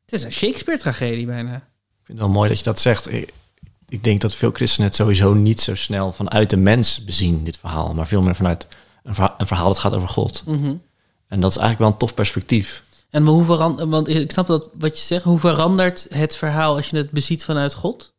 [0.05, 1.55] Het is een Shakespeare-tragedie bijna.
[1.57, 1.63] Ik
[2.05, 3.13] vind het wel mooi dat je dat zegt.
[3.13, 3.33] Ik,
[3.89, 7.57] ik denk dat veel christenen het sowieso niet zo snel vanuit de mens bezien, dit
[7.57, 7.95] verhaal.
[7.95, 8.67] Maar veel meer vanuit
[9.03, 10.43] een verhaal, een verhaal dat gaat over God.
[10.47, 10.75] Mhm.
[11.31, 12.85] En dat is eigenlijk wel een tof perspectief.
[13.11, 16.91] En hoe verandert, want ik snap dat wat je zegt, hoe verandert het verhaal als
[16.91, 18.13] je het beziet vanuit God?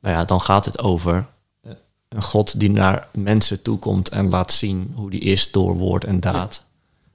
[0.00, 1.26] Nou ja, dan gaat het over
[1.60, 1.72] eh,
[2.08, 6.20] een God die naar mensen toekomt en laat zien hoe die is door woord en
[6.20, 6.64] daad.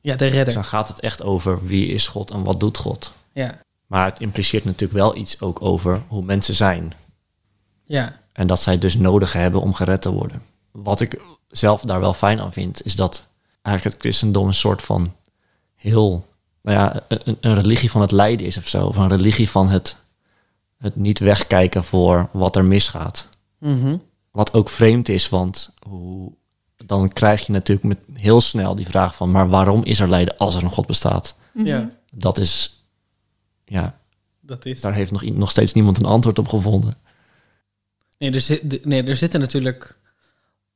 [0.01, 0.45] Ja, de redder.
[0.45, 3.11] Dus dan gaat het echt over wie is God en wat doet God.
[3.33, 3.61] Ja.
[3.85, 6.93] Maar het impliceert natuurlijk wel iets ook over hoe mensen zijn.
[7.85, 8.19] Ja.
[8.31, 10.41] En dat zij dus nodig hebben om gered te worden.
[10.71, 13.27] Wat ik zelf daar wel fijn aan vind, is dat
[13.67, 15.13] eigenlijk het christendom een soort van
[15.75, 16.25] heel,
[16.61, 18.85] nou ja, een, een religie van het lijden is of zo.
[18.87, 19.97] Of een religie van het,
[20.77, 23.27] het niet wegkijken voor wat er misgaat.
[23.57, 23.97] Mhm.
[24.31, 26.31] Wat ook vreemd is, want hoe,
[26.85, 30.37] dan krijg je natuurlijk met heel snel die vraag van, maar waarom is er lijden
[30.37, 31.35] als er een God bestaat?
[31.63, 31.89] Ja.
[32.11, 32.83] Dat is,
[33.65, 33.99] ja,
[34.39, 34.81] Dat is.
[34.81, 36.97] daar heeft nog, i- nog steeds niemand een antwoord op gevonden.
[38.17, 39.97] Nee er, zit, nee, er zitten natuurlijk,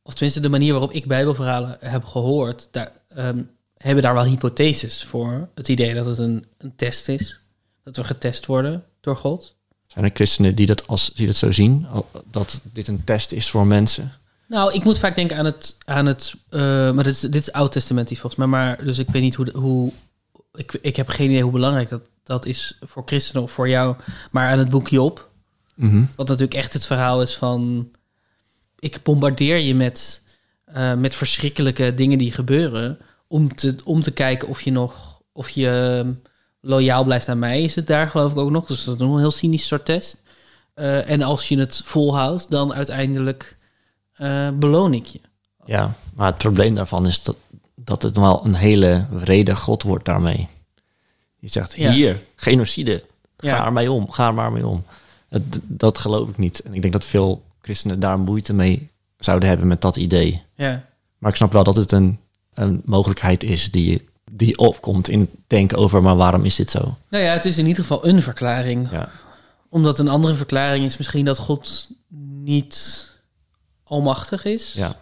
[0.03, 3.41] of tenminste de manier waarop ik Bijbelverhalen heb gehoord, daar, ehm,
[3.77, 5.49] hebben daar wel hypotheses voor.
[5.55, 7.39] Het idee dat het een, een test is,
[7.83, 9.55] dat we getest worden door God.
[9.87, 11.87] Zijn er christenen die dat, als, die dat zo zien?
[12.31, 14.11] Dat dit een test is voor mensen?
[14.47, 17.51] Nou, ik moet vaak denken aan het, aan het eh, maar dit is, dit is
[17.51, 19.91] oud-testamentisch volgens mij, maar dus ik weet niet hoe, hoe
[20.53, 23.95] ik, ik heb geen idee hoe belangrijk dat, dat is voor christenen of voor jou,
[24.31, 25.29] maar aan het boekje op.
[25.75, 26.03] Mhm.
[26.15, 27.91] Wat natuurlijk echt het verhaal is van...
[28.81, 30.21] Ik bombardeer je met,
[30.65, 32.97] eh, met verschrikkelijke dingen die gebeuren...
[33.27, 35.21] Om te, om te kijken of je nog...
[35.33, 36.11] Of je ehm,
[36.61, 38.65] loyaal blijft aan mij, is het daar geloof ik ook nog.
[38.65, 40.21] Dus dat is nog een heel cynisch soort test.
[40.73, 43.57] Eh, en als je het volhoudt, dan uiteindelijk
[44.13, 45.19] eh, beloon ik je.
[45.65, 47.35] Ja, maar het probleem daarvan is dat,
[47.75, 50.47] dat het wel een hele wrede God wordt daarmee.
[51.39, 51.91] Die zegt, Ja.
[51.91, 53.03] hier, genocide,
[53.37, 53.65] ga Ja.
[53.65, 54.85] ermee om, ga er maar mee om.
[55.29, 56.59] Het- dat geloof ik niet.
[56.61, 60.43] En ik denk dat veel christenen daar moeite mee zouden hebben met dat idee.
[60.55, 60.85] Ja.
[61.17, 62.19] Maar ik snap wel dat het een,
[62.53, 66.97] een mogelijkheid is die, die opkomt in het denken over, maar waarom is dit zo?
[67.09, 68.91] Nou ja, het is in ieder geval een verklaring.
[68.91, 69.09] Ja.
[69.69, 71.87] Omdat een andere verklaring is misschien dat God
[72.43, 73.09] niet
[73.83, 74.73] almachtig is.
[74.73, 74.95] Ja.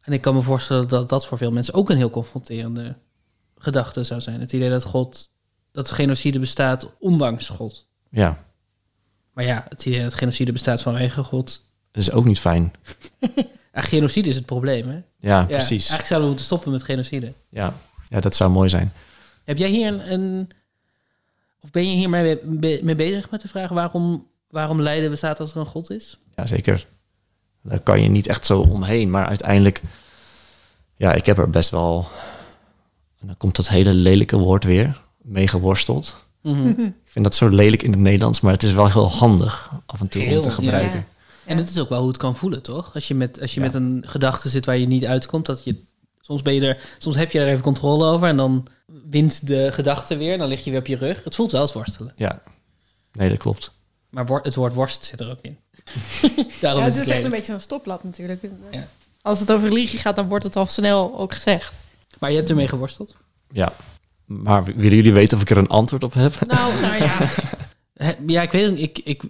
[0.00, 2.96] En ik kan me voorstellen dat dat voor veel mensen ook een heel confronterende
[3.58, 4.40] gedachte zou zijn.
[4.40, 5.30] Het idee dat God,
[5.72, 7.86] dat genocide bestaat ondanks God.
[8.10, 8.44] Ja.
[9.36, 11.62] Maar ja, het idee dat genocide bestaat vanwege God.
[11.92, 12.72] Dat is ook niet fijn.
[13.72, 15.00] Genocide is het probleem, hè?
[15.18, 15.70] Ja, precies.
[15.70, 17.32] Eigenlijk zouden we moeten stoppen met genocide.
[17.48, 17.74] Ja.
[18.08, 18.92] ja, dat zou mooi zijn.
[19.44, 20.12] Heb jij hier een...
[20.12, 20.50] een-
[21.60, 25.50] of ben je hiermee mee, mee bezig met de vraag waarom, waarom lijden bestaat als
[25.50, 26.18] er een God is?
[26.36, 26.86] Ja, zeker.
[27.62, 29.10] Daar kan je niet echt zo omheen.
[29.10, 29.80] Maar uiteindelijk,
[30.94, 32.06] ja, ik heb er best wel...
[33.20, 36.25] En dan komt dat hele lelijke woord weer, mee geworsteld.
[36.54, 36.68] Mhm.
[37.04, 40.00] Ik vind dat zo lelijk in het Nederlands, maar het is wel heel handig af
[40.00, 40.96] en toe om te gebruiken.
[40.98, 41.04] ja.
[41.44, 42.94] En het is ook wel hoe het kan voelen, toch?
[42.94, 45.82] Als je met, als je met een gedachte zit waar je niet uitkomt, dat je
[46.20, 48.66] soms ben je er, soms heb je er even controle over en dan
[49.10, 51.24] wint de gedachte weer, dan lig je weer op je rug.
[51.24, 52.12] Het voelt wel als worstelen.
[52.16, 52.42] Ja,
[53.12, 53.72] nee, dat klopt.
[54.10, 55.58] Maar wor- het woord worst zit er ook in.
[56.60, 58.42] Daarom Ja, is het het is echt een beetje zo'n stopblad natuurlijk.
[59.22, 61.72] Als het over religie gaat, dan wordt het al snel ook gezegd.
[62.18, 63.16] Maar je hebt ermee geworsteld?
[63.50, 63.72] Ja,
[64.26, 66.46] maar willen jullie weten of ik er een antwoord op heb?
[66.46, 67.28] Nou, nou ja.
[68.26, 69.22] Ja, ik weet, ik, ik,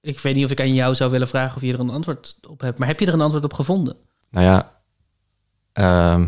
[0.00, 2.38] ik weet niet of ik aan jou zou willen vragen of je er een antwoord
[2.48, 2.78] op hebt.
[2.78, 3.96] Maar heb je er een antwoord op gevonden?
[4.30, 4.80] Nou ja,
[5.72, 6.26] ehm,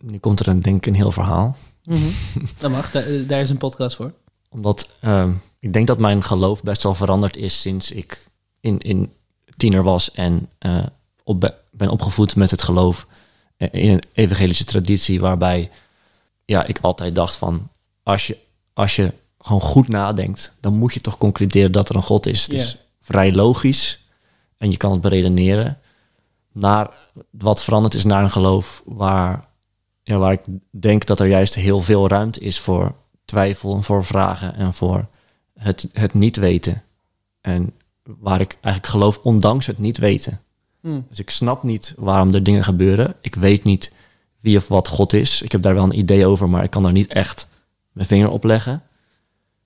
[0.00, 1.56] nu komt er een, denk ik een heel verhaal.
[2.58, 4.12] Dat mag, daar, daar is een podcast voor.
[4.48, 8.28] Omdat ehm, ik denk dat mijn geloof best wel veranderd is sinds ik
[8.60, 9.12] in, in
[9.56, 10.86] tiener was en eh,
[11.24, 13.06] op, be- ben opgevoed met het geloof
[13.56, 15.70] eh, in een evangelische traditie waarbij
[16.46, 17.68] ja, ik altijd dacht van
[18.02, 18.38] als je,
[18.72, 22.42] als je gewoon goed nadenkt, dan moet je toch concluderen dat er een God is.
[22.42, 24.04] Het is vrij logisch
[24.58, 25.78] en je kan het beredeneren.
[26.52, 26.90] Naar
[27.30, 29.48] wat veranderd is naar een geloof waar,
[30.02, 32.94] ja, waar ik denk dat er juist heel veel ruimte is voor
[33.24, 35.06] twijfel en voor vragen en voor
[35.54, 36.82] het, het niet weten.
[37.40, 40.40] En waar ik eigenlijk geloof ondanks het niet weten.
[40.80, 41.06] Hmm.
[41.08, 43.14] Dus ik snap niet waarom er dingen gebeuren.
[43.20, 43.92] Ik weet niet
[44.46, 45.42] wie of wat God is.
[45.42, 47.46] Ik heb daar wel een idee over, maar ik kan daar niet echt
[47.92, 48.82] mijn vinger op leggen.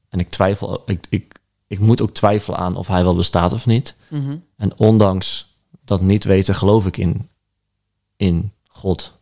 [0.09, 1.35] En ik twijfel, ik, ik,
[1.66, 3.97] ik moet ook twijfelen aan of hij wel bestaat of niet.
[4.09, 4.36] Mhm.
[4.57, 7.28] En ondanks dat niet weten, geloof ik in,
[8.16, 9.12] in God.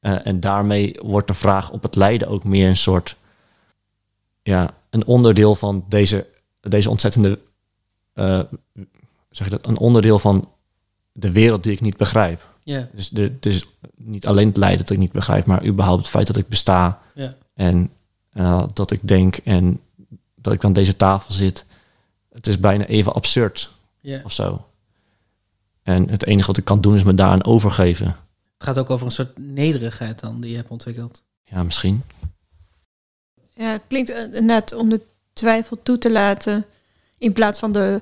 [0.00, 3.16] Eh, en daarmee wordt de vraag op het lijden ook meer een soort,
[4.42, 6.26] ja, een onderdeel van deze,
[6.60, 7.38] deze ontzettende,
[8.12, 8.40] eh,
[9.30, 10.48] zeg je dat, een onderdeel van
[11.12, 12.46] de wereld die ik niet begrijp.
[12.68, 12.88] Ja.
[12.92, 13.64] Dus de, het is
[13.96, 17.00] niet alleen het lijden dat ik niet begrijp, maar überhaupt het feit dat ik besta.
[17.14, 17.34] Ja.
[17.54, 17.92] En
[18.32, 19.80] eh, dat ik denk en
[20.34, 21.64] dat ik aan deze tafel zit.
[22.32, 23.70] Het is bijna even absurd
[24.00, 24.20] Ja.
[24.24, 24.66] of zo.
[25.82, 28.06] En het enige wat ik kan doen is me daaraan overgeven.
[28.06, 31.22] Het gaat ook over een soort nederigheid dan die je hebt ontwikkeld.
[31.44, 32.02] Ja, misschien.
[33.54, 35.00] Ja, het klinkt eh, net om de
[35.32, 36.64] twijfel toe te laten.
[37.18, 38.00] In plaats van de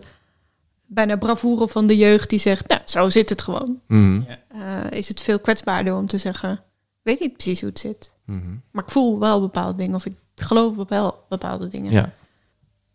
[0.86, 3.80] bijna bravoure van de jeugd die zegt, nou, zo zit het gewoon.
[3.86, 4.22] Mhm.
[4.48, 8.12] Eh, is het veel kwetsbaarder om te zeggen, ik weet niet precies hoe het zit.
[8.24, 8.54] Mhm.
[8.70, 11.92] Maar ik voel wel bepaalde dingen of ik geloof wel bepaalde dingen.
[11.92, 12.12] Ja.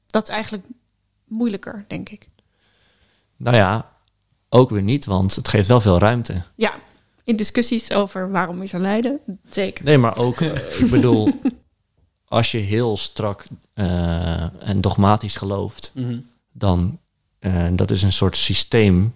[0.07, 0.63] Dat is eigenlijk
[1.27, 2.29] moeilijker, denk ik.
[3.37, 3.91] Nou ja,
[4.49, 6.41] ook weer niet, want het geeft wel veel ruimte.
[6.55, 6.73] Ja,
[7.23, 9.19] in discussies over waarom is er lijden,
[9.49, 9.85] zeker.
[9.85, 11.41] Nee, maar ook, eh, ik bedoel,
[12.27, 16.19] als je heel strak eh, en dogmatisch gelooft, Mhm.
[16.51, 16.99] dan
[17.41, 19.15] uh, dat is een soort systeem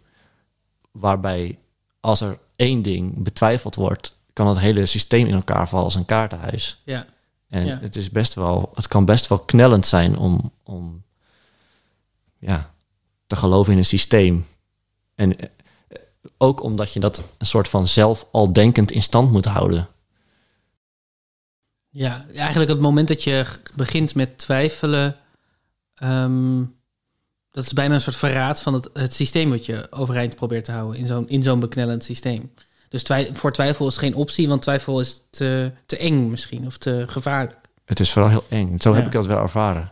[0.92, 1.60] waarbij
[2.00, 6.06] als er één ding betwijfeld wordt, kan het hele systeem in elkaar vallen als een
[6.06, 6.82] kaartenhuis.
[6.84, 7.06] Ja.
[7.48, 7.78] En Ja.
[7.80, 11.04] het is best wel, het kan best wel knellend zijn om, om
[12.38, 12.74] ja,
[13.28, 14.46] te geloven in een systeem.
[15.16, 15.48] En eh,
[16.38, 19.88] ook omdat je dat een soort van zelf al denkend in stand moet houden.
[21.90, 23.46] Ja, eigenlijk het moment dat je
[23.76, 25.18] begint met twijfelen,
[25.96, 26.64] ehm,
[27.56, 30.72] dat is bijna een soort verraad van het, het systeem wat je overeind probeert te
[30.72, 32.52] houden in zo'n in zo'n beknellend systeem.
[32.90, 36.78] Dus twij- voor twijfel is geen optie, want twijfel is te, te eng misschien of
[36.78, 37.58] te gevaarlijk.
[37.86, 38.78] Het is vooral heel eng.
[38.80, 39.92] Zo heb ik dat wel ervaren.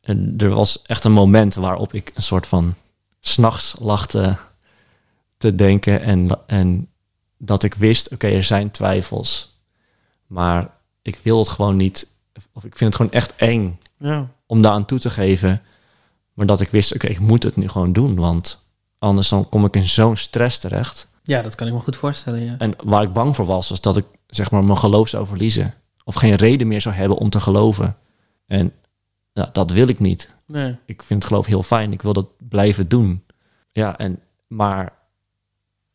[0.00, 2.74] En er was echt een moment waarop ik een soort van
[3.20, 4.34] s'nachts lag te,
[5.36, 6.00] te denken.
[6.02, 6.88] En, en
[7.38, 9.58] dat ik wist, oké, er zijn twijfels.
[10.26, 10.70] Maar
[11.02, 12.06] ik wil het gewoon niet.
[12.52, 14.28] Of ik vind het gewoon echt eng Ja.
[14.46, 15.62] om daaraan toe te geven.
[16.42, 18.14] Maar dat ik wist, oké, ik moet het nu gewoon doen.
[18.14, 18.66] Want
[18.98, 21.08] anders dan kom ik in zo'n stress terecht.
[21.22, 22.54] Ja, dat kan ik me goed voorstellen, ja.
[22.58, 25.74] En waar ik bang voor was, was dat ik zeg maar mijn geloof zou verliezen.
[26.04, 27.96] Of geen reden meer zou hebben om te geloven.
[28.46, 28.72] En
[29.32, 30.30] ja, dat wil ik niet.
[30.46, 30.76] Nee.
[30.86, 31.92] Ik vind het geloof heel fijn.
[31.92, 33.24] Ik wil dat blijven doen.
[33.72, 34.92] Ja, en maar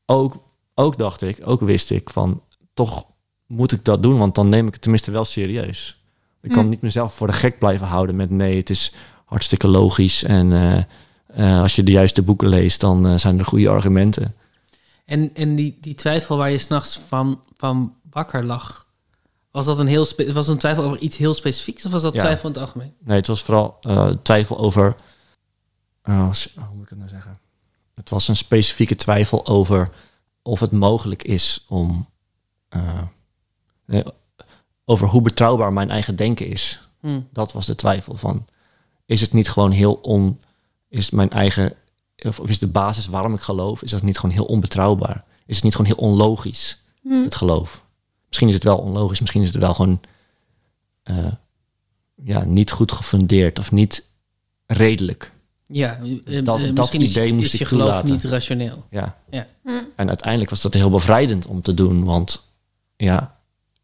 [0.06, 0.44] ook,
[0.76, 2.41] ook dacht ik, ook wist ik van
[2.74, 3.06] toch
[3.48, 6.02] moet ik dat doen, want dan neem ik het tenminste wel serieus.
[6.41, 6.69] Ik kan Hmm.
[6.69, 8.94] niet mezelf voor de gek blijven houden met nee, het is
[9.27, 10.77] hartstikke logisch en eh,
[11.27, 14.35] eh, als je de juiste boeken leest, dan eh, zijn er goede argumenten.
[15.05, 18.87] En, en die, die twijfel waar je s'nachts van, van wakker lag,
[19.51, 22.19] was dat een heel was een twijfel over iets heel specifieks of was dat Ja.
[22.19, 22.93] twijfel in het algemeen?
[22.99, 23.79] Nee, het was vooral
[24.23, 24.95] twijfel over
[26.01, 26.35] hoe
[26.73, 27.37] moet ik het nou zeggen?
[27.93, 29.89] Het was een specifieke twijfel over
[30.41, 32.07] of het mogelijk is om...
[34.85, 36.81] over hoe betrouwbaar mijn eigen denken is.
[36.99, 37.27] Hmm.
[37.31, 38.45] Dat was de twijfel van...
[39.07, 40.39] Is het niet gewoon heel on...
[40.89, 41.73] Is mijn eigen...
[42.27, 43.81] Of is de basis waarom ik geloof...
[43.84, 45.23] Is dat niet gewoon heel onbetrouwbaar?
[45.45, 46.81] Is het niet gewoon heel onlogisch?
[47.01, 47.23] Hmm.
[47.23, 47.84] Het geloof.
[48.27, 49.19] Misschien is het wel onlogisch.
[49.19, 49.99] Misschien is het wel gewoon...
[51.03, 51.25] eh,
[52.23, 53.59] ja, niet goed gefundeerd.
[53.59, 54.05] Of niet
[54.65, 55.31] redelijk.
[55.65, 58.11] Ja, eh, dat, eh, dat misschien is- idee moest is je ik geloof toelaten.
[58.13, 58.85] niet rationeel.
[58.89, 59.17] Ja.
[59.29, 59.47] Ja.
[59.95, 62.03] En uiteindelijk was dat heel bevrijdend om te doen.
[62.03, 62.43] Want
[62.95, 63.39] ja,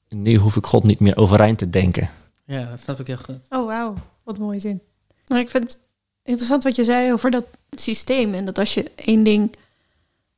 [0.09, 2.09] nu hoef ik God niet meer overeind te denken.
[2.45, 3.39] Ja, dat snap ik heel goed.
[3.49, 3.95] Oh, wauw.
[4.23, 4.81] Wat een mooie zin.
[5.33, 5.79] Nou, ik vind het
[6.23, 8.33] interessant wat je zei over dat systeem.
[8.33, 9.55] En dat als je één ding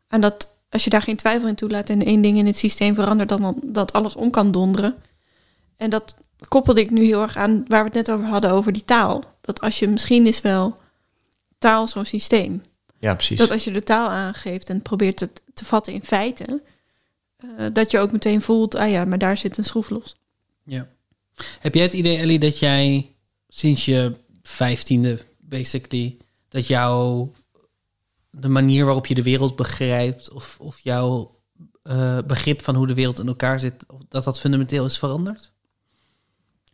[0.08, 2.96] aan dat, als je daar geen twijfel in toelaat en één ding in het systeem
[2.96, 4.96] verandert, dan dat alles om kan donderen.
[5.78, 6.16] En dat
[6.48, 9.24] koppelde ik nu heel erg aan waar we het net over hadden, over die taal.
[9.42, 10.78] Dat als je misschien is wel
[11.58, 12.64] taal zo'n systeem.
[13.00, 13.38] Ja, precies.
[13.38, 16.62] Dat als je de taal aangeeft en probeert het te vatten in feiten,
[17.38, 20.16] eh, dat je ook meteen voelt, ah ja, maar daar zit een schroef los.
[20.64, 20.88] Ja.
[21.60, 23.10] Heb jij het idee, Ellie, dat jij
[23.48, 26.18] sinds je vijftiende, basically,
[26.50, 27.32] dat jouw
[28.30, 31.40] de manier waarop je de wereld begrijpt, of, of jouw
[31.82, 35.52] eh, begrip van hoe de wereld in elkaar zit, of dat dat fundamenteel is veranderd?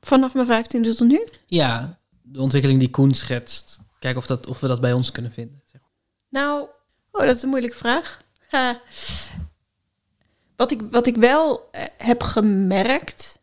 [0.02, 1.28] Vanaf mijn vijftiende tot nu?
[1.46, 3.80] Ja, de ontwikkeling die Koen schetst.
[4.00, 5.62] Kijk of, dat, of we dat bij ons kunnen vinden.
[6.30, 6.68] Nou,
[7.12, 8.22] oh, dat is een moeilijke vraag.
[8.50, 8.82] Ha.
[10.56, 13.40] Wat, ik, wat ik wel eh, heb gemerkt,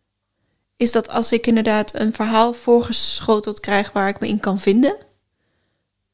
[0.78, 4.96] is dat als ik inderdaad een verhaal voorgeschoteld krijg waar ik me in kan vinden,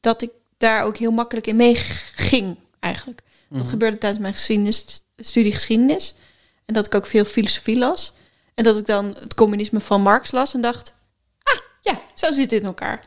[0.00, 3.20] dat ik daar ook heel makkelijk in meeging, eigenlijk.
[3.48, 3.68] Dat Mhm.
[3.68, 6.14] gebeurde tijdens mijn geschiedenis, studie geschiedenis.
[6.64, 8.12] En dat ik ook veel filosofie las.
[8.54, 10.94] En dat ik dan het communisme van Marx las en dacht,
[11.42, 13.06] ah, ja, zo zit het in elkaar.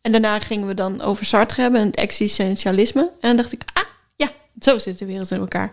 [0.00, 3.00] En daarna gingen we dan over Sartre hebben en het existentialisme.
[3.00, 3.82] En dan dacht ik, ah,
[4.16, 4.28] ja,
[4.60, 5.72] zo zit de wereld in elkaar.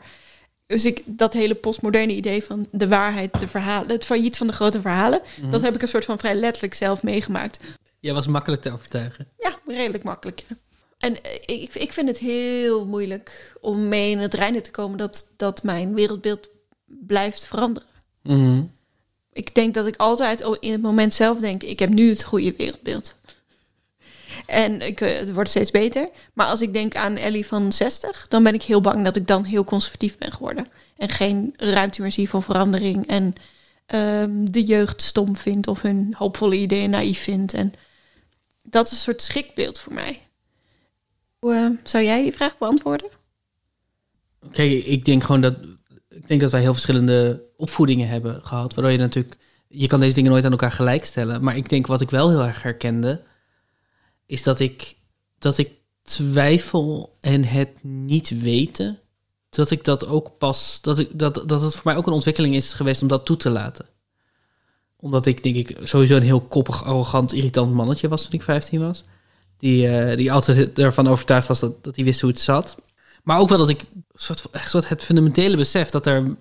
[0.67, 4.53] Dus ik, dat hele postmoderne idee van de waarheid, de verhalen, het failliet van de
[4.53, 5.51] grote verhalen, Mhm.
[5.51, 7.59] dat heb ik een soort van vrij letterlijk zelf meegemaakt.
[7.99, 9.27] Jij was makkelijk te overtuigen.
[9.37, 10.43] Ja, redelijk makkelijk.
[10.47, 10.55] Ja.
[10.97, 11.31] En eh,
[11.61, 15.63] ik, ik vind het heel moeilijk om mee in het reinen te komen dat, dat
[15.63, 16.49] mijn wereldbeeld
[16.85, 17.89] blijft veranderen.
[18.23, 18.61] Mhm.
[19.33, 22.53] Ik denk dat ik altijd in het moment zelf denk, ik heb nu het goede
[22.57, 23.15] wereldbeeld.
[24.45, 26.09] En ik, eh, het wordt steeds beter.
[26.33, 29.27] Maar als ik denk aan Ellie van 60, dan ben ik heel bang dat ik
[29.27, 30.67] dan heel conservatief ben geworden.
[30.97, 33.07] En geen ruimte meer zie voor verandering.
[33.07, 33.33] En
[33.85, 37.53] ehm, de jeugd stom vindt of hun hoopvolle ideeën naïef vindt.
[37.53, 37.73] En
[38.63, 40.21] dat is een soort schrikbeeld voor mij.
[41.39, 43.09] Hoe eh, zou jij die vraag beantwoorden?
[44.51, 45.55] Kijk, ik denk gewoon dat.
[46.09, 48.73] Ik denk dat wij heel verschillende opvoedingen hebben gehad.
[48.73, 49.37] Waardoor je natuurlijk.
[49.67, 51.43] Je kan deze dingen nooit aan elkaar gelijkstellen.
[51.43, 53.23] Maar ik denk wat ik wel heel erg herkende.
[54.26, 54.95] Is dat ik.
[55.39, 55.72] Dat ik
[56.03, 58.99] twijfel en het niet weten.
[59.49, 60.80] Dat ik dat ook pas.
[60.81, 63.38] Dat, ik, dat, dat het voor mij ook een ontwikkeling is geweest om dat toe
[63.38, 63.85] te laten.
[64.97, 68.80] Omdat ik denk ik sowieso een heel koppig, arrogant, irritant mannetje was toen ik 15
[68.80, 69.03] was.
[69.57, 72.76] Die, eh, die altijd ervan overtuigd was dat, dat hij wist hoe het zat.
[73.23, 76.35] Maar ook wel dat ik soort, echt het fundamentele besef dat er,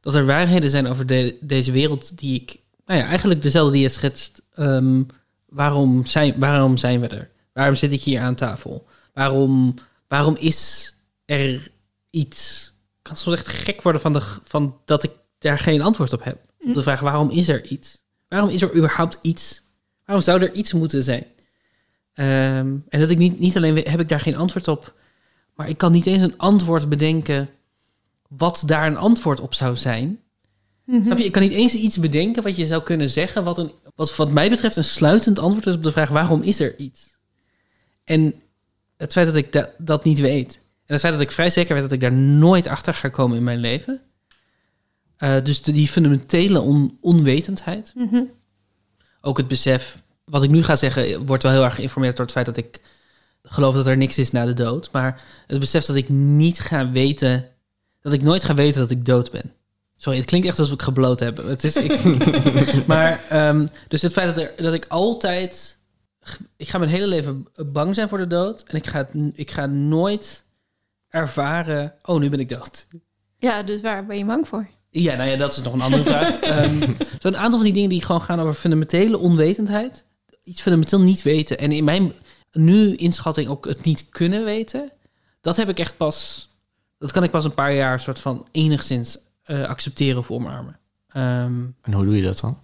[0.00, 3.82] dat er waarheden zijn over de, deze wereld die ik, nou ja, eigenlijk dezelfde die
[3.82, 4.42] je schetst.
[4.54, 5.02] Ehm,
[5.56, 7.30] waarom, zijn, waarom zijn we er?
[7.52, 8.86] Waarom zit ik hier aan tafel?
[9.12, 9.74] Waarom,
[10.08, 10.92] waarom is
[11.24, 11.70] er
[12.10, 12.72] iets?
[12.96, 16.24] Ik kan soms echt gek worden van, de, van dat ik daar geen antwoord op
[16.24, 16.38] heb.
[16.58, 18.02] Op de vraag waarom is er iets?
[18.28, 19.62] Waarom is er überhaupt iets?
[20.04, 21.24] Waarom zou er iets moeten zijn?
[22.12, 24.94] Ehm, en dat ik niet, niet alleen heb ik daar geen antwoord op,
[25.54, 27.48] maar ik kan niet eens een antwoord bedenken
[28.28, 30.20] wat daar een antwoord op zou zijn.
[30.84, 31.04] Mhm.
[31.04, 31.24] Snap je?
[31.24, 34.30] Ik kan niet eens iets bedenken wat je zou kunnen zeggen, wat, een, wat wat
[34.30, 37.16] mij betreft een sluitend antwoord is op de vraag waarom is er iets?
[38.04, 38.34] En
[38.96, 41.74] het feit dat ik da- dat niet weet, en het feit dat ik vrij zeker
[41.74, 44.00] weet dat ik daar nooit achter ga komen in mijn leven,
[45.16, 48.22] eh, dus de- die fundamentele on- onwetendheid, Mhm.
[49.20, 52.34] ook het besef, wat ik nu ga zeggen, wordt wel heel erg geïnformeerd door het
[52.34, 52.80] feit dat ik
[53.42, 54.88] geloof dat er niks is na de dood.
[54.92, 57.48] Maar het besef dat ik niet ga weten,
[58.00, 59.52] dat ik nooit ga weten dat ik dood ben.
[59.96, 61.36] Sorry, het klinkt echt alsof ik gebloot heb.
[61.36, 62.04] Het is, ik,
[62.86, 65.78] maar, ehm, dus het feit dat, er, dat ik altijd,
[66.56, 68.62] ik ga mijn hele leven bang zijn voor de dood.
[68.62, 70.44] En ik ga, ik ga nooit
[71.08, 72.86] ervaren, oh, nu ben ik dood.
[73.38, 74.68] Ja, dus waar ben je bang voor?
[74.90, 76.40] Ja, nou ja, dat is nog een andere vraag.
[76.40, 80.04] Ehm Zo'n aantal van die dingen die gewoon gaan over fundamentele onwetendheid.
[80.42, 81.58] Iets fundamenteel niet weten.
[81.58, 82.12] En in mijn
[82.52, 84.92] nu inschatting ook het niet kunnen weten.
[85.40, 86.48] Dat heb ik echt pas...
[86.98, 90.78] Dat kan ik pas een paar jaar soort van enigszins eh, accepteren of omarmen.
[91.08, 92.58] Ehm, En hoe doe je dat dan?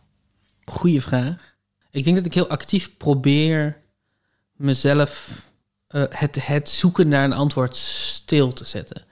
[0.65, 1.55] Goeie vraag.
[1.91, 3.81] Ik denk dat ik heel actief probeer
[4.57, 5.43] mezelf
[5.87, 9.05] eh, het, het zoeken naar een antwoord stil te zetten.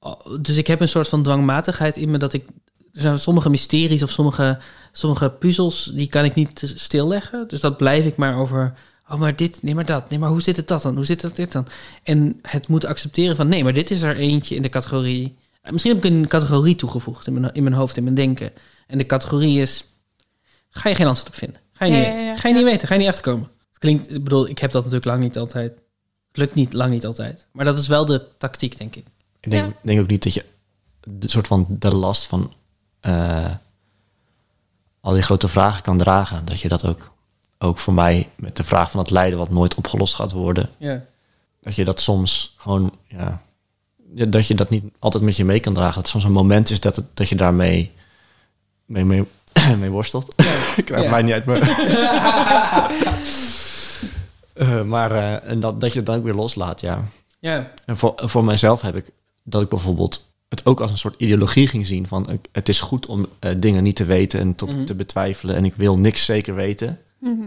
[0.00, 2.48] Oh, Dus ik heb een soort van dwangmatigheid in me dat ik.
[2.92, 4.58] Er zijn sommige mysteries of sommige,
[4.92, 7.48] sommige puzzels die kan ik niet stilleggen.
[7.48, 8.74] Dus dat blijf ik maar over.
[9.08, 10.10] Oh, maar dit, nee, maar dat.
[10.10, 10.94] Nee, maar hoe zit het dat dan?
[10.96, 11.66] Hoe zit het dit dan?
[12.02, 15.36] En het moeten accepteren van nee, maar dit is er eentje in de categorie.
[15.60, 18.52] Eh, Misschien heb ik een categorie toegevoegd in mijn, in mijn hoofd, in mijn denken.
[18.86, 19.84] En de categorie is.
[20.70, 21.60] Ga je geen antwoord op vinden?
[21.72, 22.26] Ga je niet Ja, ja, weten?
[22.26, 22.60] ja, Ga je ja.
[22.60, 22.88] niet weten?
[22.88, 23.48] Ga je niet achterkomen?
[23.68, 25.70] Het klinkt, ik bedoel, ik heb dat natuurlijk lang niet altijd.
[26.28, 27.46] Het lukt niet, lang niet altijd.
[27.52, 29.06] Maar dat is wel de tactiek, denk ik.
[29.40, 30.44] Ik denk, denk ook niet dat je
[31.00, 32.52] de soort van de last van
[33.00, 33.54] eh,
[35.00, 36.44] al die grote vragen kan dragen.
[36.44, 37.12] Dat je dat ook,
[37.58, 40.70] ook voor mij met de vraag van het lijden wat nooit opgelost gaat worden.
[40.78, 41.04] Ja.
[41.62, 43.42] Dat je dat soms gewoon, ja,
[44.12, 45.94] dat je dat niet altijd met je mee kan dragen.
[46.02, 47.90] Dat soms een moment is dat, het, dat je daarmee
[48.86, 49.24] mee, mee,
[49.80, 50.34] mee worstelt.
[50.76, 51.10] ik krijg Ja.
[51.10, 51.58] mij niet uit me.
[54.54, 57.02] Eh, maar eh, en dat, dat je het dan ook weer loslaat, ja.
[57.38, 57.70] Ja.
[57.84, 59.10] En voor, voor mijzelf heb ik
[59.42, 63.06] dat ik bijvoorbeeld het ook als een soort ideologie ging zien van het is goed
[63.06, 64.84] om eh, dingen niet te weten en te, Mhm.
[64.84, 66.98] te betwijfelen en ik wil niks zeker weten.
[67.18, 67.42] Mhm.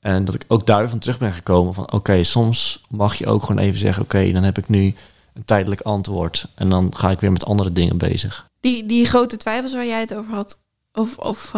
[0.00, 3.62] En dat ik ook daarvan terug ben gekomen van oké, soms mag je ook gewoon
[3.62, 4.94] even zeggen oké, dan heb ik nu
[5.38, 8.48] een tijdelijk antwoord en dan ga ik weer met andere dingen bezig.
[8.60, 10.60] Die, die grote twijfels waar jij het over had,
[10.92, 11.54] of, of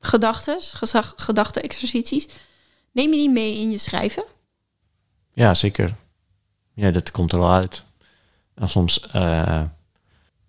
[0.00, 2.28] gedachtes, gezag- gedachte-exercities,
[2.92, 4.24] neem je die mee in je schrijven?
[5.32, 5.94] Ja, zeker.
[6.74, 7.82] Ja, dat komt er wel uit.
[8.54, 9.62] En soms eh,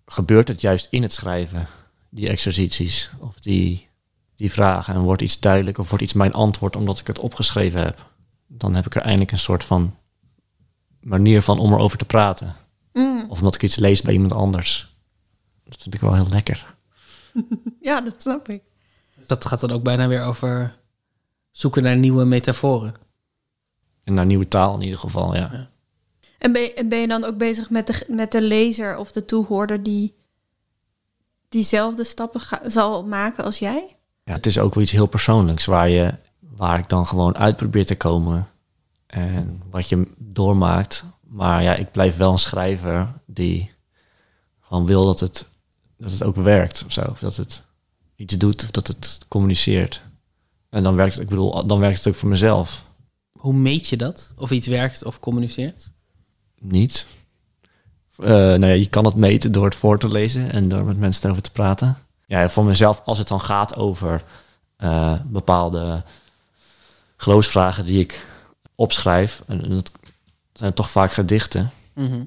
[0.06, 1.66] gebeurt het juist in het schrijven,
[2.08, 3.88] die exercities of die,
[4.36, 4.94] die vragen.
[4.94, 8.10] En wordt iets duidelijk of wordt iets mijn antwoord omdat ik het opgeschreven heb.
[8.46, 9.96] Dan heb ik er eindelijk een soort van
[11.00, 12.54] manier van om erover te praten.
[12.92, 13.24] Mm.
[13.28, 14.96] Of omdat ik iets lees bij iemand anders.
[15.64, 16.74] Dat vind ik wel heel lekker.
[17.80, 18.62] Ja, dat snap ik.
[19.26, 20.78] Dat gaat dan ook bijna weer over
[21.50, 22.94] zoeken naar nieuwe metaforen.
[24.04, 25.70] En naar nieuwe taal in ieder geval, ja.
[26.38, 29.12] En ben je, en ben je dan ook bezig met de, met de lezer of
[29.12, 30.14] de toehoorder die
[31.48, 33.96] diezelfde stappen ga- zal maken als jij?
[34.24, 37.56] Ja, het is ook wel iets heel persoonlijks waar, je, waar ik dan gewoon uit
[37.56, 38.48] probeer te komen.
[39.10, 41.04] En wat je doormaakt.
[41.20, 43.70] Maar ja, ik blijf wel een schrijver die
[44.60, 45.48] gewoon wil dat het,
[45.96, 47.00] dat het ook werkt of zo.
[47.10, 47.62] Of dat het
[48.16, 50.02] iets doet of dat het communiceert.
[50.68, 52.84] En dan werkt het, ik bedoel, dan werkt het ook voor mezelf.
[53.32, 54.32] Hoe meet je dat?
[54.36, 55.92] Of iets werkt of communiceert?
[56.58, 57.06] Niet.
[58.16, 60.98] Eh nou ja, je kan het meten door het voor te lezen en door met
[60.98, 61.96] mensen erover te praten.
[62.26, 64.24] Ja, voor mezelf, als het dan gaat over
[64.76, 66.04] eh, bepaalde
[67.16, 68.20] geloofsvragen die ik
[68.80, 69.90] opschrijf, en dat
[70.52, 72.24] zijn toch vaak gedichten, Mhm.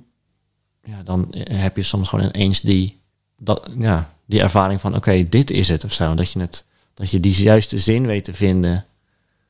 [0.84, 3.02] ja, dan heb je soms gewoon ineens die,
[3.38, 6.16] dat, ja, die ervaring van, oké, dit is het of zo.
[6.16, 8.86] Dat je, het, dat je die juiste zin weet te vinden.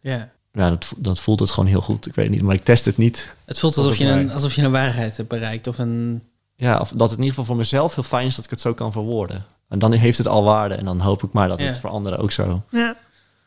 [0.01, 0.31] Ja.
[0.51, 2.07] Ja, dat, dat voelt het gewoon heel goed.
[2.07, 3.35] Ik weet niet, maar ik test het niet.
[3.45, 5.67] Het voelt alsof je, een, alsof je een waarheid hebt bereikt.
[5.67, 6.23] Of een...
[6.55, 8.61] Ja, of dat het in ieder geval voor mezelf heel fijn is dat ik het
[8.61, 9.45] zo kan verwoorden.
[9.69, 10.75] En dan heeft het al waarde.
[10.75, 11.65] En dan hoop ik maar dat Ja.
[11.65, 12.63] het voor anderen ook zo.
[12.71, 12.95] Ja.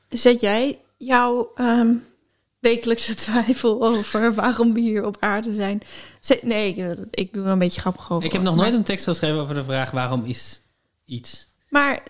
[0.08, 1.88] Zet jij jouw ehm,
[2.68, 5.82] wekelijkse twijfel over waarom we hier op aarde zijn?
[6.42, 8.26] Nee, ik, ik doe er een beetje grappig over.
[8.26, 10.60] Ik heb nog nooit een tekst geschreven over de vraag waarom is
[11.04, 11.48] iets.
[11.68, 12.02] Maar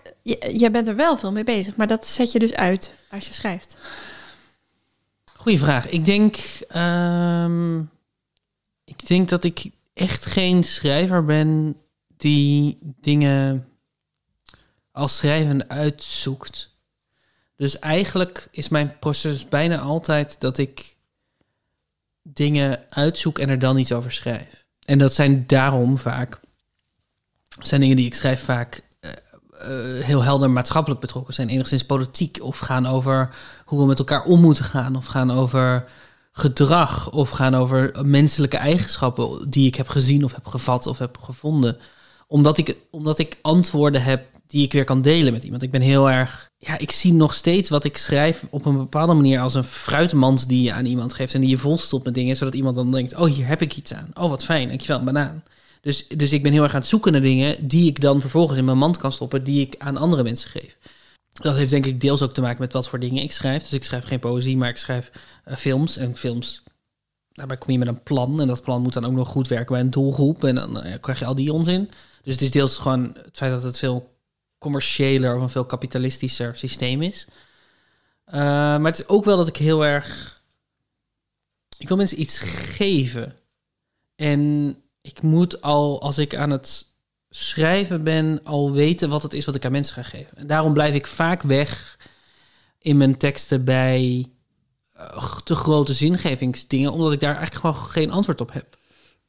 [0.51, 1.75] jij bent er wel veel mee bezig.
[1.75, 3.77] Maar dat zet je dus uit als je schrijft.
[5.33, 5.89] Goeie vraag.
[5.89, 7.79] Ik denk, ehm,
[8.83, 11.75] ik denk dat ik echt geen schrijver ben
[12.17, 13.67] die dingen
[14.91, 16.76] als schrijven uitzoekt.
[17.57, 20.95] Dus eigenlijk is mijn proces bijna altijd dat ik
[22.23, 24.65] dingen uitzoek en er dan iets over schrijf.
[24.85, 26.39] En dat zijn daarom vaak,
[27.59, 29.11] zijn dingen die ik schrijf vaak eh,
[29.51, 33.35] eh, heel helder maatschappelijk betrokken zijn, enigszins politiek, of gaan over
[33.65, 35.85] hoe we met elkaar om moeten gaan, of gaan over
[36.31, 41.17] gedrag, of gaan over menselijke eigenschappen die ik heb gezien of heb gevat of heb
[41.17, 41.77] gevonden.
[42.27, 45.61] Omdat ik, omdat ik antwoorden heb die ik weer kan delen met iemand.
[45.61, 49.13] Ik ben heel erg, ja, ik zie nog steeds wat ik schrijf op een bepaalde
[49.13, 52.35] manier als een fruitmand die je aan iemand geeft en die je volstopt met dingen,
[52.35, 54.09] zodat iemand dan denkt, oh, hier heb ik iets aan.
[54.13, 55.43] Oh, wat fijn, dankjewel, een banaan.
[55.81, 58.57] Dus, dus ik ben heel erg aan het zoeken naar dingen die ik dan vervolgens
[58.57, 60.77] in mijn mand kan stoppen, die ik aan andere mensen geef.
[61.41, 63.63] Dat heeft denk ik deels ook te maken met wat voor dingen ik schrijf.
[63.63, 65.11] Dus ik schrijf geen poëzie, maar ik schrijf
[65.43, 65.97] eh, films.
[65.97, 66.63] En films,
[67.31, 68.41] daarbij kom je met een plan.
[68.41, 70.43] En dat plan moet dan ook nog goed werken bij een doelgroep.
[70.43, 71.89] En dan eh, krijg je al die onzin.
[72.23, 74.16] Dus het is deels gewoon het feit dat het veel
[74.57, 77.27] commerciëler of een veel kapitalistischer systeem is.
[78.27, 80.41] Uh, maar het is ook wel dat ik heel erg...
[81.77, 83.35] Ik wil mensen iets geven.
[84.15, 86.85] En ik moet al, als ik aan het
[87.29, 90.37] schrijven ben, al weten wat het is wat ik aan mensen ga geven.
[90.37, 91.99] En daarom blijf ik vaak weg
[92.79, 94.25] in mijn teksten bij
[94.93, 98.77] eh, te grote zingevingsdingen, omdat ik daar eigenlijk gewoon geen antwoord op heb.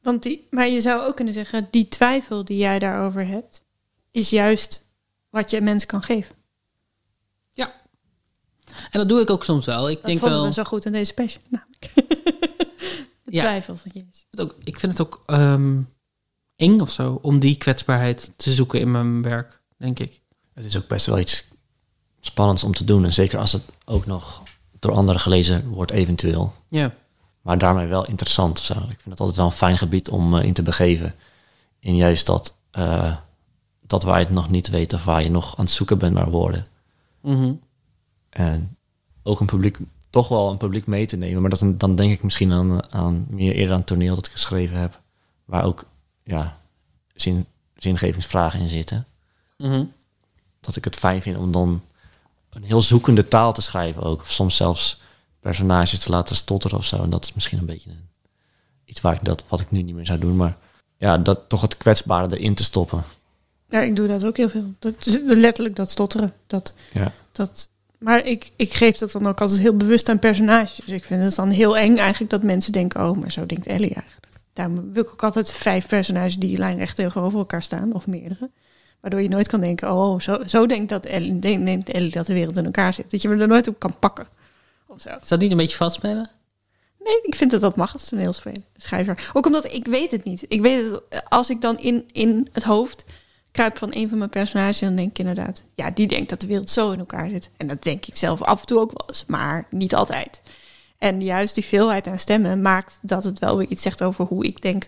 [0.01, 3.63] Want die, maar je zou ook kunnen zeggen, die twijfel die jij daarover hebt,
[4.11, 4.88] is juist
[5.29, 6.37] wat je mensen kan geven.
[8.91, 9.89] En dat doe ik ook soms wel.
[9.89, 10.43] Ik Dat denk wel.
[10.45, 11.41] we zo goed in deze special.
[11.49, 11.91] Namelijk.
[11.95, 13.41] de Ja.
[13.41, 14.25] twijfel van Jezus.
[14.31, 15.81] het ook, ik vind het ook ehm,
[16.55, 20.21] eng of zo om die kwetsbaarheid te zoeken in mijn werk, denk ik.
[20.53, 21.43] Het is ook best wel iets
[22.21, 23.05] spannends om te doen.
[23.05, 24.43] En zeker als het ook nog
[24.79, 26.53] door anderen gelezen wordt, eventueel.
[26.67, 26.93] Ja.
[27.41, 28.73] Maar daarmee wel interessant of zo.
[28.73, 31.15] Ik vind het altijd wel een fijn gebied om eh, in te begeven.
[31.79, 33.15] In juist dat, eh,
[33.89, 36.13] dat waar je het nog niet weet of waar je nog aan het zoeken bent
[36.13, 36.63] naar woorden.
[37.21, 37.53] Mhm.
[38.29, 38.77] En
[39.23, 39.77] ook een publiek,
[40.09, 41.41] toch wel een publiek mee te nemen.
[41.41, 44.77] Maar dat, dan denk ik misschien aan, aan meer eerder aan toneel dat ik geschreven
[44.77, 45.01] heb.
[45.45, 45.85] Waar ook
[46.23, 46.57] ja,
[47.13, 47.45] zin,
[47.75, 49.05] zingevingsvragen in zitten.
[49.57, 49.83] Mhm.
[50.61, 51.81] Dat ik het fijn vind om dan
[52.49, 54.21] een heel zoekende taal te schrijven ook.
[54.21, 55.01] Of soms zelfs
[55.39, 57.03] personages te laten stotteren of zo.
[57.03, 58.09] En dat is misschien een beetje een,
[58.85, 60.35] iets waar ik dat, wat ik nu niet meer zou doen.
[60.35, 60.57] Maar
[60.97, 63.03] ja, dat toch het kwetsbare erin te stoppen.
[63.69, 64.73] Ja, ik doe dat ook heel veel.
[64.79, 66.33] Dat, is letterlijk dat stotteren.
[66.47, 67.11] Dat, Ja.
[67.31, 70.75] dat, maar ik, ik geef dat dan ook altijd heel bewust aan personages.
[70.85, 73.09] Dus ik vind het dan heel eng eigenlijk dat mensen denken...
[73.09, 74.27] oh, maar zo denkt Ellie eigenlijk.
[74.53, 77.93] Daarom wil ik ook altijd vijf personages die lijnrecht tegenover elkaar staan.
[77.93, 78.49] Of meerdere.
[78.99, 79.93] Waardoor je nooit kan denken...
[79.93, 83.11] oh, zo, zo denkt, dat Ellie, denkt, denkt Ellie dat de wereld in elkaar zit.
[83.11, 84.27] Dat je me er nooit op kan pakken.
[84.87, 85.09] Of zo.
[85.21, 86.29] Is dat niet een beetje vastspelen?
[87.03, 89.29] Nee, ik vind dat dat mag als toneelspeler, schrijver.
[89.33, 90.45] Ook omdat ik weet het niet.
[90.47, 93.05] Ik weet het, als ik dan in, in het hoofd
[93.51, 94.79] kruip van een van mijn personages...
[94.79, 97.49] dan denk ik inderdaad, ja, die denkt dat de wereld zo in elkaar zit.
[97.57, 100.41] En dat denk ik zelf af en toe ook wel eens, maar niet altijd.
[100.97, 104.45] En juist die veelheid aan stemmen maakt dat het wel weer iets zegt over hoe
[104.45, 104.87] ik denk...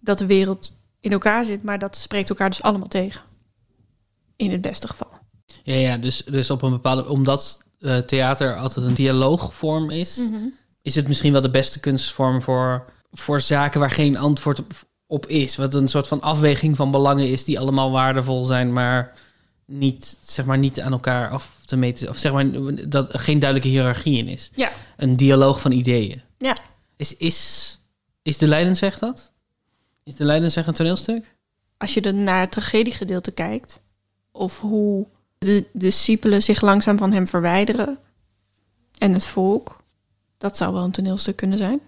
[0.00, 3.20] dat de wereld in elkaar zit, maar dat spreekt elkaar dus allemaal tegen.
[4.36, 5.10] In het beste geval.
[5.62, 7.08] Ja, ja dus, dus op een bepaalde.
[7.08, 10.34] Omdat eh, theater altijd een dialoogvorm is, Mhm.
[10.82, 14.72] is het misschien wel de beste kunstvorm voor, voor zaken waar geen antwoord op,
[15.12, 15.56] op is.
[15.56, 19.12] Wat een soort van afweging van belangen is die allemaal waardevol zijn, maar
[19.66, 22.08] niet, zeg maar, niet aan elkaar af te meten.
[22.08, 22.46] Of zeg maar
[22.88, 24.50] dat er geen duidelijke hiërarchie in is.
[24.54, 24.72] Ja.
[24.96, 26.22] Een dialoog van ideeën.
[26.38, 26.56] Ja.
[26.96, 27.78] Is, is,
[28.22, 29.32] is de Leidensweg dat?
[30.04, 31.34] Is de Leidensweg een toneelstuk?
[31.82, 33.80] als je er naar het tragediegedeelte kijkt,
[34.32, 35.06] of hoe
[35.38, 37.98] de discipelen zich langzaam van hem verwijderen
[38.98, 39.82] en het volk,
[40.38, 41.80] dat zou wel een toneelstuk kunnen zijn.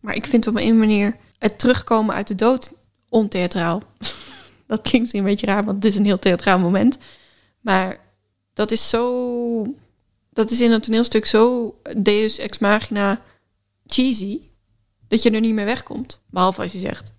[0.00, 2.70] Maar ik vind op een manier het terugkomen uit de dood
[3.08, 3.82] ontheatraal.
[4.66, 6.98] dat klinkt een beetje raar, want het is een heel theatraal moment.
[7.60, 7.98] Maar
[8.54, 9.74] dat is zo.
[10.32, 13.20] Dat is in een toneelstuk zo Deus ex machina
[13.86, 14.40] cheesy.
[15.08, 16.20] dat je er niet meer wegkomt.
[16.30, 17.12] Behalve als je zegt: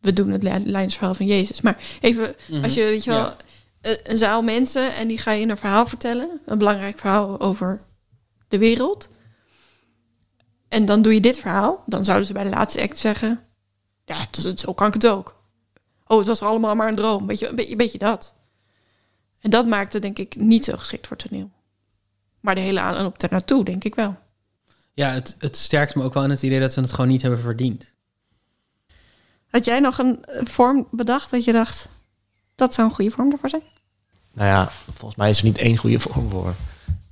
[0.00, 1.60] we doen het leidersverhaal van Jezus.
[1.60, 2.64] Maar even, Mhm.
[2.64, 3.36] als je, weet je wel, Ja.
[3.80, 7.80] een, een zaal mensen en die ga je een verhaal vertellen, een belangrijk verhaal over
[8.48, 9.08] de wereld.
[10.68, 13.40] En dan doe je dit verhaal, dan zouden ze bij de laatste act zeggen:
[14.06, 15.34] Ja, het is- zo kan ik het ook.
[16.06, 17.26] Oh, het was allemaal maar een droom.
[17.26, 18.34] Weet je, een beetje, een beetje dat.
[19.40, 21.50] En dat maakt het denk ik niet zo geschikt voor toneel.
[22.40, 24.16] Maar de hele aanloop daar naartoe, denk ik wel.
[24.94, 27.22] Ja, het, het sterkt me ook wel in het idee dat we het gewoon niet
[27.22, 27.94] hebben verdiend.
[29.46, 31.88] Had jij nog een vorm bedacht dat je dacht,
[32.54, 33.62] dat zou een goede vorm ervoor zijn?
[34.32, 36.54] Nou ja, volgens mij is er niet één goede vorm voor.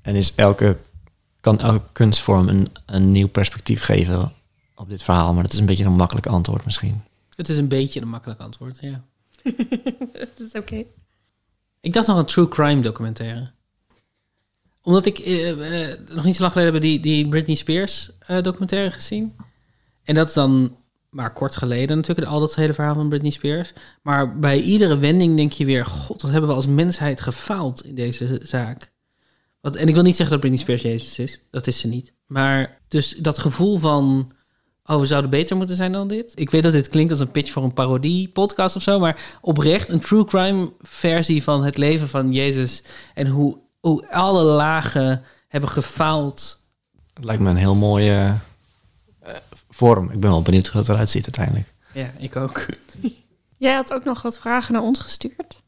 [0.02, 0.78] En is elke,
[1.40, 4.32] kan elke kunstvorm een, een nieuw perspectief geven
[4.74, 5.34] op dit verhaal.
[5.34, 7.02] Maar dat is een beetje een makkelijk antwoord misschien.
[7.36, 9.04] Het is een beetje een makkelijk antwoord, ja.
[10.12, 10.84] Het is oké.
[11.80, 13.50] Ik dacht nog een true crime documentaire.
[14.82, 18.42] Omdat ik eh, eh, nog niet zo lang geleden heb die, die Britney Spears eh,
[18.42, 19.36] documentaire gezien.
[20.02, 20.76] En dat is dan
[21.14, 23.72] maar kort geleden natuurlijk, al dat hele verhaal van Britney Spears.
[24.02, 27.94] Maar bij iedere wending denk je weer, god, wat hebben we als mensheid gefaald in
[27.94, 28.92] deze zaak.
[29.60, 32.12] Wat, en ik wil niet zeggen dat Britney Spears Jezus is, dat is ze niet.
[32.26, 34.32] Maar dus dat gevoel van,
[34.84, 36.32] oh, we zouden beter moeten zijn dan dit.
[36.34, 39.38] Ik weet dat dit klinkt als een pitch voor een parodie podcast of zo, maar
[39.40, 42.82] oprecht een true crime versie van het leven van Jezus
[43.14, 46.60] en hoe, hoe alle lagen hebben gefaald.
[47.14, 48.34] Het lijkt me een heel mooie
[49.20, 49.34] eh,
[49.70, 50.10] vorm.
[50.10, 51.74] Ik ben wel benieuwd hoe het eruit ziet uiteindelijk.
[51.92, 52.66] Ja, ik ook.
[53.56, 55.62] Jij had ook nog wat vragen naar ons gestuurd.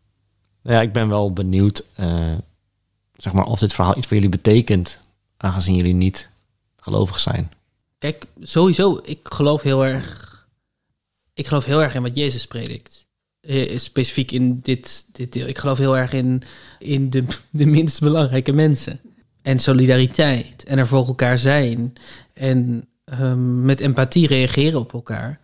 [0.62, 2.34] Nou ja, ik ben wel benieuwd eh,
[3.12, 5.01] zeg maar, of dit verhaal iets voor jullie betekent.
[5.36, 6.30] Aangezien jullie niet
[6.76, 7.51] gelovig zijn.
[7.98, 10.24] Kijk, sowieso, ik geloof heel erg.
[11.35, 13.09] Ik geloof heel erg in wat Jezus predikt.
[13.40, 15.47] Eh, Specifiek in dit, dit deel.
[15.47, 16.43] Ik geloof heel erg in,
[16.78, 19.01] in de, de minst belangrijke mensen.
[19.43, 20.64] En solidariteit.
[20.64, 21.93] En er voor elkaar zijn.
[22.32, 25.40] En ehm, met empathie reageren op elkaar.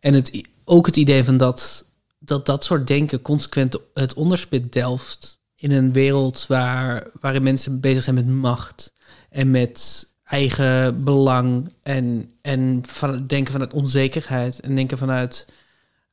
[0.00, 1.84] En het, ook het idee van dat,
[2.18, 5.38] dat dat soort denken consequent het onderspit delft.
[5.54, 8.94] In een wereld waar, waarin mensen bezig zijn met macht.
[9.30, 15.48] En met eigen belang en, en van, denken vanuit onzekerheid en denken vanuit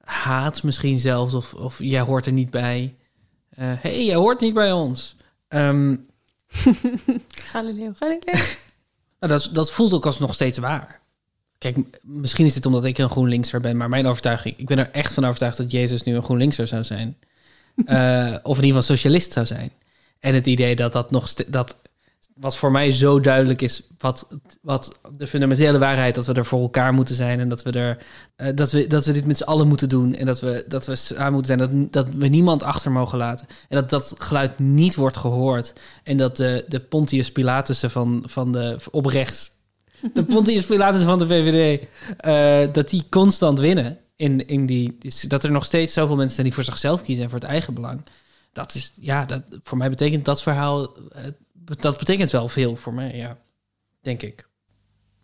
[0.03, 2.95] haat misschien zelfs of, of jij hoort er niet bij.
[3.55, 5.15] Hé, hey, jij hoort niet bij ons.
[5.47, 5.95] Ehm,
[7.51, 8.33] Galileo, Galileo.
[9.19, 11.01] nou, dat, dat voelt ook als nog steeds waar.
[11.57, 14.91] Kijk, misschien is dit omdat ik een GroenLinkser ben, maar mijn overtuiging, ik ben er
[14.91, 17.17] echt van overtuigd dat Jezus nu een GroenLinkser zou zijn.
[17.85, 19.71] Eh, of in ieder geval socialist zou zijn.
[20.19, 21.77] En het idee dat dat nog dat
[22.35, 24.27] wat voor mij zo duidelijk is, wat,
[24.61, 27.97] wat de fundamentele waarheid, dat we er voor elkaar moeten zijn en dat we er
[28.35, 30.85] eh, dat, we, dat we dit met z'n allen moeten doen en dat we, dat
[30.85, 33.47] we samen moeten zijn, dat, dat we niemand achter mogen laten.
[33.69, 35.73] En dat dat geluid niet wordt gehoord.
[36.03, 39.51] En dat de, de Pontius Pilatussen van, van de op rechts,
[40.13, 41.87] de Pontius Pilatussen van de VVD,
[42.17, 43.97] eh, dat die constant winnen.
[44.15, 47.23] In, in die, dus dat er nog steeds zoveel mensen zijn die voor zichzelf kiezen
[47.23, 48.03] en voor het eigen belang.
[48.51, 51.23] Dat is, ja, dat, voor mij betekent dat verhaal, eh,
[51.65, 53.37] dat betekent wel veel voor mij, ja.
[54.01, 54.47] Denk ik.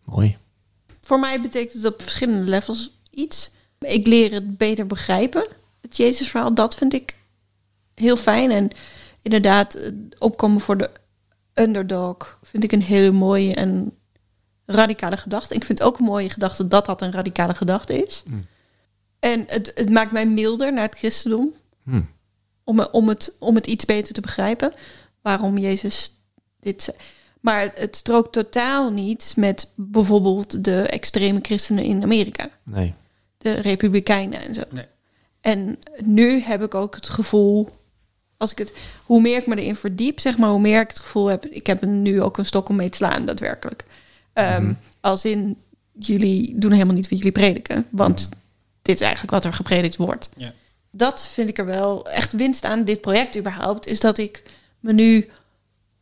[0.06, 0.38] Mooi.
[1.02, 3.52] Voor mij betekent het op verschillende levels iets.
[3.80, 5.48] Ik leer het beter begrijpen.
[5.82, 7.16] Het Jezusverhaal, dat vind ik
[7.96, 8.52] heel fijn.
[8.52, 8.70] En
[9.22, 10.92] inderdaad, het opkomen voor de
[11.54, 13.98] underdog vind ik een hele mooie en
[14.66, 15.56] radicale gedachte.
[15.56, 18.24] Ik vind ook een mooie gedachte dat dat een radicale gedachte is.
[18.26, 18.46] Mm.
[19.20, 21.54] En het, het maakt mij milder naar het christendom.
[21.84, 22.02] Hm.
[22.64, 24.74] Om, om, het, om het iets beter te begrijpen.
[25.22, 26.19] Waarom Jezus
[26.60, 26.96] dit.
[27.40, 32.50] Maar het, strookt totaal niet met bijvoorbeeld de extreme christenen in Amerika.
[32.64, 32.94] Nee.
[33.38, 34.64] De republikeinen en zo.
[34.70, 34.86] Nee.
[35.42, 37.70] En nu heb ik ook het gevoel,
[38.38, 38.74] als ik het,
[39.06, 41.68] hoe meer ik me erin verdiep, zeg maar, hoe meer ik het gevoel heb, ik
[41.68, 43.86] heb nu ook een stok om mee te slaan, daadwerkelijk.
[44.34, 45.58] Ehm, Als in,
[45.92, 48.30] jullie doen helemaal niet wat jullie prediken, want
[48.82, 50.30] dit is eigenlijk wat er gepredikt wordt.
[50.38, 50.54] Ja.
[50.92, 54.44] Dat vind ik er wel echt winst aan dit project überhaupt, is dat ik
[54.80, 55.30] me nu,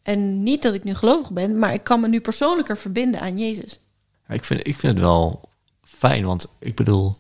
[0.08, 3.38] en niet dat ik nu gelovig ben, maar ik kan me nu persoonlijker verbinden aan
[3.38, 3.80] Jezus.
[4.28, 5.50] Ja, ik, vind, ik vind het wel
[5.82, 7.16] fijn, want ik bedoel,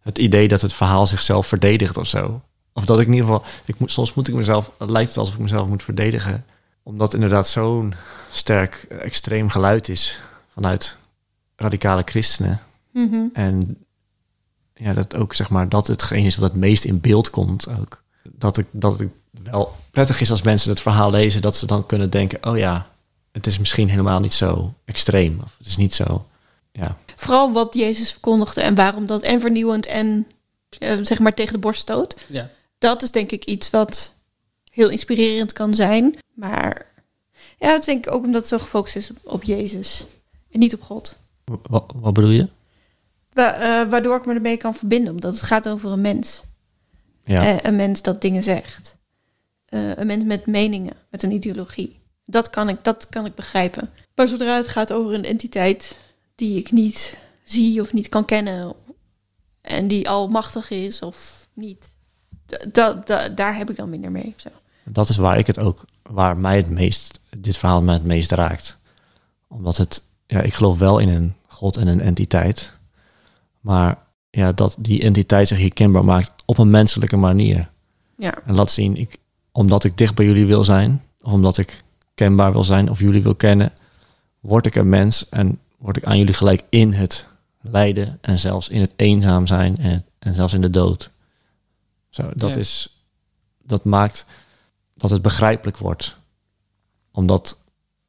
[0.00, 2.42] het idee dat het verhaal zichzelf verdedigt of zo.
[2.72, 5.18] Of dat ik in ieder geval, ik moet, soms moet ik mezelf, het lijkt het
[5.18, 6.44] alsof ik mezelf moet verdedigen.
[6.82, 7.94] Omdat inderdaad zo'n
[8.30, 10.96] sterk extreem geluid is vanuit
[11.56, 12.58] radicale christenen.
[12.90, 13.24] Mhm.
[13.32, 13.84] En
[14.74, 18.02] ja, dat ook zeg maar, dat hetgeen is wat het meest in beeld komt ook.
[18.22, 21.86] Dat, ik, dat het wel prettig is als mensen het verhaal lezen, dat ze dan
[21.86, 22.90] kunnen denken, oh ja,
[23.32, 25.38] het is misschien helemaal niet zo extreem.
[25.44, 26.26] Of het is niet zo,
[26.72, 26.96] ja.
[27.16, 30.26] Vooral wat Jezus verkondigde en waarom dat en vernieuwend en
[30.78, 32.16] eh, zeg maar tegen de borst stoot.
[32.28, 32.50] Ja.
[32.78, 34.12] Dat is denk ik iets wat
[34.70, 36.16] heel inspirerend kan zijn.
[36.34, 36.86] Maar
[37.58, 40.04] ja, dat is denk ik ook omdat het zo gefocust is op, op Jezus
[40.50, 41.18] en niet op God.
[41.62, 42.48] Wat, wat bedoel je?
[43.32, 46.42] Wa- eh, waardoor ik me ermee kan verbinden, omdat het gaat over een mens.
[47.24, 47.42] Ja.
[47.44, 48.96] Eh, een mens dat dingen zegt.
[49.70, 52.00] Eh, een mens met meningen, met een ideologie.
[52.24, 53.90] Dat kan, ik, dat kan ik begrijpen.
[54.14, 55.98] Maar zodra het gaat over een entiteit
[56.34, 58.74] die ik niet zie of niet kan kennen...
[59.60, 61.94] en die almachtig is of niet...
[62.46, 64.34] da- da- da- daar heb ik dan minder mee.
[64.36, 64.48] Zo.
[64.84, 68.32] Dat is waar ik het ook, waar mij het meest, dit verhaal mij het meest
[68.32, 68.78] raakt.
[69.48, 72.76] Omdat het, ja, ik geloof wel in een God en een entiteit.
[73.60, 73.98] Maar
[74.30, 77.70] ja, dat die entiteit zich hier kenbaar maakt op een menselijke manier.
[78.16, 78.34] Ja.
[78.46, 79.18] En laat zien, ik,
[79.52, 81.82] omdat ik dicht bij jullie wil zijn, of omdat ik
[82.14, 83.72] kenbaar wil zijn of jullie wil kennen,
[84.40, 87.26] word ik een mens en word ik aan jullie gelijk in het
[87.60, 91.10] lijden en zelfs in het eenzaam zijn en, het- en zelfs in de dood.
[92.08, 92.60] Zo, dat Ja.
[92.60, 93.02] is,
[93.62, 94.26] dat maakt
[94.94, 96.16] dat het begrijpelijk wordt.
[97.12, 97.58] Omdat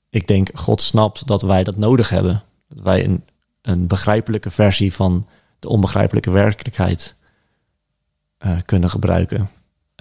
[0.09, 2.43] ik denk, God snapt dat wij dat nodig hebben.
[2.67, 3.23] Dat wij een,
[3.61, 5.27] een begrijpelijke versie van
[5.59, 7.15] de onbegrijpelijke werkelijkheid
[8.37, 9.49] eh, kunnen gebruiken.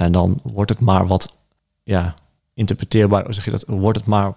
[0.01, 1.36] En dan wordt het maar wat
[1.82, 2.14] ja,
[2.55, 3.64] interpreteerbaar, hoe zeg je dat?
[3.66, 4.35] Wordt het maar,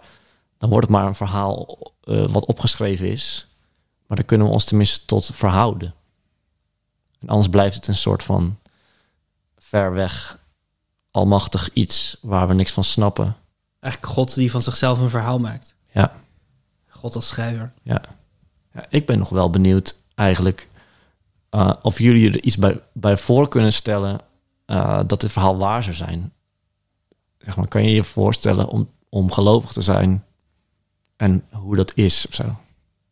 [0.58, 3.48] dan wordt het maar een verhaal eh, wat opgeschreven is.
[4.08, 5.94] Maar dan kunnen we ons tenminste tot verhouden.
[7.20, 8.60] En anders blijft het een soort van
[9.58, 10.40] ver weg,
[11.12, 13.36] almachtig iets waar we niks van snappen.
[13.80, 15.76] Eigenlijk God die van zichzelf een verhaal maakt.
[15.92, 16.16] Ja.
[16.88, 17.72] God als schrijver.
[17.82, 18.02] Ja.
[18.74, 20.70] ja ik ben nog wel benieuwd eigenlijk
[21.50, 24.32] eh, of jullie er iets bij, bij voor kunnen stellen
[24.74, 26.34] eh, dat dit verhaal waar zou zijn.
[27.38, 30.26] Zeg maar, kan je je voorstellen om, om gelovig te zijn
[31.16, 32.44] en hoe dat is of zo?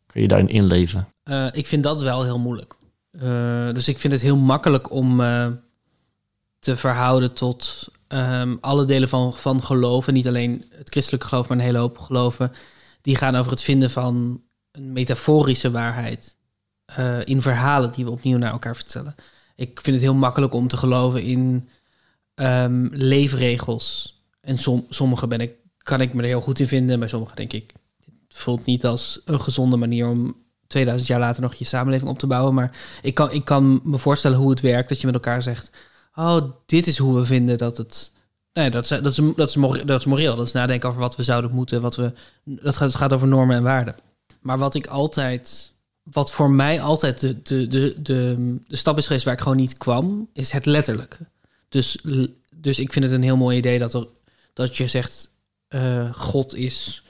[0.06, 1.08] Kun je daarin inleven?
[1.22, 2.74] Eh, ik vind dat wel heel moeilijk.
[3.10, 5.16] Eh, dus ik vind het heel makkelijk om
[6.58, 10.12] te verhouden tot ehm, alle delen van, van geloven.
[10.12, 12.52] Niet alleen het christelijke geloof, maar een hele hoop geloven.
[13.00, 16.36] Die gaan over het vinden van een metaforische waarheid.
[17.24, 19.14] in verhalen die we opnieuw naar elkaar vertellen.
[19.62, 21.68] Ik vind het heel makkelijk om te geloven in
[22.34, 24.20] ehm, leefregels.
[24.40, 26.98] En som, sommige ben ik, kan ik me er heel goed in vinden.
[26.98, 27.72] Bij sommige denk ik,
[28.28, 30.36] voelt niet als een gezonde manier om
[30.66, 32.54] 2000 jaar later nog je samenleving op te bouwen.
[32.54, 34.88] Maar ik kan, ik kan me voorstellen hoe het werkt.
[34.88, 35.70] Dat je met elkaar zegt:
[36.14, 38.12] Oh, dit is hoe we vinden dat het.
[38.52, 40.36] Nee, dat is, dat, is, dat, is moreel, dat is moreel.
[40.36, 41.80] Dat is nadenken over wat we zouden moeten.
[41.80, 42.12] Wat we,
[42.44, 43.96] dat gaat, het gaat over normen en waarden.
[44.40, 45.71] Maar wat ik altijd.
[46.02, 49.56] Wat voor mij altijd de, de, de, de, de stap is geweest waar ik gewoon
[49.56, 51.18] niet kwam, is het letterlijke.
[51.68, 51.98] Dus,
[52.56, 54.06] dus ik vind het een heel mooi idee dat, er,
[54.52, 55.30] dat je zegt:
[55.68, 57.02] eh, God is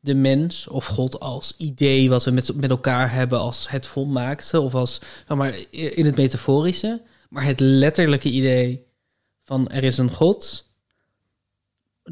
[0.00, 4.60] de mens of God als idee wat we met, met elkaar hebben als het volmaakte
[4.60, 8.86] of als maar, in het metaforische, maar het letterlijke idee
[9.44, 10.64] van er is een God,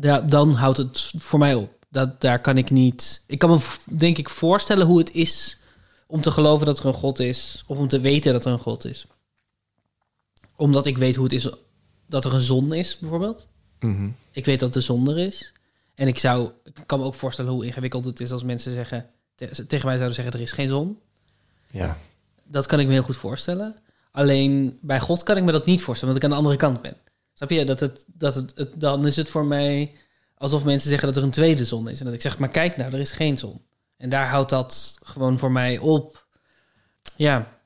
[0.00, 1.72] ja, dan houdt het voor mij op.
[1.88, 3.22] Dat, daar kan ik niet.
[3.26, 3.58] Ik kan me
[3.98, 5.58] denk ik voorstellen hoe het is
[6.14, 8.58] om te geloven dat er een God is, of om te weten dat er een
[8.58, 9.06] God is.
[10.56, 11.48] Omdat ik weet hoe het is
[12.06, 13.48] dat er een zon is, bijvoorbeeld.
[13.80, 14.08] Mhm.
[14.30, 15.52] Ik weet dat de zon er is.
[15.94, 19.10] En ik, zou, ik kan me ook voorstellen hoe ingewikkeld het is als mensen zeggen,
[19.34, 20.98] te- tegen mij zouden zeggen: er is geen zon.
[21.70, 21.98] Ja.
[22.44, 23.76] Dat kan ik me heel goed voorstellen.
[24.10, 26.82] Alleen bij God kan ik me dat niet voorstellen, want ik aan de andere kant
[26.82, 26.96] ben.
[27.34, 27.64] Snap je?
[27.64, 29.92] Dat het, dat het, het- dan is het voor mij
[30.36, 31.98] alsof mensen zeggen dat er een tweede zon is.
[31.98, 33.60] En dat ik zeg, maar kijk nou, er is geen zon.
[33.96, 36.26] En daar houdt dat gewoon voor mij op.
[37.16, 37.58] Ja,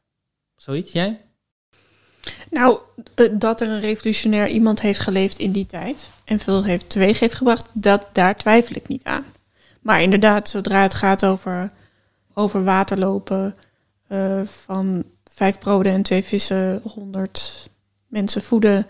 [0.56, 0.92] zoiets.
[0.92, 1.28] Jij?
[2.50, 2.78] Nou,
[3.14, 7.18] eh, dat er een revolutionair iemand heeft geleefd in die tijd en veel heeft teweeg
[7.18, 9.24] heeft gebracht, dat, daar twijfel ik niet aan.
[9.80, 11.72] Maar inderdaad, zodra het gaat over,
[12.34, 13.56] over waterlopen,
[14.06, 17.68] eh, van vijf broden en twee vissen, honderd
[18.06, 18.86] mensen voeden,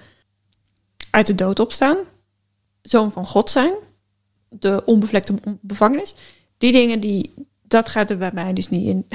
[1.11, 1.97] uit de dood opstaan,
[2.83, 3.73] zoon van God zijn,
[4.49, 6.15] de onbevlekte bevangenis,
[6.59, 9.07] die dingen, die, dat gaat er bij mij dus niet in.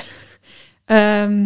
[0.86, 1.46] Ehm,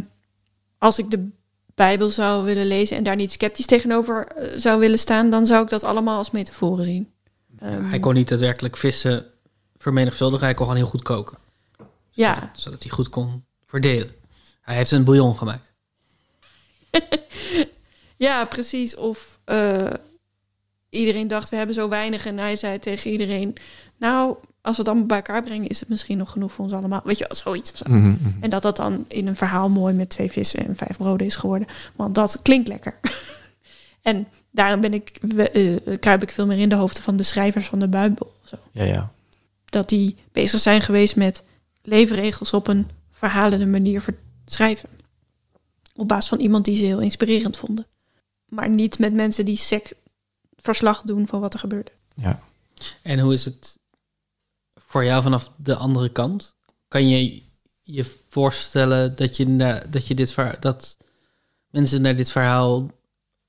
[0.77, 1.29] als ik de
[1.75, 5.63] Bijbel zou willen lezen en daar niet sceptisch tegenover eh, zou willen staan, dan zou
[5.63, 7.11] ik dat allemaal als metaforen zien.
[7.59, 9.25] Ehm, Hij kon niet daadwerkelijk vissen
[9.77, 11.37] vermenigvuldigen, hij kon gewoon heel goed koken.
[12.11, 14.11] ja, Zodat hij goed kon verdelen.
[14.61, 15.71] Hij heeft een bouillon gemaakt.
[18.17, 18.95] ja, precies.
[18.95, 19.89] Of eh,
[20.89, 22.25] iedereen dacht, we hebben zo weinig.
[22.25, 23.55] En hij zei tegen iedereen,
[23.97, 24.37] nou,
[24.68, 27.02] als we het allemaal bij elkaar brengen, is het misschien nog genoeg voor ons allemaal.
[27.03, 27.72] Weet je, wel, zoiets.
[27.72, 27.85] of zo.
[27.89, 28.18] Mhm, mhm.
[28.39, 31.35] En dat dat dan in een verhaal mooi met twee vissen en vijf broden is
[31.35, 31.68] geworden.
[31.95, 32.99] Want dat klinkt lekker.
[34.02, 35.49] en daarom ben ik, we-
[35.85, 38.34] eh, kruip ik veel meer in de hoofden van de schrijvers van de Bijbel.
[38.45, 38.56] Zo.
[38.72, 39.11] Ja, ja.
[39.65, 41.44] Dat die bezig zijn geweest met
[41.81, 44.03] leefregels op een verhalende manier
[44.45, 44.89] schrijven.
[45.95, 47.85] Op basis van iemand die ze heel inspirerend vonden.
[48.49, 49.91] Maar niet met mensen die sec
[50.57, 51.91] verslag doen van wat er gebeurde.
[52.15, 52.39] Ja.
[53.02, 53.76] En hoe is het
[54.88, 56.55] voor jou vanaf de andere kant?
[56.88, 57.43] Kan je
[57.81, 60.97] je voorstellen dat je, na, dat je dit verhaal, dat
[61.69, 62.91] mensen naar dit verhaal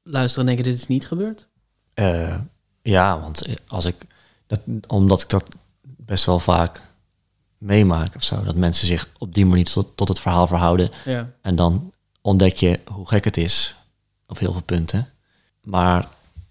[0.02, 1.48] luisteren en denken: dit is niet gebeurd?
[1.94, 2.38] Eh,
[2.82, 3.96] ja, want als ik,
[4.46, 5.44] dat, omdat ik dat
[5.82, 6.82] best wel vaak
[7.58, 10.90] meemaak of zo, dat mensen zich op die manier tot, tot het verhaal verhouden.
[11.04, 11.32] Ja.
[11.42, 13.76] En dan ontdek je hoe gek het is
[14.26, 15.08] op heel veel punten.
[15.62, 16.08] Maar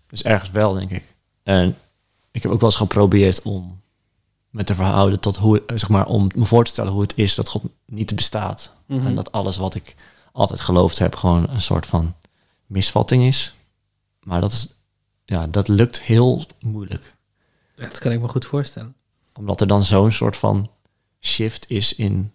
[0.08, 1.16] dus ergens wel, denk ik.
[1.44, 1.78] En
[2.32, 3.82] ik heb ook wel eens geprobeerd om
[4.58, 7.36] me te verhouden tot hoe, zeg maar, om me voor te stellen hoe het is
[7.36, 8.72] dat God niet bestaat.
[8.86, 9.08] Mhm.
[9.08, 9.96] En dat alles wat ik
[10.32, 12.16] altijd geloofd heb gewoon een soort van
[12.66, 13.52] misvatting is.
[14.24, 14.68] Maar dat is,
[15.26, 17.14] ja, dat lukt heel moeilijk.
[17.76, 18.96] Dat kan ik me goed voorstellen.
[19.34, 20.70] Omdat er dan zo'n soort van
[21.22, 22.32] shift is in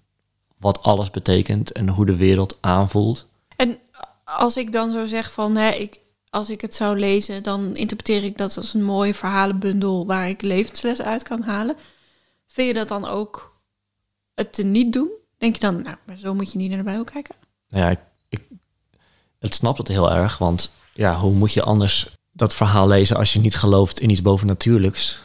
[0.57, 3.27] wat alles betekent en hoe de wereld aanvoelt.
[3.57, 3.78] En
[4.24, 6.01] als ik dan zo zeg van, hè, ik,
[6.31, 10.43] als ik het zou lezen, dan interpreteer ik dat als een mooie verhalenbundel waar ik
[10.43, 11.77] levenslessen uit kan halen.
[12.53, 13.61] Vind je dat dan ook
[14.35, 15.11] het te niet doen?
[15.39, 17.35] Denk je dan, nou, maar zo moet je niet naar de Bijbel kijken?
[17.69, 17.99] Nou ja, ik,
[18.29, 18.43] ik
[19.39, 23.33] het snap het heel erg, want ja, hoe moet je anders dat verhaal lezen als
[23.33, 25.20] je niet gelooft in iets bovennatuurlijks?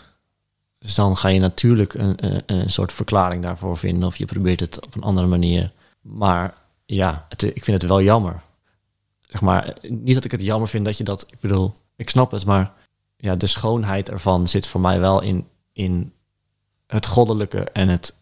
[0.79, 4.59] Dus dan ga je natuurlijk een, een, een soort verklaring daarvoor vinden of je probeert
[4.59, 5.71] het op een andere manier.
[6.01, 6.53] Maar
[6.85, 8.41] ja, het, ik vind het wel jammer.
[9.21, 12.31] Zeg maar, niet dat ik het jammer vind dat je dat, ik bedoel, ik snap
[12.31, 12.73] het, maar
[13.17, 16.11] ja, de schoonheid ervan zit voor mij wel in, in
[16.87, 18.13] het goddelijke en het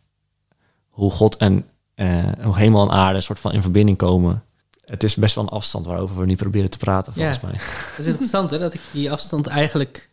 [0.89, 4.43] hoe God en eh, hoe hemel en aarde soort van in verbinding komen.
[4.85, 7.51] Het is best wel een afstand waarover we nu proberen te praten, volgens mij.
[7.89, 8.59] Dat is interessant, hè?
[8.59, 10.09] Dat ik die afstand eigenlijk...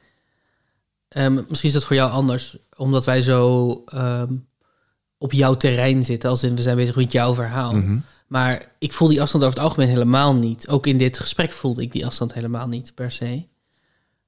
[1.09, 4.35] ehm, misschien is dat voor jou anders, omdat wij zo ehm,
[5.19, 6.31] op jouw terrein zitten.
[6.31, 7.75] Als in, we zijn bezig met jouw verhaal.
[7.75, 7.99] Mhm.
[8.27, 10.69] Maar ik voel die afstand over het algemeen helemaal niet.
[10.69, 13.47] Ook in dit gesprek voelde ik die afstand helemaal niet, per se.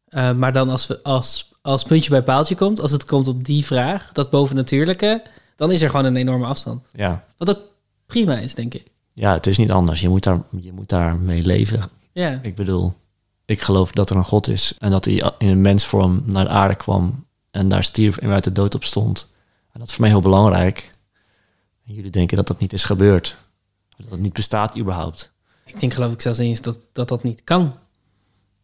[0.04, 3.44] Eh, maar dan als, we, als, als puntje bij paaltje komt, als het komt op
[3.44, 5.22] die vraag, dat bovennatuurlijke,
[5.56, 6.86] dan is er gewoon een enorme afstand.
[6.92, 7.24] Ja.
[7.36, 7.60] Wat ook
[8.06, 8.90] prima is, denk ik.
[9.12, 10.00] Ja, het is niet anders.
[10.00, 11.82] Je moet, daar, je moet daarmee leven.
[12.12, 12.38] Ja.
[12.42, 12.94] Ik bedoel,
[13.44, 16.50] ik geloof dat er een God is en dat hij in een mensvorm naar de
[16.50, 19.26] aarde kwam en daar stierf en uit de dood op stond.
[19.72, 20.90] En dat is voor mij heel belangrijk.
[21.86, 23.36] En jullie denken dat dat niet is gebeurd.
[23.96, 25.30] Dat het niet bestaat überhaupt.
[25.64, 27.74] Ik denk geloof ik zelfs eens dat, dat dat niet kan.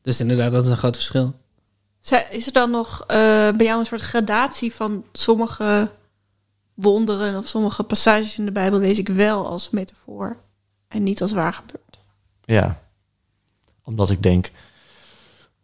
[0.02, 1.35] Dus inderdaad, dat is een groot verschil.
[2.01, 3.06] Zij- Is er dan nog eh,
[3.56, 5.90] bij jou een soort gradatie van sommige
[6.74, 10.36] wonderen of sommige passages in de Bijbel lees ik wel als metafoor
[10.89, 11.98] en niet als waar gebeurd?
[12.44, 12.81] Ja.
[13.85, 14.51] Omdat ik denk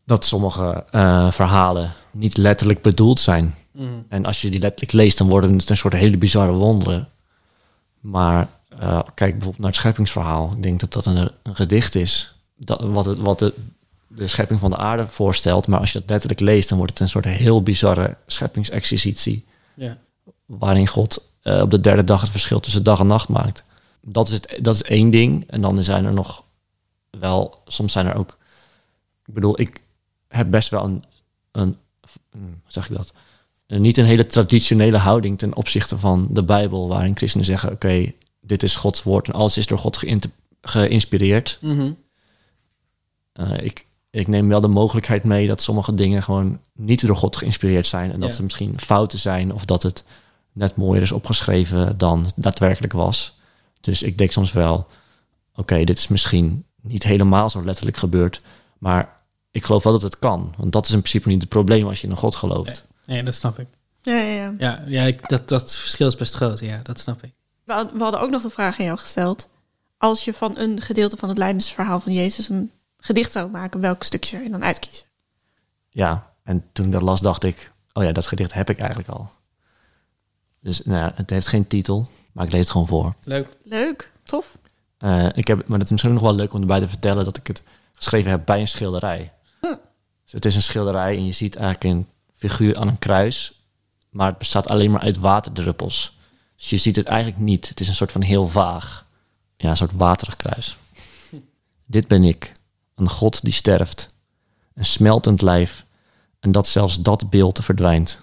[0.04, 3.54] dat sommige eh, verhalen niet letterlijk bedoeld zijn.
[3.70, 3.86] Mhm.
[4.08, 7.08] En als je die letterlijk leest, dan worden het een soort hele bizarre wonderen.
[8.00, 10.52] Maar eh, kijk bijvoorbeeld naar het scheppingsverhaal.
[10.56, 12.34] Ik denk dat dat een, een gedicht is.
[12.56, 13.54] Dat, wat het, wat de,
[14.16, 15.66] de schepping van de aarde voorstelt.
[15.66, 19.44] Maar als je dat letterlijk leest, dan wordt het een soort heel bizarre scheppingsexercitie.
[19.74, 19.98] Ja.
[20.46, 23.64] Waarin God eh, op de derde dag het verschil tussen dag en nacht maakt.
[24.00, 25.44] Dat is, het, dat is één ding.
[25.46, 26.44] En dan zijn er nog
[27.10, 28.38] wel, soms zijn er ook.
[29.24, 29.80] Ik bedoel, ik
[30.28, 31.04] heb best wel een,
[31.52, 31.76] een
[32.30, 33.12] hm, hoe zeg ik dat?
[33.66, 38.12] Een- niet een hele traditionele houding ten opzichte van de Bijbel, waarin christenen zeggen: Oké,
[38.40, 40.04] dit is Gods woord en alles is door God
[40.60, 41.58] geïnspireerd.
[41.60, 41.92] Mhm.
[43.32, 43.85] Eh, ik,
[44.20, 48.12] ik neem wel de mogelijkheid mee dat sommige dingen gewoon niet door God geïnspireerd zijn.
[48.12, 48.34] En dat Ja.
[48.34, 50.04] ze misschien fouten zijn of dat het
[50.52, 53.38] net mooier is opgeschreven dan het daadwerkelijk was.
[53.80, 54.86] Dus ik denk soms wel,
[55.54, 58.40] oké, dit is misschien niet helemaal zo letterlijk gebeurd.
[58.78, 59.14] Maar
[59.50, 60.54] ik geloof wel dat het kan.
[60.56, 62.86] Want dat is in principe niet het probleem als je in een God gelooft.
[63.06, 63.66] Nee, dat snap ik.
[64.02, 64.54] Ja, ja, ja.
[64.58, 66.60] Ja, ja ik, dat, dat verschil is best groot.
[66.60, 67.32] Ja, dat snap ik.
[67.64, 69.48] We we hadden ook nog de vraag aan jou gesteld.
[69.98, 72.70] Als je van een gedeelte van het lijdensverhaal van Jezus een
[73.06, 75.06] gedicht zou maken, welk stukje zou je dan uitkiezen?
[75.90, 79.08] Ja, en toen ik dat las, dacht ik, oh ja, dat gedicht heb ik eigenlijk
[79.08, 79.30] al.
[80.60, 83.14] Dus nou ja, het heeft geen titel, maar ik lees het gewoon voor.
[83.24, 83.56] Leuk.
[83.62, 84.58] Leuk, tof.
[84.98, 87.36] Eh, ik heb, maar het is misschien nog wel leuk om erbij te vertellen dat
[87.36, 87.62] ik het
[87.92, 89.32] geschreven heb bij een schilderij.
[89.60, 89.66] Hm.
[90.24, 93.60] Dus het is een schilderij en je ziet eigenlijk een figuur aan een kruis,
[94.10, 96.18] maar het bestaat alleen maar uit waterdruppels.
[96.56, 97.68] Dus je ziet het eigenlijk niet.
[97.68, 99.06] Het is een soort van heel vaag,
[99.56, 100.76] ja, een soort waterig kruis.
[101.84, 102.52] Dit ben ik,
[102.96, 104.06] een God die sterft,
[104.74, 105.84] een smeltend lijf,
[106.40, 108.20] en dat zelfs dat beeld verdwijnt.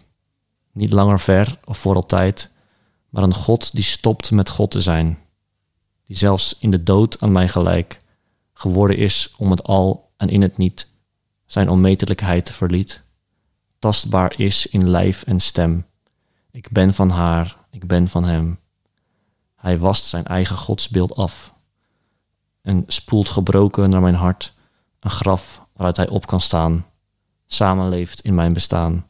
[0.71, 2.49] Niet langer ver of voor altijd,
[3.09, 5.17] maar een God die stopt met God te zijn
[6.05, 8.01] die zelfs in de dood aan mij gelijk
[8.53, 10.87] geworden is om het al en in het niet
[11.45, 13.01] zijn onmetelijkheid verliet,
[13.79, 15.85] tastbaar is in lijf en stem.
[16.51, 18.59] Ik ben van haar, ik ben van hem.
[19.55, 21.53] Hij wast zijn eigen godsbeeld af
[22.61, 24.52] en spoelt gebroken naar mijn hart
[25.03, 26.85] een graf waaruit hij op kan staan,
[27.47, 29.07] samenleeft in mijn bestaan.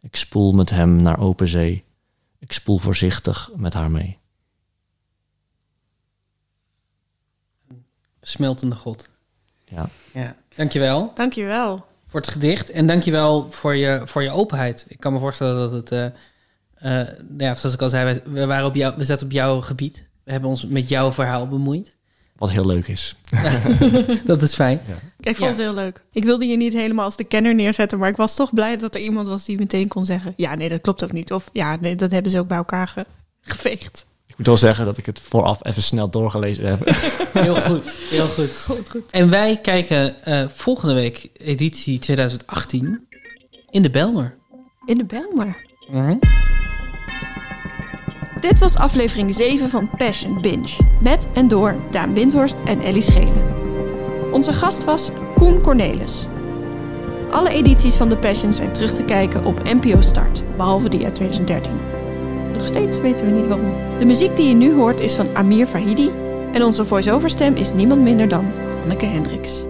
[0.00, 1.84] Ik spoel met hem naar open zee,
[2.38, 4.18] ik spoel voorzichtig met haar mee.
[8.20, 9.08] Smeltende God.
[9.64, 9.88] Ja.
[10.12, 11.10] Ja, dankjewel.
[11.14, 11.86] Dankjewel.
[12.06, 12.70] Voor het gedicht.
[12.70, 14.84] En dankjewel voor je, voor je openheid.
[14.88, 15.92] Ik kan me voorstellen dat het...
[15.92, 19.60] eh, eh, ja, zoals ik al zei, we, waren op jou, we zaten op jouw
[19.60, 20.08] gebied.
[20.24, 21.96] We hebben ons met jouw verhaal bemoeid.
[22.42, 23.16] Wat heel leuk is.
[24.24, 24.80] dat is fijn.
[25.20, 26.02] Ik vond het heel leuk.
[26.12, 28.94] Ik wilde je niet helemaal als de kenner neerzetten, maar ik was toch blij dat
[28.94, 31.32] er iemand was die meteen kon zeggen: Ja, nee, dat klopt ook niet.
[31.32, 33.06] Of ja, nee, dat hebben ze ook bij elkaar ge-
[33.40, 34.06] geveegd.
[34.26, 36.88] Ik moet wel zeggen dat ik het vooraf even snel doorgelezen heb.
[37.44, 38.50] Heel goed, heel goed.
[39.10, 43.06] En wij kijken eh, volgende week, editie 2018,
[43.70, 44.36] in de Belmer.
[44.84, 45.56] In de Belmer.
[48.42, 50.76] Dit was aflevering 7 van Passion Binge.
[51.00, 53.54] Met en door Daan Windhorst en Ellie Schelen.
[54.32, 56.26] Onze gast was Koen Cornelis.
[57.30, 61.14] Alle edities van The Passion zijn terug te kijken op NPO Start, behalve die uit
[61.14, 61.72] 2013.
[62.52, 63.98] Nog steeds weten we niet waarom.
[63.98, 66.10] De muziek die je nu hoort is van Amir Fahidi
[66.52, 69.64] en onze voice-over stem is niemand minder dan Hanneke Hendricks.